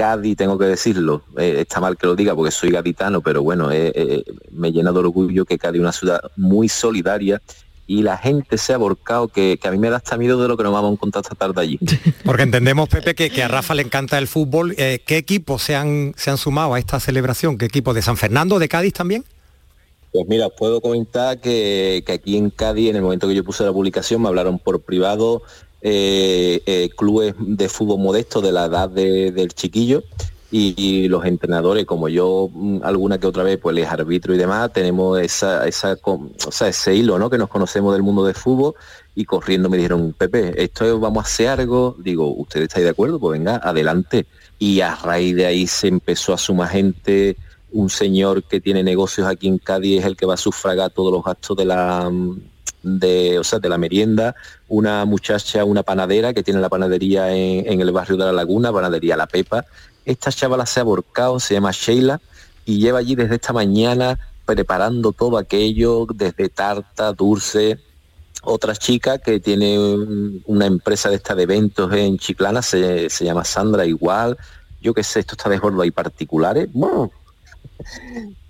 Cádiz, 0.00 0.34
tengo 0.34 0.56
que 0.56 0.64
decirlo, 0.64 1.24
eh, 1.36 1.56
está 1.58 1.78
mal 1.78 1.98
que 1.98 2.06
lo 2.06 2.16
diga 2.16 2.34
porque 2.34 2.50
soy 2.50 2.70
gaditano, 2.70 3.20
pero 3.20 3.42
bueno, 3.42 3.70
eh, 3.70 3.92
eh, 3.94 4.24
me 4.50 4.72
llena 4.72 4.92
de 4.92 4.98
orgullo 4.98 5.44
que 5.44 5.58
Cádiz 5.58 5.76
es 5.76 5.82
una 5.82 5.92
ciudad 5.92 6.20
muy 6.36 6.70
solidaria 6.70 7.42
y 7.92 8.02
la 8.02 8.16
gente 8.16 8.56
se 8.56 8.72
ha 8.72 8.76
volcado, 8.76 9.26
que, 9.26 9.58
que 9.60 9.66
a 9.66 9.72
mí 9.72 9.78
me 9.78 9.90
da 9.90 9.96
hasta 9.96 10.16
miedo 10.16 10.40
de 10.40 10.46
lo 10.46 10.56
que 10.56 10.62
nos 10.62 10.72
vamos 10.72 10.90
a 10.90 10.92
encontrar 10.92 11.24
esta 11.24 11.34
tarde 11.34 11.60
allí. 11.60 11.78
Porque 12.24 12.44
entendemos, 12.44 12.88
Pepe, 12.88 13.16
que, 13.16 13.30
que 13.30 13.42
a 13.42 13.48
Rafa 13.48 13.74
le 13.74 13.82
encanta 13.82 14.16
el 14.18 14.28
fútbol. 14.28 14.74
Eh, 14.78 15.00
¿Qué 15.04 15.16
equipos 15.16 15.62
se 15.62 15.74
han, 15.74 16.14
se 16.16 16.30
han 16.30 16.38
sumado 16.38 16.74
a 16.74 16.78
esta 16.78 17.00
celebración? 17.00 17.58
¿Qué 17.58 17.64
equipos? 17.66 17.96
¿De 17.96 18.02
San 18.02 18.16
Fernando, 18.16 18.60
de 18.60 18.68
Cádiz 18.68 18.92
también? 18.92 19.24
Pues 20.12 20.24
mira, 20.28 20.46
os 20.46 20.52
puedo 20.56 20.80
comentar 20.80 21.40
que, 21.40 22.04
que 22.06 22.12
aquí 22.12 22.36
en 22.36 22.50
Cádiz, 22.50 22.90
en 22.90 22.96
el 22.96 23.02
momento 23.02 23.26
que 23.26 23.34
yo 23.34 23.42
puse 23.42 23.64
la 23.64 23.72
publicación, 23.72 24.22
me 24.22 24.28
hablaron 24.28 24.60
por 24.60 24.80
privado 24.82 25.42
eh, 25.82 26.62
eh, 26.66 26.90
clubes 26.96 27.34
de 27.38 27.68
fútbol 27.68 27.98
modesto 27.98 28.40
de 28.40 28.52
la 28.52 28.66
edad 28.66 28.88
de- 28.88 29.32
del 29.32 29.48
chiquillo 29.54 30.04
y, 30.50 31.08
los 31.08 31.24
entrenadores, 31.24 31.86
como 31.86 32.08
yo 32.08 32.50
mm, 32.52 32.80
alguna 32.82 33.18
que 33.18 33.26
otra 33.26 33.42
vez 33.42 33.58
pues 33.58 33.74
les 33.74 33.88
arbitro 33.88 34.34
y 34.34 34.38
demás, 34.38 34.72
tenemos 34.72 35.20
esa, 35.20 35.66
esa, 35.66 35.96
o 36.04 36.30
sea, 36.50 36.68
ese 36.68 36.94
hilo 36.94 37.18
¿no? 37.18 37.30
que 37.30 37.38
nos 37.38 37.48
conocemos 37.48 37.92
del 37.92 38.02
mundo 38.02 38.24
del 38.24 38.34
fútbol 38.34 38.74
y 39.14 39.24
corriendo 39.24 39.68
me 39.68 39.76
dijeron, 39.76 40.14
Pepe, 40.16 40.62
esto 40.62 40.84
es- 40.84 40.98
vamos 41.00 41.24
a 41.24 41.26
hacer 41.26 41.48
algo, 41.48 41.96
digo, 41.98 42.28
¿usted 42.34 42.62
está 42.62 42.80
de 42.80 42.88
acuerdo? 42.88 43.18
Pues 43.18 43.38
venga, 43.38 43.60
adelante. 43.62 44.26
Y 44.58 44.80
a 44.80 44.94
raíz 44.96 45.36
de 45.36 45.46
ahí 45.46 45.66
se 45.66 45.88
empezó 45.88 46.34
a 46.34 46.38
sumar 46.38 46.68
gente, 46.68 47.36
un 47.72 47.88
señor 47.88 48.42
que 48.42 48.60
tiene 48.60 48.82
negocios 48.82 49.26
aquí 49.26 49.46
en 49.48 49.58
Cádiz 49.58 50.00
es 50.00 50.06
el 50.06 50.16
que 50.16 50.26
va 50.26 50.34
a 50.34 50.36
sufragar 50.36 50.90
todos 50.90 51.12
los 51.12 51.22
gastos 51.24 51.56
de 51.56 51.64
la 51.64 52.08
mm, 52.10 52.40
de, 52.82 53.38
o 53.38 53.44
sea, 53.44 53.58
de 53.58 53.68
la 53.68 53.78
merienda, 53.78 54.34
una 54.68 55.04
muchacha, 55.04 55.64
una 55.64 55.82
panadera 55.82 56.32
que 56.32 56.42
tiene 56.42 56.60
la 56.60 56.68
panadería 56.68 57.34
en, 57.34 57.70
en 57.70 57.80
el 57.80 57.92
barrio 57.92 58.16
de 58.16 58.24
la 58.24 58.32
Laguna, 58.32 58.72
panadería 58.72 59.16
La 59.16 59.26
Pepa. 59.26 59.64
Esta 60.04 60.30
chavala 60.32 60.66
se 60.66 60.80
ha 60.80 60.82
borcado, 60.84 61.38
se 61.40 61.54
llama 61.54 61.70
Sheila, 61.72 62.20
y 62.64 62.78
lleva 62.78 62.98
allí 62.98 63.14
desde 63.14 63.36
esta 63.36 63.52
mañana 63.52 64.18
preparando 64.44 65.12
todo 65.12 65.38
aquello, 65.38 66.06
desde 66.12 66.48
tarta, 66.48 67.12
dulce. 67.12 67.78
Otra 68.42 68.74
chica 68.74 69.18
que 69.18 69.38
tiene 69.38 69.78
un- 69.78 70.42
una 70.46 70.66
empresa 70.66 71.08
de 71.10 71.16
esta 71.16 71.34
de 71.34 71.42
eventos 71.44 71.92
en 71.92 72.18
Chiclana, 72.18 72.62
se, 72.62 73.10
se 73.10 73.24
llama 73.24 73.44
Sandra 73.44 73.84
igual. 73.86 74.36
Yo 74.80 74.94
qué 74.94 75.04
sé, 75.04 75.20
esto 75.20 75.34
está 75.34 75.50
desbordado. 75.50 75.82
Hay 75.82 75.90
particulares. 75.90 76.68
Bueno, 76.72 77.10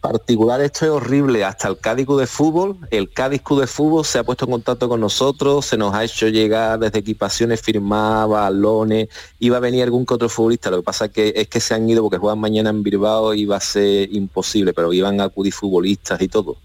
particular 0.01 0.61
esto 0.61 0.87
es 0.87 0.91
horrible. 0.91 1.45
Hasta 1.45 1.69
el 1.69 1.79
Cádiz 1.79 2.07
Club 2.07 2.21
de 2.21 2.27
Fútbol 2.27 2.77
el 2.91 3.11
Cádiz 3.11 3.43
Club 3.43 3.61
de 3.61 3.67
Fútbol 3.67 4.05
se 4.05 4.19
ha 4.19 4.25
puesto 4.25 4.47
en 4.47 4.53
contacto 4.53 4.89
con 4.89 5.01
nosotros 5.01 5.67
se 5.67 5.77
nos 5.77 5.95
ha 5.95 6.05
hecho 6.05 6.29
llegar 6.29 6.79
desde 6.79 6.99
equipaciones 7.01 7.61
firmadas 7.61 8.29
balones 8.29 9.09
iba 9.39 9.59
a 9.59 9.61
venir 9.61 9.83
algún 9.83 10.07
que 10.07 10.15
otro 10.15 10.29
futbolista. 10.29 10.71
Lo 10.71 10.79
que 10.79 10.83
pasa 10.83 11.09
que 11.09 11.33
es 11.37 11.49
que 11.49 11.61
se 11.61 11.75
han 11.75 11.89
ido 11.89 12.03
porque 12.03 12.19
juegan 12.19 12.39
mañana 12.39 12.71
en 12.71 12.83
Bilbao 12.83 13.35
y 13.35 13.45
va 13.45 13.57
a 13.57 13.61
ser 13.61 14.13
imposible 14.15 14.73
pero 14.73 14.93
iban 14.93 15.21
a 15.21 15.25
acudir 15.25 15.53
futbolistas 15.53 16.21
y 16.23 16.29
todo 16.29 16.57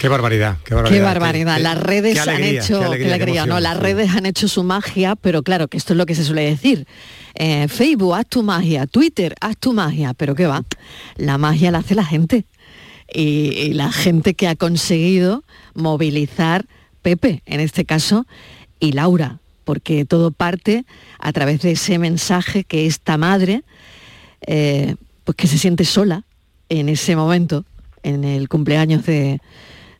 Qué 0.00 0.08
barbaridad, 0.08 0.56
qué 0.64 0.74
barbaridad. 0.74 0.98
Qué 0.98 1.04
barbaridad. 1.04 1.56
Qué- 1.56 1.62
Las 1.62 1.78
redes 1.80 2.18
han 2.26 2.42
hecho, 2.42 2.90
qué 2.92 2.98
qué 2.98 3.12
alegría, 3.12 3.46
no, 3.46 3.60
las 3.60 3.76
sí. 3.76 3.82
redes 3.82 4.10
han 4.10 4.24
hecho 4.26 4.48
su 4.48 4.62
magia, 4.64 5.16
pero 5.16 5.42
claro, 5.42 5.68
que 5.68 5.76
esto 5.76 5.92
es 5.92 5.96
lo 5.98 6.06
que 6.06 6.14
se 6.14 6.24
suele 6.24 6.42
decir. 6.42 6.86
Eh, 7.34 7.68
Facebook, 7.68 8.14
haz 8.14 8.26
tu 8.26 8.42
magia, 8.42 8.86
Twitter, 8.86 9.34
haz 9.40 9.56
tu 9.58 9.72
magia, 9.74 10.14
pero 10.14 10.34
qué 10.34 10.46
va, 10.46 10.62
la 11.16 11.36
magia 11.38 11.70
la 11.70 11.78
hace 11.78 11.94
la 11.94 12.04
gente. 12.04 12.46
Y, 13.12 13.50
y 13.58 13.74
la 13.74 13.92
gente 13.92 14.32
que 14.34 14.48
ha 14.48 14.56
conseguido 14.56 15.44
movilizar 15.74 16.64
Pepe, 17.02 17.42
en 17.46 17.60
este 17.60 17.84
caso, 17.84 18.26
y 18.80 18.92
Laura, 18.92 19.40
porque 19.64 20.04
todo 20.06 20.30
parte 20.30 20.84
a 21.18 21.32
través 21.32 21.60
de 21.60 21.72
ese 21.72 21.98
mensaje 21.98 22.64
que 22.64 22.86
esta 22.86 23.18
madre, 23.18 23.62
eh, 24.46 24.96
pues 25.24 25.36
que 25.36 25.46
se 25.46 25.58
siente 25.58 25.84
sola 25.84 26.24
en 26.70 26.88
ese 26.88 27.14
momento, 27.16 27.66
en 28.02 28.24
el 28.24 28.48
cumpleaños 28.48 29.06
de, 29.06 29.40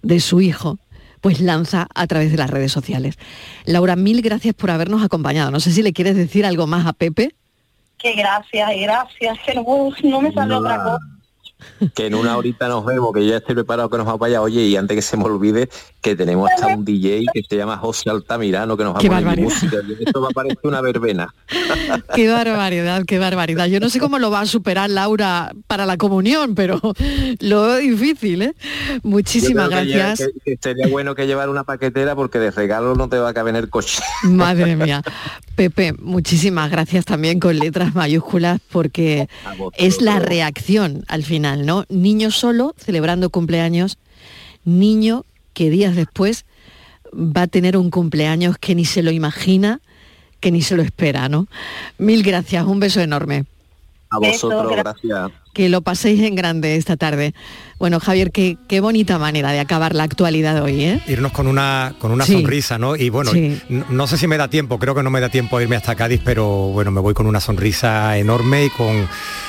de 0.02 0.20
su 0.20 0.40
hijo, 0.40 0.78
pues 1.20 1.40
lanza 1.40 1.86
a 1.94 2.06
través 2.06 2.30
de 2.30 2.36
las 2.36 2.50
redes 2.50 2.72
sociales. 2.72 3.16
Laura, 3.64 3.96
mil 3.96 4.22
gracias 4.22 4.54
por 4.54 4.70
habernos 4.70 5.02
acompañado. 5.02 5.50
No 5.50 5.60
sé 5.60 5.70
si 5.70 5.82
le 5.82 5.92
quieres 5.92 6.16
decir 6.16 6.44
algo 6.44 6.66
más 6.66 6.86
a 6.86 6.92
Pepe. 6.92 7.34
Que 7.98 8.14
gracias 8.14 8.72
y 8.74 8.80
gracias, 8.82 9.38
que 9.46 9.54
no, 9.54 9.64
no 10.02 10.20
me 10.20 10.32
sale 10.32 10.54
otra 10.54 10.82
cosa. 10.82 10.98
Que 11.94 12.06
en 12.06 12.14
una 12.14 12.36
horita 12.36 12.68
nos 12.68 12.84
vemos, 12.84 13.12
que 13.12 13.26
ya 13.26 13.36
estoy 13.38 13.54
preparado 13.54 13.88
que 13.90 13.96
nos 13.96 14.06
vamos 14.06 14.18
para 14.20 14.28
allá. 14.30 14.42
Oye, 14.42 14.62
y 14.62 14.76
antes 14.76 14.94
que 14.96 15.02
se 15.02 15.16
me 15.16 15.24
olvide, 15.24 15.68
que 16.00 16.16
tenemos 16.16 16.50
hasta 16.50 16.68
un 16.68 16.84
DJ 16.84 17.24
que 17.32 17.42
se 17.48 17.56
llama 17.56 17.76
José 17.78 18.10
Altamirano, 18.10 18.76
que 18.76 18.84
nos 18.84 18.94
va 18.94 18.98
a 18.98 19.02
poner 19.02 19.40
música. 19.40 19.76
Esto 20.04 20.20
va 20.20 20.28
a 20.28 20.32
parecer 20.32 20.58
una 20.64 20.80
verbena. 20.80 21.34
Qué 22.14 22.28
barbaridad, 22.28 23.04
qué 23.06 23.18
barbaridad. 23.18 23.66
Yo 23.66 23.80
no 23.80 23.88
sé 23.88 23.98
cómo 24.00 24.18
lo 24.18 24.30
va 24.30 24.40
a 24.40 24.46
superar 24.46 24.90
Laura 24.90 25.52
para 25.66 25.86
la 25.86 25.96
comunión, 25.96 26.54
pero 26.54 26.80
lo 27.40 27.62
veo 27.62 27.76
difícil, 27.76 28.42
¿eh? 28.42 28.54
Muchísimas 29.02 29.64
Yo 29.64 29.70
gracias. 29.70 30.18
que- 30.44 30.52
que 30.56 30.58
sería 30.60 30.88
bueno 30.88 31.14
que 31.14 31.26
llevar 31.26 31.48
una 31.48 31.64
paquetera 31.64 32.14
porque 32.14 32.38
de 32.38 32.50
regalo 32.50 32.94
no 32.94 33.08
te 33.08 33.18
va 33.18 33.30
a 33.30 33.34
caber 33.34 33.54
en 33.54 33.62
el 33.64 33.70
coche. 33.70 34.02
Madre 34.24 34.76
mía. 34.76 35.02
Pepe, 35.56 35.92
muchísimas 35.98 36.70
gracias 36.70 37.04
también 37.04 37.38
con 37.38 37.58
letras 37.58 37.94
mayúsculas 37.94 38.60
porque 38.70 39.28
es 39.76 40.00
la 40.00 40.18
reacción 40.18 41.04
al 41.08 41.22
final, 41.24 41.51
¿no? 41.56 41.84
Niño 41.88 42.30
solo 42.30 42.74
celebrando 42.78 43.30
cumpleaños, 43.30 43.98
niño 44.64 45.24
que 45.52 45.70
días 45.70 45.94
después 45.94 46.44
va 47.12 47.42
a 47.42 47.46
tener 47.46 47.76
un 47.76 47.90
cumpleaños 47.90 48.58
que 48.58 48.74
ni 48.74 48.84
se 48.84 49.02
lo 49.02 49.10
imagina, 49.10 49.80
que 50.40 50.50
ni 50.50 50.62
se 50.62 50.76
lo 50.76 50.82
espera, 50.82 51.28
¿no? 51.28 51.46
Mil 51.98 52.22
gracias, 52.22 52.64
un 52.64 52.80
beso 52.80 53.00
enorme. 53.00 53.44
A 54.10 54.18
vosotros, 54.18 54.76
gracias. 54.76 55.30
Que 55.52 55.68
lo 55.68 55.82
paséis 55.82 56.22
en 56.22 56.34
grande 56.34 56.76
esta 56.76 56.96
tarde. 56.96 57.34
Bueno, 57.78 58.00
Javier, 58.00 58.30
qué, 58.30 58.56
qué 58.68 58.80
bonita 58.80 59.18
manera 59.18 59.52
de 59.52 59.60
acabar 59.60 59.94
la 59.94 60.04
actualidad 60.04 60.62
hoy, 60.62 60.82
¿eh? 60.82 61.02
irnos 61.06 61.32
con 61.32 61.46
una 61.46 61.94
con 61.98 62.10
una 62.10 62.24
Sí. 62.24 62.32
sonrisa, 62.32 62.78
¿no? 62.78 62.96
Y 62.96 63.10
bueno, 63.10 63.32
Sí. 63.32 63.60
no 63.90 64.06
sé 64.06 64.16
si 64.16 64.26
me 64.26 64.38
da 64.38 64.48
tiempo, 64.48 64.78
creo 64.78 64.94
que 64.94 65.02
no 65.02 65.10
me 65.10 65.20
da 65.20 65.28
tiempo 65.28 65.58
a 65.58 65.62
irme 65.62 65.76
hasta 65.76 65.94
Cádiz, 65.94 66.22
pero 66.24 66.46
bueno, 66.68 66.90
me 66.90 67.00
voy 67.00 67.12
con 67.12 67.26
una 67.26 67.40
sonrisa 67.40 68.16
enorme 68.16 68.64
y 68.64 68.70
con 68.70 69.06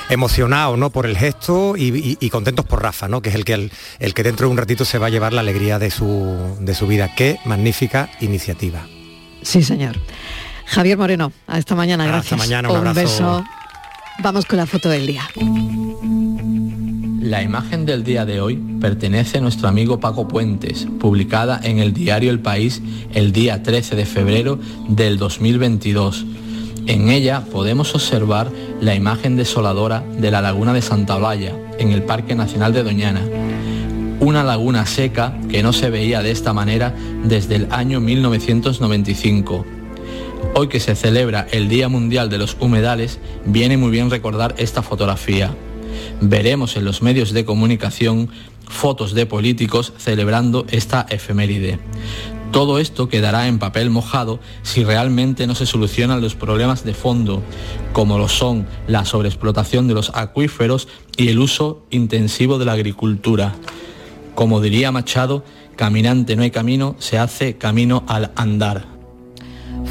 emocionado, 0.09 0.75
¿no? 0.75 0.89
Por 0.89 1.05
el 1.05 1.17
gesto 1.17 1.77
y, 1.77 1.83
y- 1.97 2.17
y 2.19 2.29
contentos 2.29 2.65
por 2.65 2.81
Rafa, 2.81 3.07
¿no? 3.07 3.21
Que 3.21 3.29
es 3.29 3.35
el 3.35 3.45
que 3.45 3.53
el, 3.53 3.71
el 3.99 4.13
que 4.13 4.23
dentro 4.23 4.47
de 4.47 4.51
un 4.51 4.57
ratito 4.57 4.83
se 4.83 4.97
va 4.97 5.07
a 5.07 5.09
llevar 5.09 5.31
la 5.31 5.39
alegría 5.39 5.79
de 5.79 5.89
su 5.89 6.57
de 6.59 6.75
su 6.75 6.85
vida. 6.85 7.15
Qué 7.15 7.37
magnífica 7.45 8.09
iniciativa. 8.19 8.85
Sí, 9.41 9.63
señor. 9.63 9.95
Javier 10.65 10.97
Moreno, 10.97 11.31
hasta 11.47 11.75
mañana, 11.75 12.05
gracias. 12.05 12.33
Hasta 12.33 12.43
mañana, 12.45 12.69
un, 12.69 12.79
un 12.79 12.87
abrazo. 12.87 12.99
beso. 13.01 13.45
Vamos 14.19 14.45
con 14.45 14.57
la 14.57 14.65
foto 14.65 14.89
del 14.89 15.07
día. 15.07 15.23
La 17.19 17.41
imagen 17.41 17.85
del 17.85 18.03
día 18.03 18.25
de 18.25 18.41
hoy 18.41 18.57
pertenece 18.79 19.37
a 19.37 19.41
nuestro 19.41 19.67
amigo 19.67 19.99
Paco 19.99 20.27
Puentes, 20.27 20.87
publicada 20.99 21.59
en 21.63 21.79
el 21.79 21.93
diario 21.93 22.29
El 22.29 22.39
País 22.39 22.81
el 23.13 23.31
día 23.31 23.63
13 23.63 23.95
de 23.95 24.05
febrero 24.05 24.59
del 24.87 25.17
2022. 25.17 26.25
En 26.85 27.09
ella 27.09 27.43
podemos 27.51 27.95
observar 27.95 28.51
la 28.81 28.93
imagen 28.93 29.35
desoladora 29.35 30.03
de 30.17 30.31
la 30.31 30.41
laguna 30.41 30.73
de 30.73 30.81
Santa 30.81 31.15
Olalla, 31.15 31.53
en 31.79 31.91
el 31.91 32.03
Parque 32.03 32.35
Nacional 32.35 32.73
de 32.73 32.83
Doñana. 32.83 33.21
Una 34.19 34.43
laguna 34.43 34.85
seca 34.85 35.37
que 35.49 35.63
no 35.63 35.73
se 35.73 35.89
veía 35.89 36.21
de 36.21 36.31
esta 36.31 36.53
manera 36.53 36.93
desde 37.23 37.55
el 37.55 37.67
año 37.71 37.99
1995. 37.99 39.65
Hoy 40.55 40.67
que 40.67 40.79
se 40.79 40.95
celebra 40.95 41.47
el 41.51 41.67
Día 41.67 41.89
Mundial 41.89 42.29
de 42.29 42.37
los 42.37 42.55
Humedales, 42.59 43.19
viene 43.43 43.75
muy 43.75 43.89
bien 43.89 44.11
recordar 44.11 44.53
esta 44.59 44.83
fotografía. 44.83 45.55
Veremos 46.21 46.77
en 46.77 46.85
los 46.85 47.01
medios 47.01 47.33
de 47.33 47.43
comunicación 47.43 48.29
fotos 48.67 49.15
de 49.15 49.25
políticos 49.25 49.93
celebrando 49.97 50.67
esta 50.69 51.07
efeméride. 51.09 51.79
Todo 52.51 52.77
esto 52.77 53.09
quedará 53.09 53.47
en 53.47 53.57
papel 53.57 53.89
mojado 53.89 54.39
si 54.61 54.83
realmente 54.83 55.47
no 55.47 55.55
se 55.55 55.65
solucionan 55.65 56.21
los 56.21 56.35
problemas 56.35 56.83
de 56.83 56.93
fondo, 56.93 57.41
como 57.91 58.19
lo 58.19 58.27
son 58.27 58.67
la 58.85 59.05
sobreexplotación 59.05 59.87
de 59.87 59.95
los 59.95 60.11
acuíferos 60.13 60.87
y 61.17 61.29
el 61.29 61.39
uso 61.39 61.83
intensivo 61.89 62.59
de 62.59 62.65
la 62.65 62.73
agricultura. 62.73 63.55
Como 64.35 64.61
diría 64.61 64.91
Machado, 64.91 65.43
caminante 65.75 66.35
no 66.35 66.43
hay 66.43 66.51
camino, 66.51 66.95
se 66.99 67.17
hace 67.17 67.57
camino 67.57 68.03
al 68.07 68.31
andar. 68.35 68.92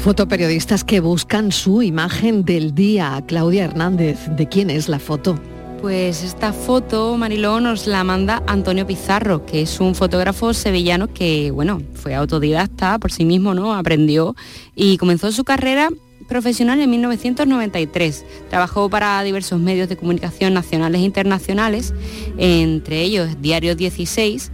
Fotoperiodistas 0.03 0.83
que 0.83 0.99
buscan 0.99 1.53
su 1.53 1.81
imagen 1.81 2.43
del 2.43 2.75
día. 2.75 3.23
Claudia 3.25 3.63
Hernández, 3.63 4.19
¿de 4.35 4.49
quién 4.49 4.69
es 4.69 4.89
la 4.89 4.99
foto? 4.99 5.39
Pues 5.79 6.23
esta 6.23 6.51
foto, 6.51 7.15
Mariló, 7.15 7.61
nos 7.61 7.87
la 7.87 8.03
manda 8.03 8.43
Antonio 8.45 8.85
Pizarro, 8.85 9.45
que 9.45 9.61
es 9.61 9.79
un 9.79 9.95
fotógrafo 9.95 10.53
sevillano 10.53 11.07
que, 11.07 11.51
bueno, 11.51 11.81
fue 11.93 12.15
autodidacta 12.15 12.99
por 12.99 13.13
sí 13.13 13.23
mismo, 13.23 13.53
¿no? 13.53 13.73
Aprendió 13.73 14.35
y 14.75 14.97
comenzó 14.97 15.31
su 15.31 15.45
carrera 15.45 15.87
profesional 16.27 16.81
en 16.81 16.89
1993. 16.89 18.25
Trabajó 18.49 18.89
para 18.89 19.23
diversos 19.23 19.61
medios 19.61 19.87
de 19.87 19.95
comunicación 19.95 20.53
nacionales 20.53 20.99
e 20.99 21.05
internacionales, 21.05 21.93
entre 22.37 23.03
ellos 23.03 23.37
Diario 23.39 23.73
16, 23.73 24.51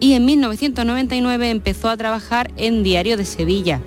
y 0.00 0.14
en 0.14 0.24
1999 0.24 1.50
empezó 1.50 1.90
a 1.90 1.98
trabajar 1.98 2.50
en 2.56 2.82
Diario 2.82 3.18
de 3.18 3.26
Sevilla, 3.26 3.82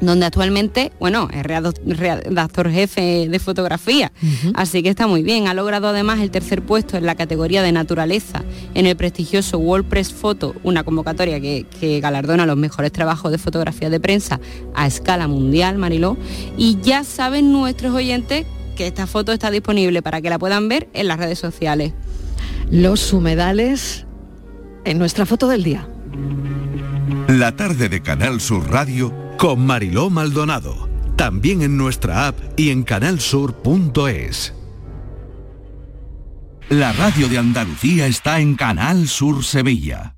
donde 0.00 0.26
actualmente, 0.26 0.92
bueno, 1.00 1.28
es 1.32 1.42
redactor 1.42 2.70
jefe 2.70 3.28
de 3.28 3.38
fotografía, 3.38 4.12
así 4.54 4.82
que 4.82 4.88
está 4.88 5.06
muy 5.06 5.22
bien. 5.22 5.48
Ha 5.48 5.54
logrado 5.54 5.88
además 5.88 6.20
el 6.20 6.30
tercer 6.30 6.62
puesto 6.62 6.96
en 6.96 7.06
la 7.06 7.14
categoría 7.14 7.62
de 7.62 7.72
naturaleza 7.72 8.44
en 8.74 8.86
el 8.86 8.96
prestigioso 8.96 9.58
WordPress 9.58 10.12
Photo, 10.12 10.54
una 10.62 10.84
convocatoria 10.84 11.40
que, 11.40 11.66
que 11.80 12.00
galardona 12.00 12.46
los 12.46 12.56
mejores 12.56 12.92
trabajos 12.92 13.32
de 13.32 13.38
fotografía 13.38 13.90
de 13.90 14.00
prensa 14.00 14.40
a 14.74 14.86
escala 14.86 15.28
mundial, 15.28 15.78
Mariló. 15.78 16.16
Y 16.56 16.78
ya 16.82 17.04
saben 17.04 17.52
nuestros 17.52 17.94
oyentes 17.94 18.46
que 18.76 18.86
esta 18.86 19.06
foto 19.06 19.32
está 19.32 19.50
disponible 19.50 20.02
para 20.02 20.20
que 20.20 20.30
la 20.30 20.38
puedan 20.38 20.68
ver 20.68 20.88
en 20.92 21.08
las 21.08 21.18
redes 21.18 21.38
sociales. 21.38 21.92
Los 22.70 23.12
humedales 23.12 24.06
en 24.84 24.98
nuestra 24.98 25.26
foto 25.26 25.48
del 25.48 25.64
día. 25.64 25.88
La 27.28 27.56
tarde 27.56 27.88
de 27.88 28.00
Canal 28.00 28.40
Sur 28.40 28.70
Radio 28.70 29.27
con 29.38 29.64
Mariló 29.64 30.10
Maldonado. 30.10 30.88
También 31.16 31.62
en 31.62 31.76
nuestra 31.76 32.26
app 32.26 32.36
y 32.56 32.70
en 32.70 32.82
canalsur.es. 32.82 34.54
La 36.68 36.92
radio 36.92 37.28
de 37.28 37.38
Andalucía 37.38 38.06
está 38.06 38.40
en 38.40 38.56
Canal 38.56 39.08
Sur 39.08 39.42
Sevilla. 39.42 40.17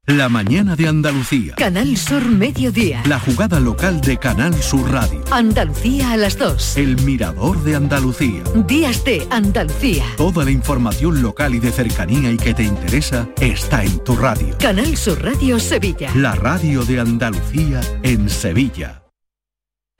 La 0.07 0.29
mañana 0.29 0.75
de 0.75 0.87
Andalucía. 0.87 1.53
Canal 1.55 1.95
Sur 1.95 2.25
Mediodía. 2.25 3.03
La 3.05 3.19
jugada 3.19 3.59
local 3.59 4.01
de 4.01 4.17
Canal 4.17 4.51
Sur 4.55 4.91
Radio. 4.91 5.23
Andalucía 5.29 6.13
a 6.13 6.17
las 6.17 6.39
2. 6.39 6.77
El 6.77 6.99
mirador 7.03 7.63
de 7.63 7.75
Andalucía. 7.75 8.41
Días 8.65 9.05
de 9.05 9.27
Andalucía. 9.29 10.03
Toda 10.17 10.43
la 10.43 10.49
información 10.49 11.21
local 11.21 11.53
y 11.53 11.59
de 11.59 11.71
cercanía 11.71 12.31
y 12.31 12.37
que 12.37 12.55
te 12.55 12.63
interesa 12.63 13.29
está 13.39 13.83
en 13.83 14.03
tu 14.03 14.15
radio. 14.15 14.57
Canal 14.57 14.97
Sur 14.97 15.23
Radio 15.23 15.59
Sevilla. 15.59 16.09
La 16.15 16.33
radio 16.33 16.83
de 16.83 16.99
Andalucía 16.99 17.79
en 18.01 18.27
Sevilla. 18.27 19.00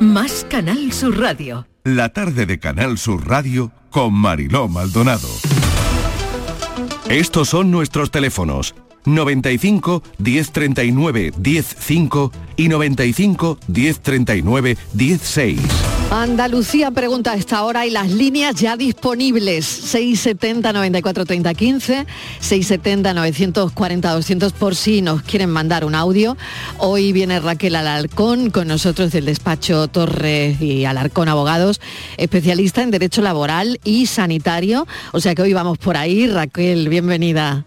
Más 0.00 0.46
Canal 0.48 0.92
Sur 0.92 1.18
Radio. 1.18 1.66
La 1.84 2.10
tarde 2.10 2.46
de 2.46 2.58
Canal 2.58 2.98
Sur 2.98 3.28
Radio 3.28 3.72
con 3.90 4.14
Mariló 4.14 4.68
Maldonado. 4.68 5.28
Estos 7.08 7.48
son 7.48 7.70
nuestros 7.70 8.10
teléfonos 8.10 8.74
95 9.04 10.02
1039 10.18 11.32
105 11.42 12.32
y 12.56 12.68
95 12.68 13.58
1039 13.66 14.76
16. 14.92 15.60
Andalucía 16.10 16.90
pregunta 16.90 17.32
a 17.32 17.36
esta 17.36 17.64
hora 17.64 17.86
y 17.86 17.90
las 17.90 18.10
líneas 18.10 18.56
ya 18.56 18.76
disponibles 18.76 19.64
670 19.64 20.70
94 20.74 21.24
30 21.24 21.54
15 21.54 22.06
670 22.38 23.14
940 23.14 24.12
200 24.12 24.52
por 24.52 24.76
si 24.76 25.00
nos 25.00 25.22
quieren 25.22 25.48
mandar 25.48 25.86
un 25.86 25.94
audio. 25.94 26.36
Hoy 26.76 27.12
viene 27.12 27.40
Raquel 27.40 27.76
Alarcón 27.76 28.50
con 28.50 28.68
nosotros 28.68 29.10
del 29.10 29.24
despacho 29.24 29.88
Torres 29.88 30.60
y 30.60 30.84
Alarcón 30.84 31.30
Abogados, 31.30 31.80
especialista 32.18 32.82
en 32.82 32.90
derecho 32.90 33.22
laboral 33.22 33.80
y 33.82 34.04
sanitario. 34.04 34.86
O 35.12 35.20
sea 35.20 35.34
que 35.34 35.40
hoy 35.40 35.54
vamos 35.54 35.78
por 35.78 35.96
ahí. 35.96 36.26
Raquel, 36.26 36.90
bienvenida. 36.90 37.64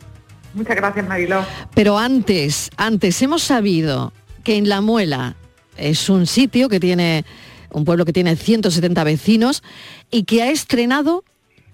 Muchas 0.56 0.76
gracias, 0.76 1.08
Mariló. 1.08 1.46
Pero 1.74 1.98
antes, 1.98 2.72
antes 2.78 3.22
hemos 3.22 3.44
sabido 3.44 4.14
que 4.44 4.58
en 4.58 4.70
La 4.70 4.82
Muela 4.82 5.36
es 5.78 6.10
un 6.10 6.26
sitio 6.26 6.70
que 6.70 6.80
tiene 6.80 7.26
un 7.72 7.84
pueblo 7.84 8.06
que 8.06 8.14
tiene 8.14 8.36
170 8.38 9.04
vecinos 9.04 9.62
y 10.10 10.24
que 10.24 10.42
ha 10.42 10.50
estrenado 10.50 11.24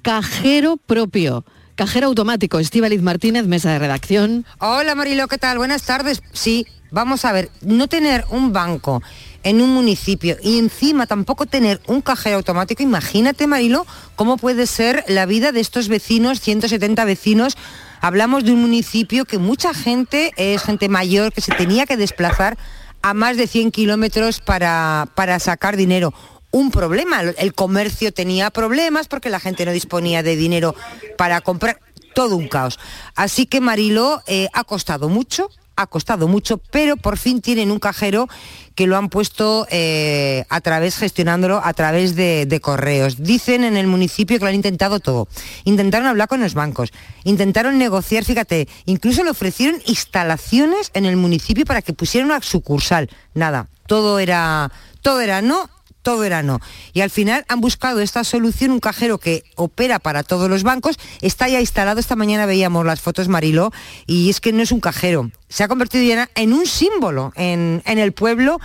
cajero 0.01 0.77
propio. 0.77 1.45
Cajero 1.75 2.07
automático, 2.07 2.59
Estíbaliz 2.59 3.01
Martínez, 3.01 3.45
mesa 3.45 3.71
de 3.71 3.79
redacción. 3.79 4.45
Hola 4.59 4.95
Marilo, 4.95 5.27
¿qué 5.27 5.37
tal? 5.37 5.57
Buenas 5.57 5.83
tardes. 5.83 6.21
Sí, 6.33 6.65
vamos 6.89 7.23
a 7.23 7.31
ver, 7.31 7.49
no 7.61 7.87
tener 7.87 8.25
un 8.29 8.51
banco 8.51 9.01
en 9.43 9.61
un 9.61 9.73
municipio 9.73 10.37
y 10.43 10.59
encima 10.59 11.07
tampoco 11.07 11.45
tener 11.45 11.81
un 11.87 12.01
cajero 12.01 12.37
automático, 12.37 12.83
imagínate 12.83 13.47
Marilo, 13.47 13.85
cómo 14.15 14.37
puede 14.37 14.67
ser 14.67 15.03
la 15.07 15.25
vida 15.25 15.51
de 15.51 15.59
estos 15.59 15.87
vecinos, 15.87 16.41
170 16.41 17.05
vecinos. 17.05 17.57
Hablamos 18.03 18.43
de 18.43 18.51
un 18.51 18.61
municipio 18.61 19.25
que 19.25 19.37
mucha 19.37 19.75
gente 19.75 20.31
es 20.35 20.63
gente 20.63 20.89
mayor 20.89 21.31
que 21.31 21.41
se 21.41 21.53
tenía 21.53 21.85
que 21.85 21.97
desplazar 21.97 22.57
a 23.03 23.13
más 23.13 23.37
de 23.37 23.45
100 23.45 23.69
kilómetros 23.69 24.39
para, 24.39 25.07
para 25.13 25.39
sacar 25.39 25.77
dinero. 25.77 26.11
un 26.49 26.71
problema. 26.71 27.21
El 27.21 27.53
comercio 27.53 28.11
tenía 28.11 28.49
problemas 28.49 29.07
porque 29.07 29.29
la 29.29 29.39
gente 29.39 29.65
no 29.65 29.71
disponía 29.71 30.23
de 30.23 30.35
dinero 30.35 30.75
para 31.15 31.41
comprar. 31.41 31.79
Todo 32.15 32.35
un 32.35 32.49
caos. 32.49 32.77
Así 33.15 33.45
que 33.45 33.61
Mariló 33.61 34.21
eh, 34.27 34.49
ha 34.51 34.65
costado 34.65 35.07
mucho, 35.07 35.49
ha 35.77 35.87
costado 35.87 36.27
mucho, 36.27 36.57
pero 36.57 36.97
por 36.97 37.17
fin 37.17 37.39
tienen 37.39 37.71
un 37.71 37.79
cajero 37.79 38.27
que 38.75 38.87
lo 38.87 38.97
han 38.97 39.09
puesto 39.09 39.67
eh, 39.69 40.45
a 40.49 40.61
través, 40.61 40.97
gestionándolo 40.97 41.61
a 41.63 41.73
través 41.73 42.15
de, 42.15 42.45
de, 42.45 42.59
correos. 42.61 43.21
Dicen 43.23 43.63
en 43.63 43.77
el 43.77 43.87
municipio 43.87 44.37
que 44.37 44.43
lo 44.43 44.49
han 44.49 44.55
intentado 44.55 44.99
todo. 44.99 45.27
Intentaron 45.63 46.07
hablar 46.07 46.27
con 46.27 46.41
los 46.41 46.53
bancos, 46.53 46.91
intentaron 47.23 47.77
negociar, 47.77 48.23
fíjate, 48.23 48.67
incluso 48.85 49.23
le 49.23 49.31
ofrecieron 49.31 49.81
instalaciones 49.85 50.91
en 50.93 51.05
el 51.05 51.17
municipio 51.17 51.65
para 51.65 51.81
que 51.81 51.93
pusiera 51.93 52.25
una 52.25 52.41
sucursal. 52.41 53.09
Nada, 53.33 53.67
todo 53.87 54.19
era, 54.19 54.71
todo 55.01 55.21
era 55.21 55.41
no 55.41 55.69
todo 56.01 56.23
era 56.23 56.43
no. 56.43 56.59
Y 56.93 57.01
al 57.01 57.09
final 57.09 57.45
han 57.47 57.61
buscado 57.61 58.01
esta 58.01 58.23
solución, 58.23 58.71
un 58.71 58.79
cajero 58.79 59.17
que 59.17 59.43
opera 59.55 59.99
para 59.99 60.23
todos 60.23 60.49
los 60.49 60.63
bancos, 60.63 60.97
está 61.21 61.47
ya 61.47 61.59
instalado, 61.59 61.99
esta 61.99 62.15
mañana 62.15 62.45
veíamos 62.45 62.85
las 62.85 63.01
fotos 63.01 63.27
Mariló, 63.27 63.71
y 64.05 64.29
es 64.29 64.41
que 64.41 64.53
no 64.53 64.63
es 64.63 64.71
un 64.71 64.79
cajero, 64.79 65.31
se 65.49 65.63
ha 65.63 65.67
convertido 65.67 66.03
ya 66.03 66.29
en 66.35 66.53
un 66.53 66.65
símbolo 66.65 67.33
en, 67.35 67.81
en 67.85 67.99
el 67.99 68.13
pueblo 68.13 68.59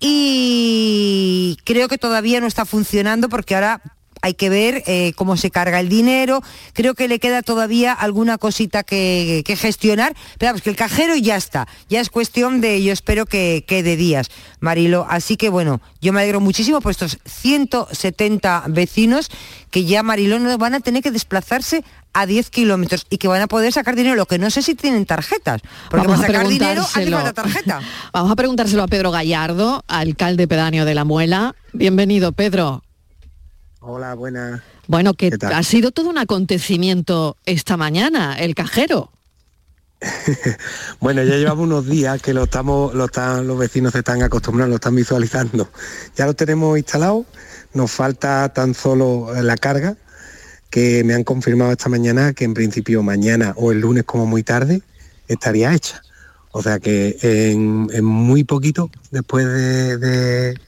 y 0.00 1.56
creo 1.64 1.88
que 1.88 1.98
todavía 1.98 2.40
no 2.40 2.46
está 2.46 2.64
funcionando 2.64 3.28
porque 3.28 3.54
ahora 3.54 3.82
hay 4.22 4.34
que 4.34 4.48
ver 4.48 4.82
eh, 4.86 5.12
cómo 5.16 5.36
se 5.36 5.50
carga 5.50 5.80
el 5.80 5.88
dinero, 5.88 6.42
creo 6.72 6.94
que 6.94 7.08
le 7.08 7.18
queda 7.18 7.42
todavía 7.42 7.92
alguna 7.92 8.38
cosita 8.38 8.82
que, 8.82 9.42
que 9.44 9.56
gestionar, 9.56 10.14
pero 10.38 10.50
vamos, 10.50 10.62
que 10.62 10.70
el 10.70 10.76
cajero 10.76 11.16
ya 11.16 11.36
está, 11.36 11.68
ya 11.88 12.00
es 12.00 12.10
cuestión 12.10 12.60
de, 12.60 12.82
yo 12.82 12.92
espero 12.92 13.26
que, 13.26 13.64
que 13.66 13.82
de 13.82 13.96
días, 13.96 14.30
Marilo, 14.60 15.06
así 15.08 15.36
que 15.36 15.48
bueno, 15.48 15.80
yo 16.00 16.12
me 16.12 16.20
alegro 16.20 16.40
muchísimo 16.40 16.80
por 16.80 16.90
estos 16.90 17.18
170 17.24 18.64
vecinos 18.68 19.30
que 19.70 19.84
ya 19.84 20.02
Marilo 20.02 20.38
no 20.38 20.56
van 20.58 20.74
a 20.74 20.80
tener 20.80 21.02
que 21.02 21.10
desplazarse 21.10 21.84
a 22.12 22.26
10 22.26 22.50
kilómetros 22.50 23.06
y 23.10 23.18
que 23.18 23.28
van 23.28 23.42
a 23.42 23.46
poder 23.46 23.72
sacar 23.72 23.94
dinero, 23.94 24.16
lo 24.16 24.26
que 24.26 24.38
no 24.38 24.50
sé 24.50 24.62
si 24.62 24.74
tienen 24.74 25.06
tarjetas, 25.06 25.60
porque 25.90 26.06
Vamos 26.06 26.20
para 26.20 26.30
a 26.30 26.32
sacar 26.32 26.48
dinero 26.48 26.82
hace 26.82 27.10
falta 27.10 27.32
tarjeta. 27.32 27.80
Vamos 28.12 28.32
a 28.32 28.36
preguntárselo 28.36 28.82
a 28.82 28.88
Pedro 28.88 29.10
Gallardo, 29.10 29.84
alcalde 29.86 30.48
pedáneo 30.48 30.84
de 30.84 30.94
La 30.94 31.04
Muela. 31.04 31.54
Bienvenido, 31.72 32.32
Pedro. 32.32 32.82
Hola, 33.80 34.14
buenas. 34.14 34.60
Bueno, 34.86 35.14
que 35.14 35.30
¿Qué 35.30 35.38
tal? 35.38 35.52
ha 35.52 35.62
sido 35.62 35.90
todo 35.92 36.08
un 36.10 36.18
acontecimiento 36.18 37.36
esta 37.46 37.76
mañana, 37.76 38.36
el 38.38 38.54
cajero. 38.54 39.12
Bueno, 41.00 41.22
ya 41.24 41.36
llevamos 41.36 41.64
unos 41.66 41.86
días 41.86 42.20
que 42.22 42.32
lo 42.34 42.44
estamos, 42.44 42.94
lo 42.94 43.06
están, 43.06 43.46
los 43.46 43.58
vecinos 43.58 43.92
se 43.92 43.98
están 43.98 44.22
acostumbrando, 44.22 44.70
lo 44.70 44.76
están 44.76 44.94
visualizando. 44.94 45.68
Ya 46.16 46.26
lo 46.26 46.34
tenemos 46.34 46.76
instalado, 46.78 47.24
nos 47.74 47.90
falta 47.90 48.48
tan 48.52 48.74
solo 48.74 49.28
la 49.42 49.56
carga, 49.56 49.96
que 50.70 51.02
me 51.04 51.14
han 51.14 51.24
confirmado 51.24 51.72
esta 51.72 51.88
mañana 51.88 52.32
que 52.32 52.44
en 52.44 52.54
principio 52.54 53.02
mañana 53.02 53.54
o 53.56 53.72
el 53.72 53.80
lunes 53.80 54.04
como 54.04 54.26
muy 54.26 54.42
tarde 54.42 54.82
estaría 55.28 55.72
hecha. 55.74 56.02
O 56.50 56.62
sea 56.62 56.78
que 56.80 57.16
en, 57.22 57.88
en 57.92 58.04
muy 58.04 58.42
poquito, 58.44 58.90
después 59.10 59.46
de, 59.46 59.98
de- 59.98 60.58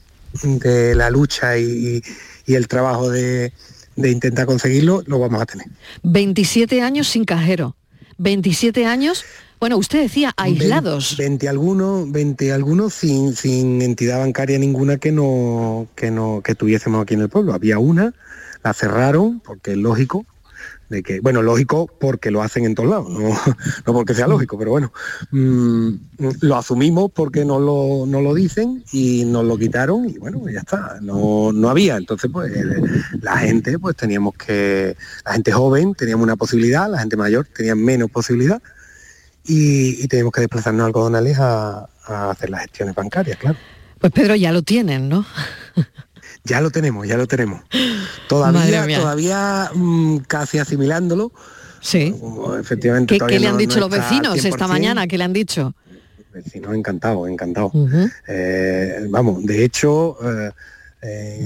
de 0.43 0.95
la 0.95 1.09
lucha 1.09 1.57
y, 1.57 1.97
y 1.97 2.01
el 2.47 2.67
trabajo 2.67 3.09
de, 3.09 3.53
de 3.95 4.11
intentar 4.11 4.45
conseguirlo, 4.45 5.03
lo 5.05 5.19
vamos 5.19 5.41
a 5.41 5.45
tener. 5.45 5.67
27 6.03 6.81
años 6.81 7.07
sin 7.07 7.25
cajero. 7.25 7.75
27 8.17 8.85
años, 8.85 9.23
bueno, 9.59 9.77
usted 9.77 10.01
decía 10.01 10.33
aislados. 10.37 11.17
20 11.17 11.49
algunos, 11.49 12.11
20 12.11 12.51
algunos 12.51 12.93
sin, 12.93 13.35
sin 13.35 13.81
entidad 13.81 14.19
bancaria 14.19 14.59
ninguna 14.59 14.97
que 14.97 15.11
no, 15.11 15.87
que 15.95 16.11
no, 16.11 16.41
que 16.43 16.55
tuviésemos 16.55 17.01
aquí 17.01 17.15
en 17.15 17.21
el 17.21 17.29
pueblo. 17.29 17.53
Había 17.53 17.79
una, 17.79 18.13
la 18.63 18.73
cerraron, 18.73 19.39
porque 19.39 19.71
es 19.71 19.77
lógico, 19.77 20.25
de 20.91 21.03
que, 21.03 21.21
bueno, 21.21 21.41
lógico 21.41 21.89
porque 21.99 22.31
lo 22.31 22.43
hacen 22.43 22.65
en 22.65 22.75
todos 22.75 22.89
lados, 22.89 23.09
no, 23.09 23.29
no 23.85 23.93
porque 23.93 24.13
sea 24.13 24.27
lógico, 24.27 24.57
pero 24.57 24.71
bueno, 24.71 24.91
mm, 25.31 25.89
lo 26.41 26.57
asumimos 26.57 27.09
porque 27.11 27.45
nos 27.45 27.61
lo, 27.61 28.05
nos 28.05 28.21
lo 28.21 28.33
dicen 28.33 28.83
y 28.91 29.23
nos 29.23 29.45
lo 29.45 29.57
quitaron 29.57 30.09
y 30.09 30.17
bueno, 30.17 30.43
ya 30.49 30.59
está, 30.59 30.97
no, 31.01 31.53
no 31.53 31.69
había. 31.69 31.95
Entonces, 31.95 32.29
pues 32.31 32.51
la 33.21 33.37
gente, 33.37 33.79
pues 33.79 33.95
teníamos 33.95 34.35
que, 34.35 34.97
la 35.25 35.31
gente 35.31 35.53
joven 35.53 35.95
teníamos 35.95 36.25
una 36.25 36.35
posibilidad, 36.35 36.91
la 36.91 36.99
gente 36.99 37.15
mayor 37.15 37.47
tenía 37.47 37.73
menos 37.73 38.11
posibilidad 38.11 38.61
y, 39.45 40.03
y 40.03 40.07
teníamos 40.09 40.33
que 40.33 40.41
desplazarnos 40.41 40.83
a 40.83 40.87
algodonales 40.87 41.39
a, 41.39 41.87
a 42.05 42.31
hacer 42.31 42.49
las 42.49 42.63
gestiones 42.63 42.95
bancarias, 42.95 43.37
claro. 43.37 43.57
Pues 43.97 44.11
Pedro 44.11 44.35
ya 44.35 44.51
lo 44.51 44.61
tienen, 44.61 45.07
¿no? 45.07 45.25
Ya 46.43 46.59
lo 46.59 46.71
tenemos, 46.71 47.07
ya 47.07 47.17
lo 47.17 47.27
tenemos. 47.27 47.61
Todavía, 48.35 48.99
todavía 48.99 49.71
mm, 49.73 50.17
casi 50.27 50.57
asimilándolo. 50.59 51.31
Sí. 51.81 52.15
Efectivamente. 52.59 53.17
¿Qué, 53.27 53.39
le 53.39 53.47
han 53.47 53.53
no- 53.53 53.57
dicho 53.57 53.75
no 53.79 53.87
los 53.87 53.89
vecinos 53.89 54.35
esta 54.43 54.65
100%. 54.65 54.67
mañana? 54.67 55.07
¿Qué 55.07 55.17
le 55.17 55.23
han 55.23 55.33
dicho? 55.33 55.73
Vecinos 56.33 56.73
encantados, 56.75 57.27
encantados. 57.29 57.71
Eh, 58.27 59.05
vamos, 59.09 59.43
de 59.45 59.65
hecho, 59.65 60.17
eh, 60.23 60.51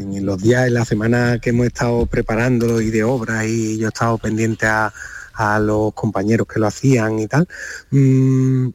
en 0.03 0.25
los 0.25 0.41
días, 0.41 0.67
en 0.67 0.73
la 0.75 0.85
semana 0.85 1.39
que 1.39 1.49
hemos 1.51 1.65
estado 1.67 2.05
preparándolo 2.05 2.81
y 2.81 2.91
de 2.91 3.03
obras 3.03 3.45
y 3.45 3.77
yo 3.77 3.87
he 3.87 3.89
estado 3.89 4.17
pendiente 4.17 4.65
a, 4.67 4.93
a 5.33 5.59
los 5.59 5.93
compañeros 5.93 6.45
que 6.47 6.59
lo 6.59 6.67
hacían 6.67 7.17
y 7.19 7.27
tal, 7.27 7.47
mm, 7.91 8.67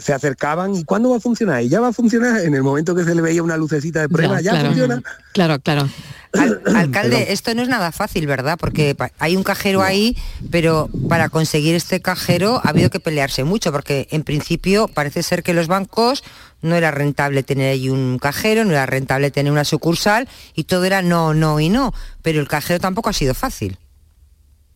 se 0.00 0.12
acercaban 0.12 0.74
y 0.74 0.84
¿cuándo 0.84 1.10
va 1.10 1.18
a 1.18 1.20
funcionar? 1.20 1.62
Y 1.62 1.68
ya 1.68 1.80
va 1.80 1.88
a 1.88 1.92
funcionar 1.92 2.40
en 2.40 2.54
el 2.54 2.62
momento 2.62 2.94
que 2.94 3.04
se 3.04 3.14
le 3.14 3.22
veía 3.22 3.42
una 3.42 3.56
lucecita 3.56 4.00
de 4.00 4.08
prueba, 4.08 4.40
ya, 4.40 4.52
claro. 4.52 4.66
funciona. 4.68 5.02
Claro, 5.32 5.58
claro. 5.60 5.88
Al- 6.32 6.62
alcalde, 6.76 7.32
esto 7.32 7.54
no 7.54 7.62
es 7.62 7.68
nada 7.68 7.92
fácil, 7.92 8.26
¿verdad? 8.26 8.56
Porque 8.58 8.96
hay 9.18 9.36
un 9.36 9.42
cajero 9.42 9.82
ahí, 9.82 10.16
pero 10.50 10.88
para 11.08 11.28
conseguir 11.28 11.74
este 11.74 12.00
cajero 12.00 12.60
ha 12.64 12.68
habido 12.70 12.90
que 12.90 13.00
pelearse 13.00 13.44
mucho, 13.44 13.72
porque 13.72 14.08
en 14.10 14.22
principio 14.22 14.88
parece 14.88 15.22
ser 15.22 15.42
que 15.42 15.54
los 15.54 15.66
bancos 15.66 16.22
no 16.62 16.76
era 16.76 16.90
rentable 16.90 17.42
tener 17.42 17.72
ahí 17.72 17.88
un 17.88 18.18
cajero, 18.18 18.64
no 18.64 18.72
era 18.72 18.86
rentable 18.86 19.30
tener 19.30 19.50
una 19.50 19.64
sucursal 19.64 20.28
y 20.54 20.64
todo 20.64 20.84
era 20.84 21.02
no, 21.02 21.34
no 21.34 21.58
y 21.60 21.68
no. 21.68 21.92
Pero 22.22 22.40
el 22.40 22.48
cajero 22.48 22.80
tampoco 22.80 23.08
ha 23.10 23.14
sido 23.14 23.34
fácil. 23.34 23.78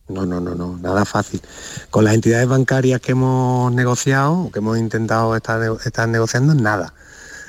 No, 0.07 0.25
no, 0.25 0.39
no, 0.39 0.53
no, 0.53 0.77
nada 0.77 1.03
fácil. 1.03 1.41
Con 1.89 2.03
las 2.03 2.13
entidades 2.13 2.47
bancarias 2.47 3.01
que 3.01 3.13
hemos 3.13 3.73
negociado, 3.73 4.33
o 4.33 4.51
que 4.51 4.59
hemos 4.59 4.77
intentado 4.77 5.35
estar, 5.35 5.59
estar 5.83 6.07
negociando, 6.07 6.53
nada. 6.53 6.93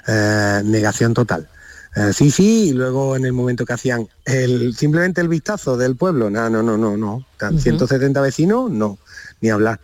Eh, 0.08 0.62
negación 0.64 1.12
total. 1.12 1.48
Eh, 1.96 2.12
sí, 2.14 2.30
sí, 2.30 2.68
y 2.68 2.72
luego 2.72 3.16
en 3.16 3.24
el 3.26 3.32
momento 3.32 3.66
que 3.66 3.72
hacían 3.74 4.08
el, 4.24 4.74
simplemente 4.74 5.20
el 5.20 5.28
vistazo 5.28 5.76
del 5.76 5.96
pueblo, 5.96 6.30
no, 6.30 6.48
no, 6.48 6.62
no, 6.62 6.78
no, 6.78 6.96
no. 6.96 7.26
Tan- 7.38 7.54
Ujú. 7.54 7.62
170 7.62 8.20
vecinos, 8.22 8.70
no, 8.70 8.98
ni 9.40 9.50
hablar. 9.50 9.80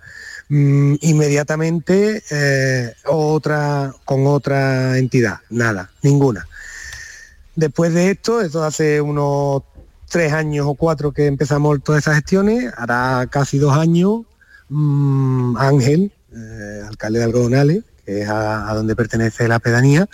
Mm, 0.48 0.94
inmediatamente 1.00 2.22
eh, 2.30 2.94
otra 3.06 3.94
con 4.04 4.26
otra 4.26 4.96
entidad, 4.98 5.38
nada, 5.50 5.90
ninguna. 6.02 6.46
Después 7.54 7.92
de 7.92 8.10
esto, 8.12 8.40
esto 8.40 8.62
hace 8.64 9.00
unos 9.00 9.62
tres 10.12 10.32
años 10.34 10.66
o 10.68 10.74
cuatro 10.74 11.10
que 11.10 11.26
empezamos 11.26 11.82
todas 11.82 12.02
esas 12.02 12.16
gestiones, 12.16 12.70
hará 12.76 13.26
casi 13.30 13.56
dos 13.58 13.74
años, 13.76 14.20
mm, 14.68 15.56
Ángel, 15.56 16.12
eh, 16.34 16.82
alcalde 16.86 17.18
de 17.18 17.24
Algodonales, 17.24 17.82
que 18.04 18.22
es 18.22 18.28
a, 18.28 18.70
a 18.70 18.74
donde 18.74 18.94
pertenece 18.94 19.48
la 19.48 19.58
pedanía, 19.58 20.06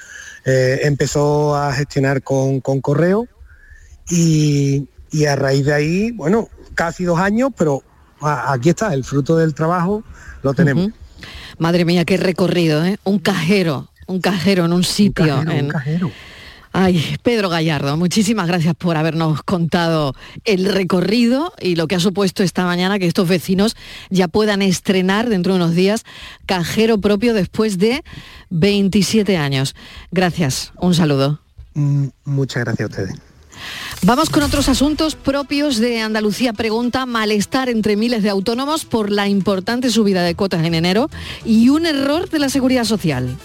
eh, 0.44 0.80
empezó 0.84 1.56
a 1.56 1.72
gestionar 1.72 2.22
con, 2.22 2.60
con 2.60 2.80
correo 2.80 3.26
y, 4.08 4.88
y 5.10 5.24
a 5.26 5.36
raíz 5.36 5.66
de 5.66 5.74
ahí, 5.74 6.10
bueno, 6.12 6.48
casi 6.74 7.04
dos 7.04 7.18
años, 7.18 7.50
pero 7.56 7.82
a- 8.20 8.52
aquí 8.52 8.68
está, 8.70 8.94
el 8.94 9.04
fruto 9.04 9.36
del 9.36 9.52
trabajo 9.54 10.04
lo 10.42 10.54
tenemos. 10.54 10.90
Madre 11.58 11.84
mía, 11.84 12.04
qué 12.04 12.16
recorrido, 12.16 12.84
¿eh? 12.84 12.98
Un 13.04 13.18
cajero, 13.18 13.90
un 14.06 14.20
cajero 14.20 14.64
en 14.64 14.72
un 14.72 14.84
sitio. 14.84 15.26
cajero, 15.26 15.40
un 15.40 15.50
en- 15.50 15.68
cajero. 15.68 16.10
Ay, 16.72 17.16
Pedro 17.22 17.48
Gallardo, 17.48 17.96
muchísimas 17.96 18.46
gracias 18.46 18.74
por 18.74 18.96
habernos 18.96 19.42
contado 19.42 20.14
el 20.44 20.66
recorrido 20.66 21.52
y 21.60 21.76
lo 21.76 21.88
que 21.88 21.96
ha 21.96 22.00
supuesto 22.00 22.42
esta 22.42 22.64
mañana 22.64 22.98
que 22.98 23.06
estos 23.06 23.28
vecinos 23.28 23.76
ya 24.10 24.28
puedan 24.28 24.62
estrenar 24.62 25.28
dentro 25.28 25.54
de 25.54 25.60
unos 25.60 25.74
días 25.74 26.04
cajero 26.46 26.98
propio 26.98 27.34
después 27.34 27.78
de 27.78 28.04
27 28.50 29.36
años. 29.36 29.74
Gracias, 30.10 30.72
un 30.76 30.94
saludo. 30.94 31.40
Mm, 31.74 32.08
Muchas 32.24 32.64
gracias 32.64 32.88
a 32.88 32.90
ustedes. 32.90 33.28
Vamos 34.02 34.30
con 34.30 34.42
otros 34.42 34.68
asuntos 34.68 35.16
propios 35.16 35.78
de 35.78 36.00
Andalucía. 36.00 36.52
Pregunta 36.52 37.06
malestar 37.06 37.68
entre 37.68 37.96
miles 37.96 38.22
de 38.22 38.30
autónomos 38.30 38.84
por 38.84 39.10
la 39.10 39.28
importante 39.28 39.90
subida 39.90 40.22
de 40.22 40.34
cuotas 40.34 40.64
en 40.64 40.74
enero 40.74 41.10
y 41.44 41.68
un 41.68 41.86
error 41.86 42.30
de 42.30 42.38
la 42.38 42.48
seguridad 42.48 42.84
social. 42.84 43.36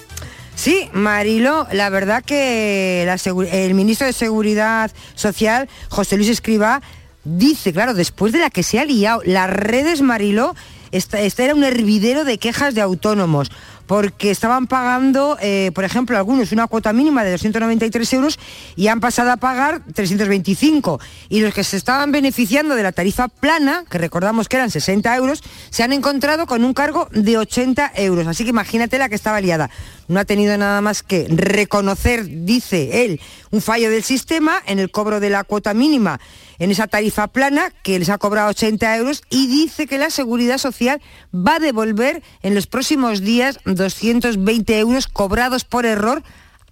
Sí, 0.56 0.90
Marilo, 0.94 1.68
la 1.72 1.90
verdad 1.90 2.24
que 2.24 3.04
el 3.52 3.74
ministro 3.74 4.08
de 4.08 4.14
Seguridad 4.14 4.92
Social, 5.16 5.68
José 5.90 6.16
Luis 6.16 6.30
Escriba, 6.30 6.82
dice, 7.24 7.74
claro, 7.74 7.94
después 7.94 8.34
de 8.34 8.40
la 8.40 8.50
que 8.50 8.64
se 8.64 8.80
ha 8.80 8.86
liado, 8.86 9.22
las 9.26 9.50
redes 9.50 10.02
Marilo, 10.02 10.56
esta, 10.92 11.20
esta 11.22 11.44
era 11.44 11.56
un 11.56 11.64
hervidero 11.64 12.24
de 12.24 12.38
quejas 12.38 12.76
de 12.76 12.82
autónomos, 12.82 13.52
porque 13.88 14.32
estaban 14.32 14.68
pagando, 14.68 15.38
eh, 15.42 15.72
por 15.74 15.84
ejemplo, 15.84 16.18
algunos 16.18 16.52
una 16.52 16.68
cuota 16.68 16.94
mínima 16.94 17.24
de 17.24 17.32
293 17.32 18.14
euros 18.14 18.40
y 18.76 18.88
han 18.88 19.00
pasado 19.00 19.32
a 19.32 19.38
pagar 19.38 19.82
325. 19.94 21.00
Y 21.30 21.42
los 21.42 21.54
que 21.54 21.64
se 21.64 21.78
estaban 21.78 22.12
beneficiando 22.12 22.76
de 22.76 22.84
la 22.84 22.92
tarifa 22.92 23.28
plana, 23.28 23.86
que 23.90 23.98
recordamos 23.98 24.48
que 24.48 24.58
eran 24.58 24.72
60 24.72 25.16
euros, 25.16 25.44
se 25.70 25.84
han 25.84 25.94
encontrado 25.94 26.46
con 26.46 26.64
un 26.64 26.74
cargo 26.74 27.10
de 27.12 27.38
80 27.38 27.94
euros. 27.96 28.28
Así 28.28 28.44
que 28.44 28.52
imagínate 28.52 28.98
la 28.98 29.10
que 29.10 29.16
estaba 29.16 29.42
liada. 29.42 29.70
No 30.08 30.20
ha 30.20 30.26
tenido 30.26 30.58
nada 30.58 30.82
más 30.82 31.04
que 31.04 31.28
reconocer, 31.30 32.26
dice 32.46 33.06
él, 33.06 33.22
un 33.52 33.62
fallo 33.62 33.90
del 33.90 34.04
sistema 34.04 34.62
en 34.66 34.80
el 34.80 34.92
cobro 34.92 35.20
de 35.20 35.30
la 35.30 35.44
cuota 35.44 35.74
mínima 35.74 36.20
en 36.60 36.72
esa 36.72 36.88
tarifa 36.88 37.28
plana 37.28 37.74
que 37.84 38.00
les 38.00 38.10
ha 38.10 38.18
cobrado 38.18 38.50
80 38.50 38.98
euros 38.98 39.22
y 39.30 39.48
dice 39.48 39.88
que 39.88 39.98
la 39.98 40.10
Seguridad 40.10 40.58
Social 40.58 41.02
va 41.34 41.56
a 41.56 41.60
devolver 41.60 42.24
en 42.42 42.56
los 42.56 42.68
próximos 42.68 43.22
días 43.22 43.60
220 43.66 44.80
euros 44.80 45.08
cobrados 45.08 45.64
por 45.64 45.86
error 45.86 46.24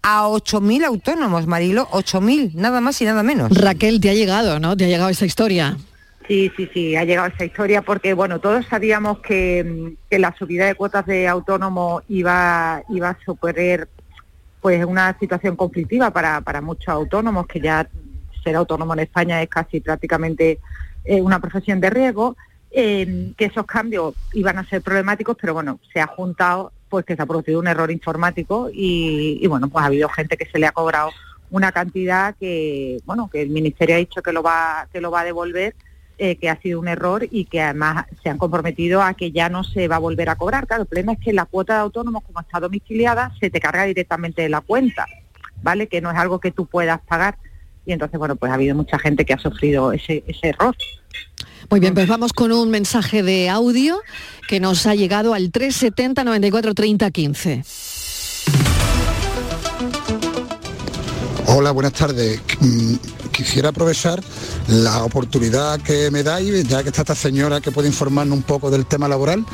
a 0.04 0.28
8.000 0.28 0.86
autónomos, 0.86 1.46
Marilo, 1.46 1.88
8.000, 1.92 2.54
nada 2.54 2.82
más 2.82 3.02
y 3.02 3.06
nada 3.06 3.24
menos. 3.24 3.52
Raquel, 3.52 4.02
te 4.02 4.10
ha 4.10 4.14
llegado, 4.14 4.60
¿no? 4.60 4.76
Te 4.76 4.86
ha 4.86 4.88
llegado 4.88 5.10
esa 5.10 5.26
historia. 5.26 5.78
Sí, 6.32 6.50
sí, 6.56 6.70
sí, 6.74 6.96
ha 6.96 7.04
llegado 7.04 7.28
esa 7.28 7.44
historia 7.44 7.82
porque, 7.82 8.14
bueno, 8.14 8.40
todos 8.40 8.66
sabíamos 8.68 9.20
que, 9.20 9.98
que 10.10 10.18
la 10.18 10.34
subida 10.34 10.66
de 10.66 10.76
cuotas 10.76 11.06
de 11.06 11.28
autónomo 11.28 12.04
iba, 12.08 12.84
iba 12.88 13.10
a 13.10 13.18
suponer 13.26 13.90
pues 14.62 14.86
una 14.86 15.14
situación 15.20 15.58
conflictiva 15.58 16.12
para, 16.12 16.40
para 16.40 16.62
muchos 16.62 16.88
autónomos 16.88 17.48
que 17.48 17.60
ya 17.60 17.86
ser 18.46 18.56
autónomo 18.56 18.94
en 18.94 19.02
España 19.02 19.42
es 19.42 19.50
casi 19.50 19.82
prácticamente 19.82 20.60
eh, 21.04 21.22
una 21.22 21.42
profesión 21.42 21.82
de 21.82 21.90
riesgo, 21.90 22.38
eh, 22.72 23.34
que 23.36 23.44
esos 23.44 23.66
cambios 23.66 24.16
iban 24.32 24.58
a 24.58 24.66
ser 24.70 24.82
problemáticos, 24.82 25.36
pero 25.36 25.54
bueno, 25.54 25.82
se 25.92 26.00
ha 26.00 26.08
juntado 26.08 26.72
pues 26.88 27.04
que 27.04 27.18
se 27.18 27.22
ha 27.22 27.26
producido 27.26 27.60
un 27.60 27.68
error 27.68 27.92
informático 27.92 28.70
y, 28.72 29.46
bueno, 29.48 29.68
pues 29.68 29.84
ha 29.84 29.88
habido 29.88 30.08
gente 30.08 30.38
que 30.38 30.46
se 30.46 30.60
le 30.60 30.68
ha 30.68 30.72
cobrado 30.72 31.10
una 31.50 31.74
cantidad 31.74 32.36
que, 32.40 33.00
bueno, 33.04 33.30
que 33.30 33.42
el 33.42 33.50
Ministerio 33.50 33.96
ha 33.96 34.00
dicho 34.00 34.22
que 34.22 34.32
lo 34.32 34.42
va, 34.42 34.88
que 34.94 35.02
lo 35.02 35.12
va 35.12 35.20
a 35.20 35.26
devolver, 35.26 35.76
eh, 36.24 36.36
que 36.36 36.52
ha 36.52 36.62
sido 36.62 36.80
un 36.80 36.88
error 36.88 37.28
y 37.32 37.46
que 37.46 37.62
además 37.62 38.06
se 38.22 38.30
han 38.30 38.38
comprometido 38.38 39.02
a 39.02 39.16
que 39.16 39.32
ya 39.32 39.50
no 39.50 39.64
se 39.64 39.88
va 39.88 39.96
a 39.96 40.00
volver 40.00 40.30
a 40.30 40.36
cobrar. 40.36 40.68
Claro, 40.68 40.84
el 40.84 40.88
problema 40.88 41.14
es 41.14 41.20
que 41.20 41.34
la 41.34 41.46
cuota 41.46 41.74
de 41.74 41.80
autónomos, 41.80 42.22
como 42.24 42.40
está 42.42 42.60
domiciliada, 42.60 43.34
se 43.40 43.50
te 43.50 43.60
carga 43.60 43.86
directamente 43.86 44.44
de 44.44 44.50
la 44.50 44.62
cuenta, 44.62 45.08
¿vale? 45.64 45.88
Que 45.88 46.00
no 46.00 46.12
es 46.12 46.18
algo 46.20 46.40
que 46.40 46.52
tú 46.52 46.68
puedas 46.68 47.02
pagar 47.02 47.40
y 47.88 47.92
entonces, 47.92 48.20
bueno, 48.20 48.36
pues 48.36 48.52
ha 48.52 48.54
habido 48.54 48.76
mucha 48.76 49.00
gente 49.00 49.26
que 49.26 49.34
ha 49.34 49.40
sufrido 49.40 49.94
ese, 49.94 50.24
ese 50.28 50.50
error. 50.50 50.76
Muy 51.72 51.80
bien, 51.80 51.96
pues 51.96 52.08
vamos 52.08 52.34
con 52.34 52.52
un 52.52 52.70
mensaje 52.70 53.24
de 53.24 53.50
audio 53.50 54.00
que 54.48 54.60
nos 54.60 54.86
ha 54.86 54.94
llegado 54.94 55.34
al 55.34 55.52
370 55.52 56.24
94 56.24 56.76
30 56.76 57.10
15. 57.10 57.64
Hola, 61.48 61.72
buenas 61.72 61.94
tardes. 61.94 62.40
Quisiera 63.32 63.70
aprovechar 63.70 64.22
la 64.68 65.04
oportunidad 65.04 65.80
que 65.82 66.12
me 66.12 66.24
dais, 66.24 66.68
ya 66.68 66.84
que 66.84 66.90
está 66.90 67.02
esta 67.02 67.16
señora 67.16 67.62
que 67.62 67.72
puede 67.72 67.88
informarnos 67.88 68.38
un 68.38 68.44
poco 68.44 68.70
del 68.70 68.86
tema 68.86 69.08
laboral, 69.08 69.46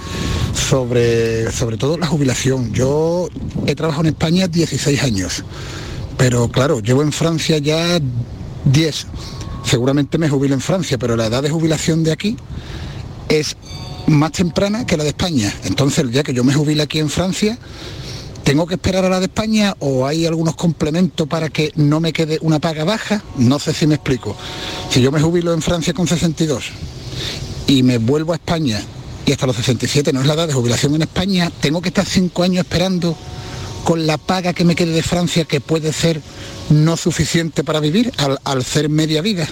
sobre, 0.53 1.51
sobre 1.51 1.77
todo 1.77 1.97
la 1.97 2.07
jubilación. 2.07 2.73
Yo 2.73 3.29
he 3.65 3.75
trabajado 3.75 4.03
en 4.03 4.13
España 4.13 4.47
16 4.47 5.03
años, 5.03 5.43
pero 6.17 6.49
claro, 6.49 6.79
llevo 6.79 7.03
en 7.03 7.11
Francia 7.11 7.57
ya 7.59 7.99
10. 8.65 9.07
Seguramente 9.63 10.17
me 10.17 10.29
jubilo 10.29 10.53
en 10.53 10.61
Francia, 10.61 10.97
pero 10.97 11.15
la 11.15 11.27
edad 11.27 11.43
de 11.43 11.49
jubilación 11.49 12.03
de 12.03 12.11
aquí 12.11 12.37
es 13.29 13.55
más 14.07 14.31
temprana 14.31 14.85
que 14.85 14.97
la 14.97 15.03
de 15.03 15.09
España. 15.09 15.53
Entonces, 15.65 15.99
el 15.99 16.11
día 16.11 16.23
que 16.23 16.33
yo 16.33 16.43
me 16.43 16.53
jubile 16.53 16.83
aquí 16.83 16.99
en 16.99 17.09
Francia, 17.09 17.57
¿tengo 18.47 18.65
que 18.65 18.75
esperar 18.75 19.03
a 19.03 19.09
la 19.09 19.19
de 19.19 19.25
España 19.25 19.75
o 19.79 20.07
hay 20.07 20.25
algunos 20.25 20.55
complementos 20.55 21.27
para 21.27 21.49
que 21.49 21.73
no 21.75 21.99
me 21.99 22.13
quede 22.13 22.37
una 22.39 22.59
paga 22.59 22.85
baja? 22.85 23.21
No 23.35 23.59
sé 23.59 23.73
si 23.73 23.85
me 23.85 23.95
explico. 23.95 24.37
Si 24.89 25.01
yo 25.01 25.11
me 25.11 25.19
jubilo 25.19 25.53
en 25.53 25.61
Francia 25.61 25.93
con 25.93 26.07
62 26.07 26.69
y 27.67 27.83
me 27.83 27.97
vuelvo 27.97 28.31
a 28.31 28.37
España 28.37 28.81
y 29.25 29.33
hasta 29.33 29.47
los 29.47 29.57
67 29.57 30.13
no 30.13 30.21
es 30.21 30.27
la 30.27 30.35
edad 30.35 30.47
de 30.47 30.53
jubilación 30.53 30.95
en 30.95 31.01
España, 31.01 31.51
tengo 31.59 31.81
que 31.81 31.89
estar 31.89 32.05
cinco 32.05 32.41
años 32.43 32.63
esperando 32.63 33.17
con 33.83 34.07
la 34.07 34.17
paga 34.17 34.53
que 34.53 34.63
me 34.63 34.75
quede 34.75 34.93
de 34.93 35.03
Francia, 35.03 35.43
que 35.43 35.59
puede 35.59 35.91
ser 35.91 36.21
no 36.69 36.95
suficiente 36.95 37.65
para 37.65 37.81
vivir 37.81 38.13
al, 38.45 38.63
ser 38.63 38.87
media 38.87 39.21
vida. 39.21 39.45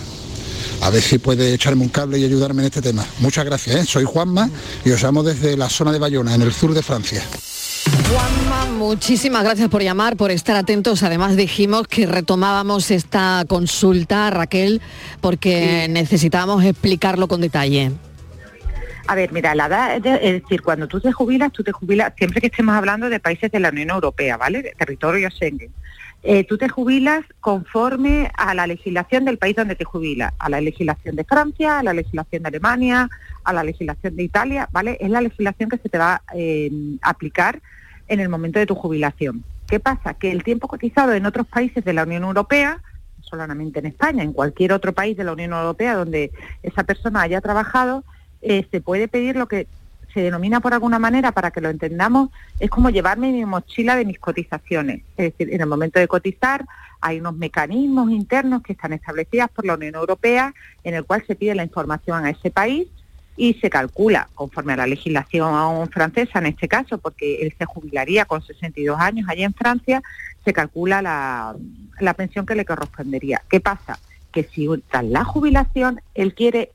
A 0.80 0.90
ver 0.90 1.02
si 1.02 1.18
puede 1.18 1.54
echarme 1.54 1.82
un 1.82 1.90
cable 1.90 2.18
y 2.18 2.24
ayudarme 2.24 2.62
en 2.62 2.68
este 2.68 2.82
tema. 2.82 3.06
Muchas 3.20 3.44
gracias. 3.44 3.76
¿eh? 3.76 3.86
Soy 3.86 4.06
Juanma 4.06 4.50
y 4.86 4.92
os 4.92 5.04
llamo 5.04 5.22
desde 5.22 5.58
la 5.58 5.70
zona 5.70 5.92
de 5.92 6.00
Bayona, 6.00 6.34
en 6.34 6.44
el 6.44 6.54
sur 6.54 6.74
de 6.74 6.82
Francia. 6.82 7.26
Juanma, 8.04 8.66
muchísimas 8.78 9.44
gracias 9.44 9.70
por 9.70 9.82
llamar, 9.82 10.18
por 10.18 10.32
estar 10.32 10.56
atentos. 10.56 11.04
Además 11.04 11.36
dijimos 11.36 11.88
que 11.88 12.06
retomábamos 12.06 12.92
esta 12.92 13.46
consulta, 13.48 14.30
Raquel, 14.30 14.82
porque 15.22 15.88
necesitábamos 15.90 16.64
explicarlo 16.64 17.28
con 17.28 17.42
detalle. 17.42 17.92
A 19.08 19.16
ver, 19.16 19.32
mira, 19.32 19.54
la 19.54 19.68
edad, 19.68 19.96
es 19.96 20.42
decir, 20.42 20.62
cuando 20.62 20.88
tú 20.88 21.00
te 21.00 21.12
jubilas, 21.12 21.52
tú 21.52 21.64
te 21.64 21.72
jubilas, 21.72 22.14
siempre 22.18 22.42
que 22.42 22.48
estemos 22.48 22.76
hablando 22.76 23.10
de 23.10 23.20
países 23.20 23.52
de 23.52 23.60
la 23.60 23.70
Unión 23.70 23.92
Europea, 23.92 24.36
¿vale? 24.36 24.64
De 24.64 24.74
territorio 24.78 25.30
Schengen. 25.30 25.72
Eh, 26.24 26.44
tú 26.44 26.58
te 26.58 26.68
jubilas 26.68 27.24
conforme 27.40 28.32
a 28.36 28.56
la 28.56 28.66
legislación 28.66 29.26
del 29.26 29.38
país 29.38 29.56
donde 29.56 29.76
te 29.76 29.84
jubilas, 29.86 30.34
a 30.40 30.50
la 30.50 30.60
legislación 30.60 31.16
de 31.16 31.24
Francia, 31.24 31.80
a 31.80 31.84
la 31.84 31.94
legislación 31.94 32.42
de 32.42 32.48
Alemania, 32.48 33.10
a 33.44 33.54
la 33.54 33.64
legislación 33.64 34.16
de 34.16 34.24
Italia, 34.24 34.68
¿vale? 34.72 34.98
Es 35.00 35.10
la 35.12 35.22
legislación 35.22 35.70
que 35.70 35.78
se 35.78 35.88
te 35.88 36.00
va 36.00 36.24
eh, 36.34 36.72
a 37.04 37.12
aplicar 37.12 37.62
en 38.08 38.20
el 38.20 38.30
momento 38.30 38.60
de 38.60 38.66
tu 38.66 38.76
jubilación. 38.76 39.44
¿Qué 39.68 39.80
pasa? 39.80 40.14
Que 40.14 40.32
el 40.32 40.44
tiempo 40.44 40.68
cotizado 40.68 41.14
en 41.14 41.26
otros 41.26 41.48
países 41.48 41.84
de 41.84 41.94
la 41.94 42.04
Unión 42.04 42.24
Europea, 42.24 42.82
solamente 43.22 43.80
en 43.80 43.88
España, 43.88 44.24
en 44.24 44.34
cualquier 44.34 44.74
otro 44.74 44.94
país 44.94 45.18
de 45.18 45.24
la 45.24 45.34
Unión 45.34 45.54
Europea 45.54 45.96
donde 45.96 46.32
esa 46.62 46.84
persona 46.84 47.22
haya 47.22 47.42
trabajado, 47.42 48.04
eh, 48.42 48.68
se 48.70 48.82
puede 48.82 49.08
pedir 49.08 49.36
lo 49.36 49.48
que 49.48 49.68
se 50.14 50.22
denomina 50.22 50.62
por 50.62 50.74
alguna 50.74 50.98
manera, 50.98 51.34
para 51.34 51.52
que 51.52 51.60
lo 51.60 51.70
entendamos, 51.70 52.30
es 52.60 52.70
como 52.70 52.90
llevarme 52.90 53.34
mi 53.34 53.44
mochila 53.44 53.98
de 53.98 54.06
mis 54.06 54.18
cotizaciones. 54.18 55.02
Es 55.18 55.34
decir, 55.34 55.54
en 55.54 55.60
el 55.60 55.68
momento 55.68 56.00
de 56.00 56.08
cotizar 56.08 56.66
hay 57.02 57.20
unos 57.20 57.36
mecanismos 57.36 58.10
internos 58.12 58.64
que 58.64 58.74
están 58.74 58.94
establecidos 58.94 59.50
por 59.52 59.66
la 59.66 59.74
Unión 59.74 59.96
Europea 59.96 60.54
en 60.84 60.94
el 60.94 61.04
cual 61.04 61.24
se 61.28 61.36
pide 61.36 61.54
la 61.54 61.64
información 61.64 62.24
a 62.24 62.30
ese 62.30 62.50
país 62.50 62.88
y 63.38 63.56
se 63.56 63.70
calcula 63.70 64.30
conforme 64.34 64.74
a 64.74 64.78
la 64.78 64.88
legislación 64.88 65.90
francesa 65.90 66.40
en 66.40 66.48
este 66.48 66.68
caso, 66.68 66.98
porque 66.98 67.42
él 67.42 67.54
se 67.58 67.66
jubilaría 67.66 68.26
con 68.26 68.42
62 68.42 69.00
años 69.00 69.28
allí 69.30 69.44
en 69.44 69.54
Francia, 69.54 70.02
se 70.44 70.54
calcula 70.54 71.02
la, 71.02 71.56
la 72.00 72.14
pensión 72.14 72.46
que 72.46 72.56
le 72.56 72.66
correspondería. 72.66 73.42
¿Qué 73.50 73.60
pasa? 73.60 74.00
Que 74.32 74.44
si 74.44 74.68
tras 74.90 75.04
la 75.04 75.24
jubilación 75.24 76.02
él 76.14 76.34
quiere 76.34 76.72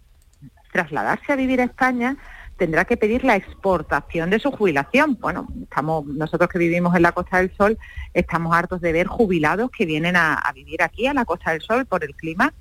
trasladarse 0.73 1.33
a 1.33 1.37
vivir 1.37 1.61
a 1.61 1.65
España, 1.65 2.17
tendrá 2.57 2.85
que 2.85 2.99
pedir 2.99 3.25
la 3.25 3.37
exportación 3.37 4.29
de 4.29 4.39
su 4.39 4.51
jubilación. 4.51 5.17
Bueno, 5.19 5.49
estamos 5.63 6.05
nosotros 6.05 6.51
que 6.51 6.59
vivimos 6.59 6.95
en 6.95 7.03
la 7.03 7.13
Costa 7.13 7.39
del 7.39 7.57
Sol, 7.57 7.79
estamos 8.13 8.55
hartos 8.55 8.83
de 8.83 8.93
ver 8.93 9.07
jubilados 9.07 9.71
que 9.71 9.87
vienen 9.87 10.15
a, 10.15 10.35
a 10.35 10.53
vivir 10.53 10.83
aquí 10.83 11.07
a 11.07 11.15
la 11.15 11.25
Costa 11.25 11.53
del 11.53 11.63
Sol 11.63 11.87
por 11.87 12.05
el 12.05 12.15
clima 12.15 12.53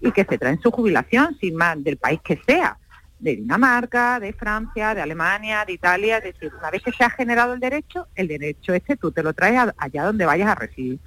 y 0.00 0.12
que 0.12 0.24
se 0.24 0.38
traen 0.38 0.60
su 0.60 0.70
jubilación 0.70 1.36
sin 1.40 1.56
más 1.56 1.82
del 1.82 1.96
país 1.96 2.20
que 2.22 2.40
sea, 2.46 2.78
de 3.20 3.36
Dinamarca, 3.36 4.18
de 4.18 4.32
Francia, 4.32 4.94
de 4.94 5.02
Alemania, 5.02 5.64
de 5.66 5.74
Italia, 5.74 6.18
es 6.18 6.24
decir, 6.24 6.50
una 6.58 6.70
vez 6.70 6.82
que 6.82 6.92
se 6.92 7.04
ha 7.04 7.10
generado 7.10 7.54
el 7.54 7.60
derecho, 7.60 8.08
el 8.14 8.28
derecho 8.28 8.74
este 8.74 8.96
tú 8.96 9.12
te 9.12 9.22
lo 9.22 9.32
traes 9.32 9.72
allá 9.76 10.04
donde 10.04 10.24
vayas 10.26 10.48
a 10.48 10.54
residir. 10.54 10.98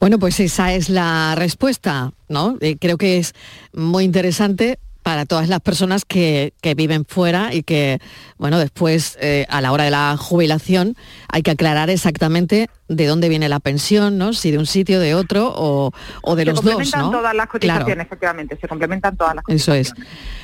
Bueno, 0.00 0.18
pues 0.18 0.38
esa 0.38 0.72
es 0.72 0.88
la 0.88 1.34
respuesta, 1.34 2.12
¿no? 2.28 2.56
Eh, 2.60 2.76
creo 2.78 2.96
que 2.96 3.18
es 3.18 3.34
muy 3.72 4.04
interesante 4.04 4.78
para 5.08 5.24
todas 5.24 5.48
las 5.48 5.60
personas 5.60 6.04
que, 6.04 6.52
que 6.60 6.74
viven 6.74 7.06
fuera 7.06 7.54
y 7.54 7.62
que, 7.62 7.98
bueno, 8.36 8.58
después 8.58 9.16
eh, 9.22 9.46
a 9.48 9.62
la 9.62 9.72
hora 9.72 9.84
de 9.84 9.90
la 9.90 10.14
jubilación 10.18 10.96
hay 11.30 11.40
que 11.40 11.52
aclarar 11.52 11.88
exactamente 11.88 12.68
de 12.88 13.06
dónde 13.06 13.30
viene 13.30 13.48
la 13.48 13.58
pensión, 13.58 14.18
¿no? 14.18 14.34
Si 14.34 14.50
de 14.50 14.58
un 14.58 14.66
sitio, 14.66 15.00
de 15.00 15.14
otro 15.14 15.50
o, 15.56 15.92
o 16.20 16.36
de 16.36 16.42
se 16.42 16.46
los 16.50 16.56
dos, 16.56 16.64
complementan 16.74 17.00
¿no? 17.00 17.10
todas 17.10 17.34
las 17.34 17.46
cotizaciones, 17.46 17.86
Claro, 17.86 18.02
efectivamente, 18.02 18.58
se 18.60 18.68
complementan 18.68 19.16
todas 19.16 19.36
las 19.36 19.44
eso 19.48 19.72
es. 19.72 19.94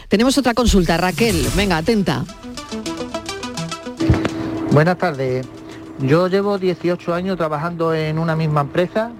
Tenemos 0.08 0.38
otra 0.38 0.54
consulta, 0.54 0.96
Raquel. 0.96 1.46
Venga, 1.54 1.76
atenta. 1.76 2.24
Buenas 4.70 4.96
tardes. 4.96 5.46
Yo 5.98 6.28
llevo 6.28 6.56
18 6.56 7.12
años 7.12 7.36
trabajando 7.36 7.92
en 7.92 8.18
una 8.18 8.34
misma 8.34 8.62
empresa 8.62 9.12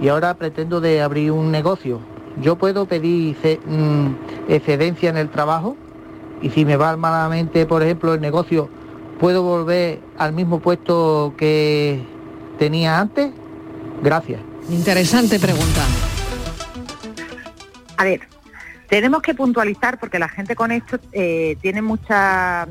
y 0.00 0.08
ahora 0.08 0.34
pretendo 0.34 0.80
de 0.80 1.00
abrir 1.00 1.30
un 1.30 1.52
negocio. 1.52 2.00
Yo 2.40 2.56
puedo 2.56 2.86
pedir 2.86 3.36
mm, 3.66 4.08
excedencia 4.48 5.10
en 5.10 5.16
el 5.16 5.28
trabajo 5.30 5.76
y 6.42 6.50
si 6.50 6.64
me 6.64 6.76
va 6.76 6.96
malamente, 6.96 7.64
por 7.66 7.82
ejemplo, 7.82 8.14
el 8.14 8.20
negocio, 8.20 8.68
¿puedo 9.20 9.42
volver 9.42 10.00
al 10.18 10.32
mismo 10.32 10.60
puesto 10.60 11.34
que 11.36 12.02
tenía 12.58 12.98
antes? 12.98 13.32
Gracias. 14.02 14.40
Interesante 14.68 15.38
pregunta. 15.38 15.84
A 17.96 18.04
ver, 18.04 18.20
tenemos 18.88 19.22
que 19.22 19.34
puntualizar 19.34 19.98
porque 19.98 20.18
la 20.18 20.28
gente 20.28 20.56
con 20.56 20.72
esto 20.72 20.98
eh, 21.12 21.56
tiene 21.60 21.82
mucha 21.82 22.68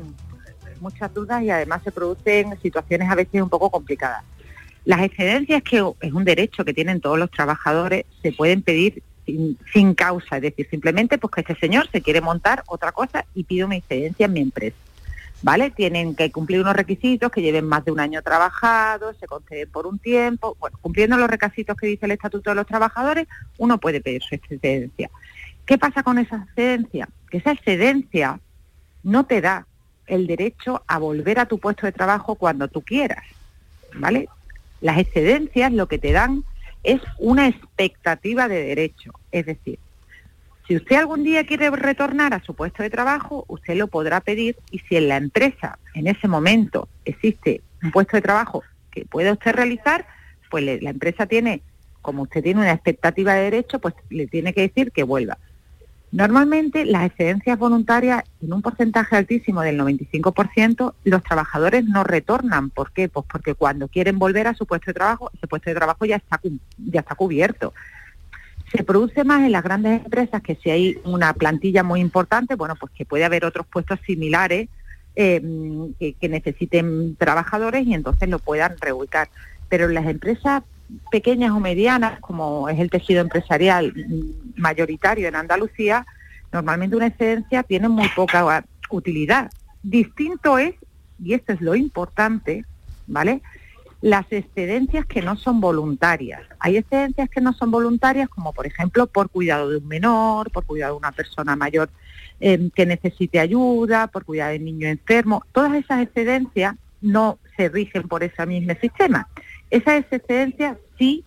muchas 0.80 1.14
dudas 1.14 1.42
y 1.42 1.50
además 1.50 1.82
se 1.82 1.90
producen 1.90 2.58
situaciones 2.60 3.10
a 3.10 3.14
veces 3.14 3.40
un 3.40 3.48
poco 3.48 3.70
complicadas. 3.70 4.22
Las 4.84 5.00
excedencias, 5.00 5.62
que 5.62 5.82
es 6.00 6.12
un 6.12 6.24
derecho 6.24 6.64
que 6.64 6.74
tienen 6.74 7.00
todos 7.00 7.18
los 7.18 7.30
trabajadores, 7.30 8.04
se 8.22 8.32
pueden 8.32 8.60
pedir 8.60 9.02
sin, 9.24 9.58
sin 9.72 9.94
causa, 9.94 10.36
es 10.36 10.42
decir, 10.42 10.68
simplemente 10.70 11.18
pues 11.18 11.32
que 11.32 11.40
este 11.40 11.54
señor 11.56 11.88
se 11.90 12.02
quiere 12.02 12.20
montar 12.20 12.62
otra 12.66 12.92
cosa 12.92 13.24
y 13.34 13.44
pide 13.44 13.64
una 13.64 13.76
excedencia 13.76 14.26
en 14.26 14.32
mi 14.32 14.40
empresa. 14.40 14.76
¿Vale? 15.42 15.70
Tienen 15.70 16.14
que 16.14 16.32
cumplir 16.32 16.60
unos 16.60 16.74
requisitos 16.74 17.30
que 17.30 17.42
lleven 17.42 17.66
más 17.66 17.84
de 17.84 17.92
un 17.92 18.00
año 18.00 18.22
trabajado, 18.22 19.12
se 19.12 19.26
conceden 19.26 19.68
por 19.70 19.86
un 19.86 19.98
tiempo. 19.98 20.56
Bueno, 20.58 20.78
cumpliendo 20.80 21.18
los 21.18 21.28
requisitos 21.28 21.76
que 21.76 21.86
dice 21.86 22.06
el 22.06 22.12
Estatuto 22.12 22.48
de 22.48 22.56
los 22.56 22.66
Trabajadores, 22.66 23.28
uno 23.58 23.76
puede 23.76 24.00
pedir 24.00 24.22
su 24.22 24.34
excedencia. 24.34 25.10
¿Qué 25.66 25.76
pasa 25.76 26.02
con 26.02 26.18
esa 26.18 26.36
excedencia? 26.36 27.08
Que 27.30 27.38
esa 27.38 27.52
excedencia 27.52 28.40
no 29.02 29.26
te 29.26 29.42
da 29.42 29.66
el 30.06 30.26
derecho 30.26 30.82
a 30.86 30.98
volver 30.98 31.38
a 31.38 31.46
tu 31.46 31.58
puesto 31.58 31.86
de 31.86 31.92
trabajo 31.92 32.34
cuando 32.34 32.68
tú 32.68 32.82
quieras, 32.82 33.24
¿vale? 33.94 34.28
Las 34.80 34.98
excedencias 34.98 35.72
lo 35.72 35.88
que 35.88 35.98
te 35.98 36.12
dan 36.12 36.44
es 36.84 37.00
una 37.18 37.48
expectativa 37.48 38.46
de 38.48 38.62
derecho, 38.62 39.12
es 39.32 39.46
decir, 39.46 39.78
si 40.68 40.76
usted 40.76 40.96
algún 40.96 41.24
día 41.24 41.44
quiere 41.44 41.68
retornar 41.70 42.32
a 42.32 42.42
su 42.42 42.54
puesto 42.54 42.82
de 42.82 42.90
trabajo, 42.90 43.44
usted 43.48 43.74
lo 43.76 43.88
podrá 43.88 44.20
pedir 44.20 44.56
y 44.70 44.78
si 44.80 44.96
en 44.96 45.08
la 45.08 45.16
empresa 45.16 45.78
en 45.94 46.06
ese 46.06 46.26
momento 46.28 46.88
existe 47.04 47.60
un 47.82 47.90
puesto 47.90 48.16
de 48.16 48.22
trabajo 48.22 48.62
que 48.90 49.04
puede 49.04 49.30
usted 49.32 49.52
realizar, 49.54 50.06
pues 50.50 50.64
le- 50.64 50.80
la 50.80 50.90
empresa 50.90 51.26
tiene, 51.26 51.60
como 52.00 52.22
usted 52.22 52.42
tiene 52.42 52.60
una 52.60 52.72
expectativa 52.72 53.34
de 53.34 53.42
derecho, 53.42 53.78
pues 53.78 53.94
le 54.08 54.26
tiene 54.26 54.54
que 54.54 54.62
decir 54.62 54.90
que 54.92 55.02
vuelva. 55.02 55.36
Normalmente 56.14 56.84
las 56.84 57.06
excedencias 57.06 57.58
voluntarias, 57.58 58.22
en 58.40 58.52
un 58.52 58.62
porcentaje 58.62 59.16
altísimo 59.16 59.62
del 59.62 59.80
95%, 59.80 60.94
los 61.02 61.24
trabajadores 61.24 61.86
no 61.86 62.04
retornan. 62.04 62.70
¿Por 62.70 62.92
qué? 62.92 63.08
Pues 63.08 63.26
porque 63.28 63.56
cuando 63.56 63.88
quieren 63.88 64.20
volver 64.20 64.46
a 64.46 64.54
su 64.54 64.64
puesto 64.64 64.92
de 64.92 64.94
trabajo, 64.94 65.32
ese 65.34 65.48
puesto 65.48 65.70
de 65.70 65.74
trabajo 65.74 66.04
ya 66.04 66.14
está, 66.14 66.40
ya 66.78 67.00
está 67.00 67.16
cubierto. 67.16 67.74
Se 68.70 68.84
produce 68.84 69.24
más 69.24 69.42
en 69.42 69.50
las 69.50 69.64
grandes 69.64 70.04
empresas 70.04 70.40
que 70.40 70.54
si 70.54 70.70
hay 70.70 70.98
una 71.02 71.32
plantilla 71.32 71.82
muy 71.82 71.98
importante, 72.00 72.54
bueno, 72.54 72.76
pues 72.78 72.92
que 72.92 73.04
puede 73.04 73.24
haber 73.24 73.44
otros 73.44 73.66
puestos 73.66 73.98
similares 74.06 74.68
eh, 75.16 75.42
que, 75.98 76.12
que 76.12 76.28
necesiten 76.28 77.16
trabajadores 77.16 77.88
y 77.88 77.92
entonces 77.92 78.28
lo 78.28 78.38
puedan 78.38 78.76
reubicar. 78.80 79.30
Pero 79.68 79.86
en 79.86 79.94
las 79.94 80.06
empresas 80.06 80.62
pequeñas 81.10 81.52
o 81.52 81.60
medianas, 81.60 82.20
como 82.20 82.68
es 82.68 82.78
el 82.78 82.90
tejido 82.90 83.20
empresarial 83.20 83.92
mayoritario 84.56 85.28
en 85.28 85.36
Andalucía, 85.36 86.06
normalmente 86.52 86.96
una 86.96 87.06
excedencia 87.06 87.62
tiene 87.62 87.88
muy 87.88 88.08
poca 88.10 88.64
utilidad. 88.90 89.50
Distinto 89.82 90.58
es, 90.58 90.74
y 91.22 91.34
esto 91.34 91.52
es 91.52 91.60
lo 91.60 91.74
importante, 91.74 92.64
¿vale? 93.06 93.42
Las 94.00 94.26
excedencias 94.30 95.06
que 95.06 95.22
no 95.22 95.36
son 95.36 95.60
voluntarias. 95.60 96.42
Hay 96.58 96.76
excedencias 96.76 97.28
que 97.30 97.40
no 97.40 97.52
son 97.52 97.70
voluntarias, 97.70 98.28
como 98.28 98.52
por 98.52 98.66
ejemplo 98.66 99.06
por 99.06 99.30
cuidado 99.30 99.70
de 99.70 99.78
un 99.78 99.88
menor, 99.88 100.50
por 100.50 100.64
cuidado 100.64 100.94
de 100.94 100.98
una 100.98 101.12
persona 101.12 101.56
mayor 101.56 101.88
eh, 102.40 102.70
que 102.74 102.84
necesite 102.84 103.40
ayuda, 103.40 104.08
por 104.08 104.24
cuidado 104.24 104.52
de 104.52 104.58
niño 104.58 104.88
enfermo. 104.88 105.44
Todas 105.52 105.74
esas 105.74 106.02
excedencias 106.02 106.76
no 107.00 107.38
se 107.56 107.68
rigen 107.68 108.08
por 108.08 108.22
ese 108.22 108.44
mismo 108.46 108.74
sistema. 108.80 109.28
Esas 109.74 110.04
excedencias 110.08 110.76
sí 110.96 111.24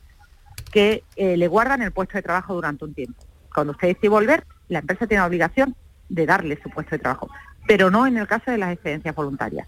que 0.72 1.04
eh, 1.18 1.36
le 1.36 1.50
guardan 1.50 1.82
el 1.82 1.92
puesto 1.92 2.18
de 2.18 2.22
trabajo 2.22 2.54
durante 2.54 2.86
un 2.86 2.94
tiempo. 2.94 3.22
Cuando 3.54 3.72
usted 3.72 3.90
decide 3.90 4.08
volver, 4.08 4.46
la 4.70 4.80
empresa 4.80 5.06
tiene 5.06 5.20
la 5.20 5.28
obligación 5.28 5.76
de 6.08 6.26
darle 6.26 6.58
su 6.64 6.70
puesto 6.70 6.92
de 6.92 7.00
trabajo, 7.00 7.30
pero 7.68 7.92
no 7.92 8.08
en 8.08 8.18
el 8.18 8.26
caso 8.26 8.50
de 8.50 8.58
las 8.58 8.72
excedencias 8.72 9.14
voluntarias. 9.14 9.68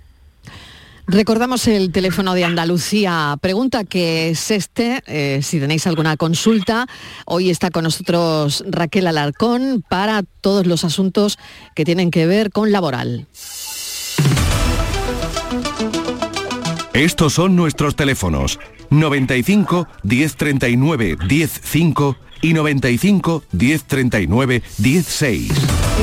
Recordamos 1.08 1.68
el 1.68 1.92
teléfono 1.92 2.34
de 2.34 2.46
Andalucía. 2.46 3.36
Pregunta 3.42 3.84
que 3.84 4.30
es 4.30 4.50
este, 4.50 5.04
eh, 5.08 5.42
si 5.42 5.60
tenéis 5.60 5.86
alguna 5.86 6.16
consulta. 6.16 6.88
Hoy 7.26 7.50
está 7.50 7.72
con 7.72 7.84
nosotros 7.84 8.64
Raquel 8.66 9.08
Alarcón 9.08 9.84
para 9.90 10.24
todos 10.40 10.66
los 10.68 10.86
asuntos 10.86 11.38
que 11.76 11.84
tienen 11.84 12.12
que 12.12 12.28
ver 12.28 12.50
con 12.50 12.72
laboral. 12.72 13.28
Estos 17.00 17.32
son 17.32 17.56
nuestros 17.56 17.96
teléfonos 17.96 18.60
95 18.90 19.88
1039 20.04 21.18
105 21.30 22.18
y 22.42 22.54
95 22.54 23.44
1039 23.54 24.62
16. 24.80 25.52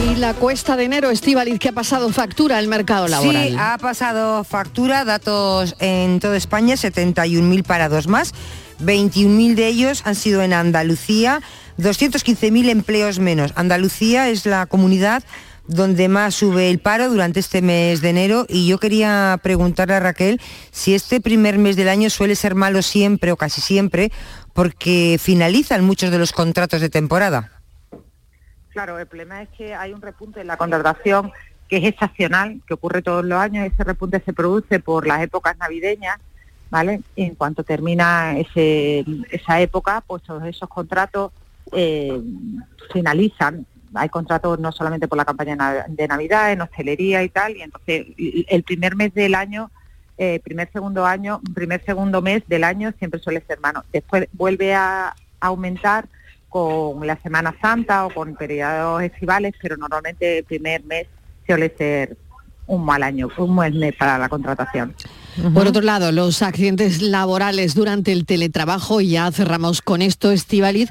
Y 0.03 0.15
la 0.17 0.33
cuesta 0.33 0.75
de 0.75 0.85
enero, 0.85 1.11
Estivaliz, 1.11 1.59
que 1.59 1.69
ha 1.69 1.73
pasado 1.73 2.09
factura 2.13 2.57
al 2.57 2.69
mercado 2.69 3.09
laboral. 3.09 3.49
Sí, 3.49 3.57
ha 3.59 3.77
pasado 3.77 4.43
factura, 4.43 5.05
datos 5.05 5.77
en 5.81 6.19
toda 6.19 6.39
España, 6.39 6.77
71.000 6.77 7.63
parados 7.63 8.09
más, 8.09 8.33
21.000 8.81 9.55
de 9.55 9.67
ellos 9.67 10.01
han 10.07 10.15
sido 10.15 10.41
en 10.41 10.55
Andalucía, 10.55 11.43
215.000 11.79 12.71
empleos 12.71 13.19
menos. 13.19 13.53
Andalucía 13.55 14.31
es 14.31 14.47
la 14.47 14.65
comunidad 14.65 15.23
donde 15.69 16.09
más 16.09 16.35
sube 16.35 16.71
el 16.71 16.79
paro 16.79 17.09
durante 17.09 17.41
este 17.41 17.63
mes 17.63 18.01
de 18.01 18.11
enero 18.11 18.47
y 18.49 18.67
yo 18.69 18.79
quería 18.79 19.39
preguntarle 19.43 19.95
a 19.95 20.01
Raquel 20.01 20.41
si 20.71 20.95
este 20.95 21.21
primer 21.21 21.59
mes 21.59 21.77
del 21.77 21.89
año 21.89 22.11
suele 22.11 22.37
ser 22.37 22.55
malo 22.55 22.83
siempre 22.83 23.33
o 23.33 23.37
casi 23.37 23.61
siempre 23.61 24.13
porque 24.53 25.19
finalizan 25.21 25.85
muchos 25.85 26.11
de 26.11 26.19
los 26.19 26.33
contratos 26.33 26.81
de 26.81 26.89
temporada. 26.89 27.53
Claro, 28.71 28.99
el 28.99 29.07
problema 29.07 29.43
es 29.43 29.49
que 29.51 29.75
hay 29.75 29.93
un 29.93 30.03
repunte 30.03 30.41
en 30.41 30.47
la 30.47 30.57
contratación 30.57 31.33
que 31.69 31.79
es 31.79 31.85
estacional, 31.85 32.61
que 32.67 32.75
ocurre 32.75 33.03
todos 33.03 33.25
los 33.25 33.39
años, 33.39 33.67
ese 33.67 33.85
repunte 33.85 34.21
se 34.25 34.33
produce 34.33 34.79
por 34.81 35.07
las 35.07 35.23
épocas 35.23 35.57
navideñas, 35.59 36.19
¿vale? 36.71 37.01
Y 37.17 37.25
en 37.25 37.35
cuanto 37.35 37.65
termina 37.65 38.37
esa 38.39 39.61
época, 39.61 40.03
pues 40.07 40.23
todos 40.23 40.45
esos 40.45 40.69
contratos 40.69 41.33
eh, 41.73 42.21
finalizan. 42.93 43.67
Hay 43.95 44.09
contratos 44.09 44.59
no 44.59 44.73
solamente 44.73 45.09
por 45.09 45.19
la 45.19 45.25
campaña 45.25 45.87
de 45.89 46.09
Navidad, 46.09 46.53
en 46.53 46.61
hostelería 46.61 47.23
y 47.23 47.29
tal, 47.29 47.57
y 47.57 47.63
entonces 47.63 48.07
el 48.17 48.63
primer 48.63 48.97
mes 48.97 49.15
del 49.15 49.35
año, 49.35 49.71
eh, 50.19 50.41
primer 50.43 50.71
segundo 50.73 51.05
año, 51.05 51.41
primer 51.55 51.85
segundo 51.85 52.23
mes 52.23 52.43
del 52.49 52.65
año 52.65 52.93
siempre 52.99 53.21
suele 53.21 53.43
ser 53.47 53.61
mano. 53.61 53.85
Después 53.93 54.29
vuelve 54.33 54.75
a 54.75 55.15
aumentar 55.41 56.07
con 56.49 57.07
la 57.07 57.17
Semana 57.17 57.55
Santa 57.61 58.07
o 58.07 58.11
con 58.11 58.35
periodos 58.35 59.03
estivales, 59.03 59.55
pero 59.61 59.77
normalmente 59.77 60.39
el 60.39 60.45
primer 60.45 60.85
mes 60.85 61.07
suele 61.47 61.75
ser 61.77 62.17
un 62.67 62.85
mal 62.85 63.03
año, 63.03 63.29
un 63.37 63.55
buen 63.55 63.79
mes 63.79 63.95
para 63.95 64.19
la 64.19 64.29
contratación. 64.29 64.95
Por 65.55 65.67
otro 65.67 65.83
lado, 65.83 66.13
los 66.13 66.43
accidentes 66.43 67.03
laborales 67.03 67.75
durante 67.75 68.13
el 68.13 68.25
teletrabajo, 68.25 69.01
y 69.01 69.11
ya 69.11 69.31
cerramos 69.31 69.83
con 69.83 70.03
esto, 70.03 70.33
Estivaliz, 70.33 70.89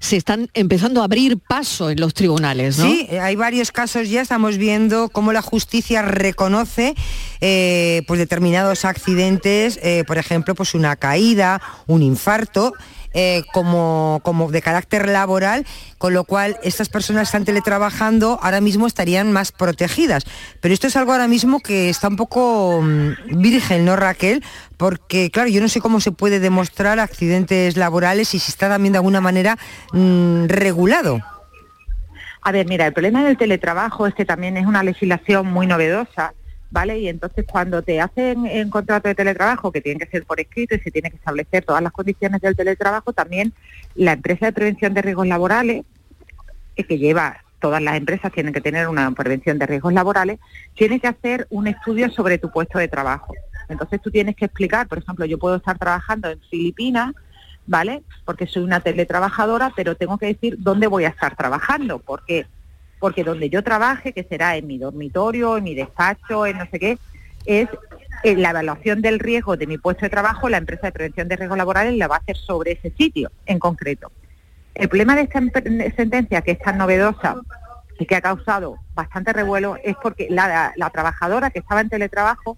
se 0.00 0.16
están 0.16 0.48
empezando 0.54 1.00
a 1.00 1.04
abrir 1.04 1.38
paso 1.38 1.90
en 1.90 2.00
los 2.00 2.14
tribunales, 2.14 2.78
¿no? 2.78 2.86
Sí, 2.86 3.08
hay 3.20 3.36
varios 3.36 3.72
casos 3.72 4.08
ya, 4.08 4.20
estamos 4.20 4.56
viendo 4.56 5.08
cómo 5.08 5.32
la 5.32 5.42
justicia 5.42 6.02
reconoce 6.02 6.94
eh, 7.40 8.02
pues 8.06 8.18
determinados 8.18 8.84
accidentes, 8.84 9.78
eh, 9.82 10.04
por 10.06 10.18
ejemplo, 10.18 10.54
pues 10.54 10.74
una 10.74 10.96
caída, 10.96 11.60
un 11.86 12.02
infarto. 12.02 12.74
Eh, 13.20 13.42
como, 13.52 14.20
como 14.22 14.48
de 14.48 14.62
carácter 14.62 15.08
laboral, 15.08 15.66
con 15.98 16.14
lo 16.14 16.22
cual 16.22 16.56
estas 16.62 16.88
personas 16.88 17.24
están 17.24 17.44
teletrabajando, 17.44 18.38
ahora 18.40 18.60
mismo 18.60 18.86
estarían 18.86 19.32
más 19.32 19.50
protegidas. 19.50 20.24
Pero 20.60 20.72
esto 20.72 20.86
es 20.86 20.94
algo 20.94 21.10
ahora 21.10 21.26
mismo 21.26 21.58
que 21.58 21.88
está 21.88 22.06
un 22.06 22.14
poco 22.14 22.80
mm, 22.80 23.40
virgen, 23.40 23.84
¿no, 23.84 23.96
Raquel? 23.96 24.44
Porque, 24.76 25.32
claro, 25.32 25.48
yo 25.48 25.60
no 25.60 25.68
sé 25.68 25.80
cómo 25.80 25.98
se 25.98 26.12
puede 26.12 26.38
demostrar 26.38 27.00
accidentes 27.00 27.76
laborales 27.76 28.34
y 28.34 28.38
si 28.38 28.52
está 28.52 28.68
también 28.68 28.92
de 28.92 28.98
alguna 28.98 29.20
manera 29.20 29.58
mm, 29.92 30.44
regulado. 30.46 31.20
A 32.42 32.52
ver, 32.52 32.68
mira, 32.68 32.86
el 32.86 32.92
problema 32.92 33.24
del 33.24 33.36
teletrabajo 33.36 34.06
es 34.06 34.14
que 34.14 34.24
también 34.26 34.56
es 34.56 34.64
una 34.64 34.84
legislación 34.84 35.48
muy 35.48 35.66
novedosa, 35.66 36.34
¿vale? 36.70 36.98
Y 36.98 37.08
entonces 37.08 37.44
cuando 37.50 37.82
te 37.82 38.00
hacen 38.00 38.40
un 38.40 38.70
contrato 38.70 39.08
de 39.08 39.14
teletrabajo, 39.14 39.72
que 39.72 39.80
tiene 39.80 39.98
que 39.98 40.10
ser 40.10 40.24
por 40.24 40.40
escrito 40.40 40.74
y 40.74 40.80
se 40.80 40.90
tiene 40.90 41.10
que 41.10 41.16
establecer 41.16 41.64
todas 41.64 41.82
las 41.82 41.92
condiciones 41.92 42.40
del 42.40 42.56
teletrabajo, 42.56 43.12
también 43.12 43.52
la 43.94 44.12
empresa 44.12 44.46
de 44.46 44.52
prevención 44.52 44.94
de 44.94 45.02
riesgos 45.02 45.26
laborales, 45.26 45.84
eh, 46.76 46.84
que 46.84 46.98
lleva, 46.98 47.38
todas 47.58 47.82
las 47.82 47.96
empresas 47.96 48.32
tienen 48.32 48.52
que 48.52 48.60
tener 48.60 48.88
una 48.88 49.10
prevención 49.12 49.58
de 49.58 49.66
riesgos 49.66 49.92
laborales, 49.92 50.38
tiene 50.74 51.00
que 51.00 51.08
hacer 51.08 51.46
un 51.50 51.66
estudio 51.66 52.10
sobre 52.10 52.38
tu 52.38 52.50
puesto 52.50 52.78
de 52.78 52.88
trabajo. 52.88 53.34
Entonces 53.68 54.00
tú 54.00 54.10
tienes 54.10 54.36
que 54.36 54.46
explicar, 54.46 54.86
por 54.86 54.98
ejemplo, 54.98 55.24
yo 55.24 55.38
puedo 55.38 55.56
estar 55.56 55.78
trabajando 55.78 56.30
en 56.30 56.40
Filipinas, 56.50 57.14
¿vale? 57.66 58.02
Porque 58.24 58.46
soy 58.46 58.62
una 58.62 58.80
teletrabajadora, 58.80 59.72
pero 59.74 59.96
tengo 59.96 60.18
que 60.18 60.26
decir 60.26 60.56
dónde 60.58 60.86
voy 60.86 61.04
a 61.04 61.08
estar 61.08 61.36
trabajando, 61.36 61.98
porque 61.98 62.46
porque 62.98 63.24
donde 63.24 63.48
yo 63.50 63.62
trabaje, 63.62 64.12
que 64.12 64.24
será 64.24 64.56
en 64.56 64.66
mi 64.66 64.78
dormitorio, 64.78 65.56
en 65.56 65.64
mi 65.64 65.74
despacho, 65.74 66.46
en 66.46 66.58
no 66.58 66.66
sé 66.70 66.78
qué, 66.78 66.98
es 67.44 67.68
eh, 68.24 68.36
la 68.36 68.50
evaluación 68.50 69.00
del 69.00 69.18
riesgo 69.18 69.56
de 69.56 69.66
mi 69.66 69.78
puesto 69.78 70.04
de 70.04 70.10
trabajo, 70.10 70.48
la 70.48 70.56
empresa 70.58 70.88
de 70.88 70.92
prevención 70.92 71.28
de 71.28 71.36
riesgos 71.36 71.56
laborales 71.58 71.94
la 71.96 72.08
va 72.08 72.16
a 72.16 72.18
hacer 72.18 72.36
sobre 72.36 72.72
ese 72.72 72.90
sitio 72.96 73.30
en 73.46 73.58
concreto. 73.58 74.10
El 74.74 74.88
problema 74.88 75.16
de 75.16 75.22
esta 75.22 75.40
sentencia, 75.96 76.42
que 76.42 76.52
es 76.52 76.58
tan 76.58 76.78
novedosa 76.78 77.36
y 77.98 78.06
que 78.06 78.16
ha 78.16 78.20
causado 78.20 78.78
bastante 78.94 79.32
revuelo 79.32 79.76
es 79.82 79.96
porque 80.00 80.28
la, 80.30 80.72
la 80.76 80.90
trabajadora 80.90 81.50
que 81.50 81.58
estaba 81.60 81.80
en 81.80 81.88
teletrabajo 81.88 82.56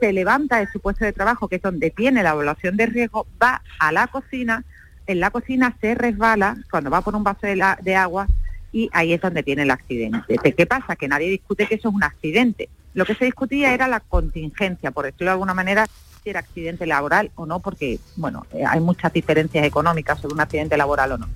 se 0.00 0.12
levanta 0.12 0.58
de 0.60 0.68
su 0.68 0.80
puesto 0.80 1.04
de 1.04 1.12
trabajo, 1.12 1.48
que 1.48 1.56
es 1.56 1.62
donde 1.62 1.90
tiene 1.90 2.22
la 2.22 2.30
evaluación 2.30 2.76
de 2.76 2.86
riesgo, 2.86 3.26
va 3.42 3.62
a 3.80 3.92
la 3.92 4.06
cocina, 4.06 4.64
en 5.06 5.20
la 5.20 5.30
cocina 5.30 5.76
se 5.80 5.94
resbala 5.94 6.56
cuando 6.70 6.88
va 6.90 7.00
por 7.00 7.16
un 7.16 7.24
vaso 7.24 7.46
de, 7.46 7.56
la- 7.56 7.78
de 7.82 7.96
agua 7.96 8.26
y 8.72 8.90
ahí 8.92 9.12
es 9.12 9.20
donde 9.20 9.42
tiene 9.42 9.62
el 9.62 9.70
accidente. 9.70 10.36
¿Qué 10.56 10.66
pasa? 10.66 10.96
Que 10.96 11.08
nadie 11.08 11.30
discute 11.30 11.66
que 11.66 11.76
eso 11.76 11.88
es 11.88 11.94
un 11.94 12.02
accidente. 12.02 12.68
Lo 12.94 13.04
que 13.04 13.14
se 13.14 13.24
discutía 13.24 13.72
era 13.72 13.88
la 13.88 14.00
contingencia, 14.00 14.90
por 14.90 15.04
decirlo 15.04 15.26
de 15.26 15.32
alguna 15.32 15.54
manera, 15.54 15.86
si 16.22 16.30
era 16.30 16.40
accidente 16.40 16.86
laboral 16.86 17.30
o 17.36 17.46
no, 17.46 17.60
porque, 17.60 17.98
bueno, 18.16 18.46
eh, 18.52 18.64
hay 18.66 18.80
muchas 18.80 19.12
diferencias 19.12 19.64
económicas 19.64 20.20
sobre 20.20 20.34
un 20.34 20.40
accidente 20.40 20.76
laboral 20.76 21.12
o 21.12 21.18
no. 21.18 21.28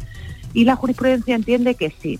Y 0.54 0.64
la 0.64 0.76
jurisprudencia 0.76 1.34
entiende 1.34 1.74
que 1.74 1.90
sí, 1.90 2.18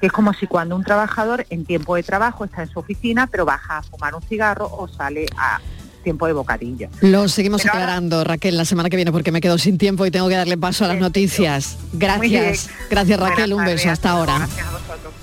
que 0.00 0.06
es 0.06 0.12
como 0.12 0.32
si 0.32 0.46
cuando 0.46 0.76
un 0.76 0.84
trabajador 0.84 1.46
en 1.50 1.64
tiempo 1.64 1.96
de 1.96 2.02
trabajo 2.02 2.44
está 2.44 2.62
en 2.62 2.68
su 2.68 2.78
oficina, 2.78 3.26
pero 3.26 3.44
baja 3.44 3.78
a 3.78 3.82
fumar 3.82 4.14
un 4.14 4.22
cigarro 4.22 4.68
o 4.70 4.86
sale 4.86 5.26
a 5.36 5.60
tiempo 6.04 6.26
de 6.28 6.32
bocadillo. 6.34 6.88
Lo 7.00 7.26
seguimos 7.28 7.62
Pero 7.62 7.72
ahora- 7.74 7.84
aclarando, 7.86 8.22
Raquel, 8.22 8.56
la 8.56 8.64
semana 8.64 8.88
que 8.90 8.96
viene 8.96 9.10
porque 9.10 9.32
me 9.32 9.40
quedo 9.40 9.58
sin 9.58 9.76
tiempo 9.78 10.06
y 10.06 10.12
tengo 10.12 10.28
que 10.28 10.36
darle 10.36 10.56
paso 10.56 10.84
a 10.84 10.88
las 10.88 10.98
noticias. 10.98 11.76
Gracias. 11.94 12.70
Gracias, 12.88 13.18
Raquel. 13.18 13.52
Un 13.54 13.64
beso. 13.64 13.90
Hasta 13.90 14.10
ahora. 14.10 14.38
Gracias 14.38 14.66
a 14.68 14.70
vosotros. 14.70 15.14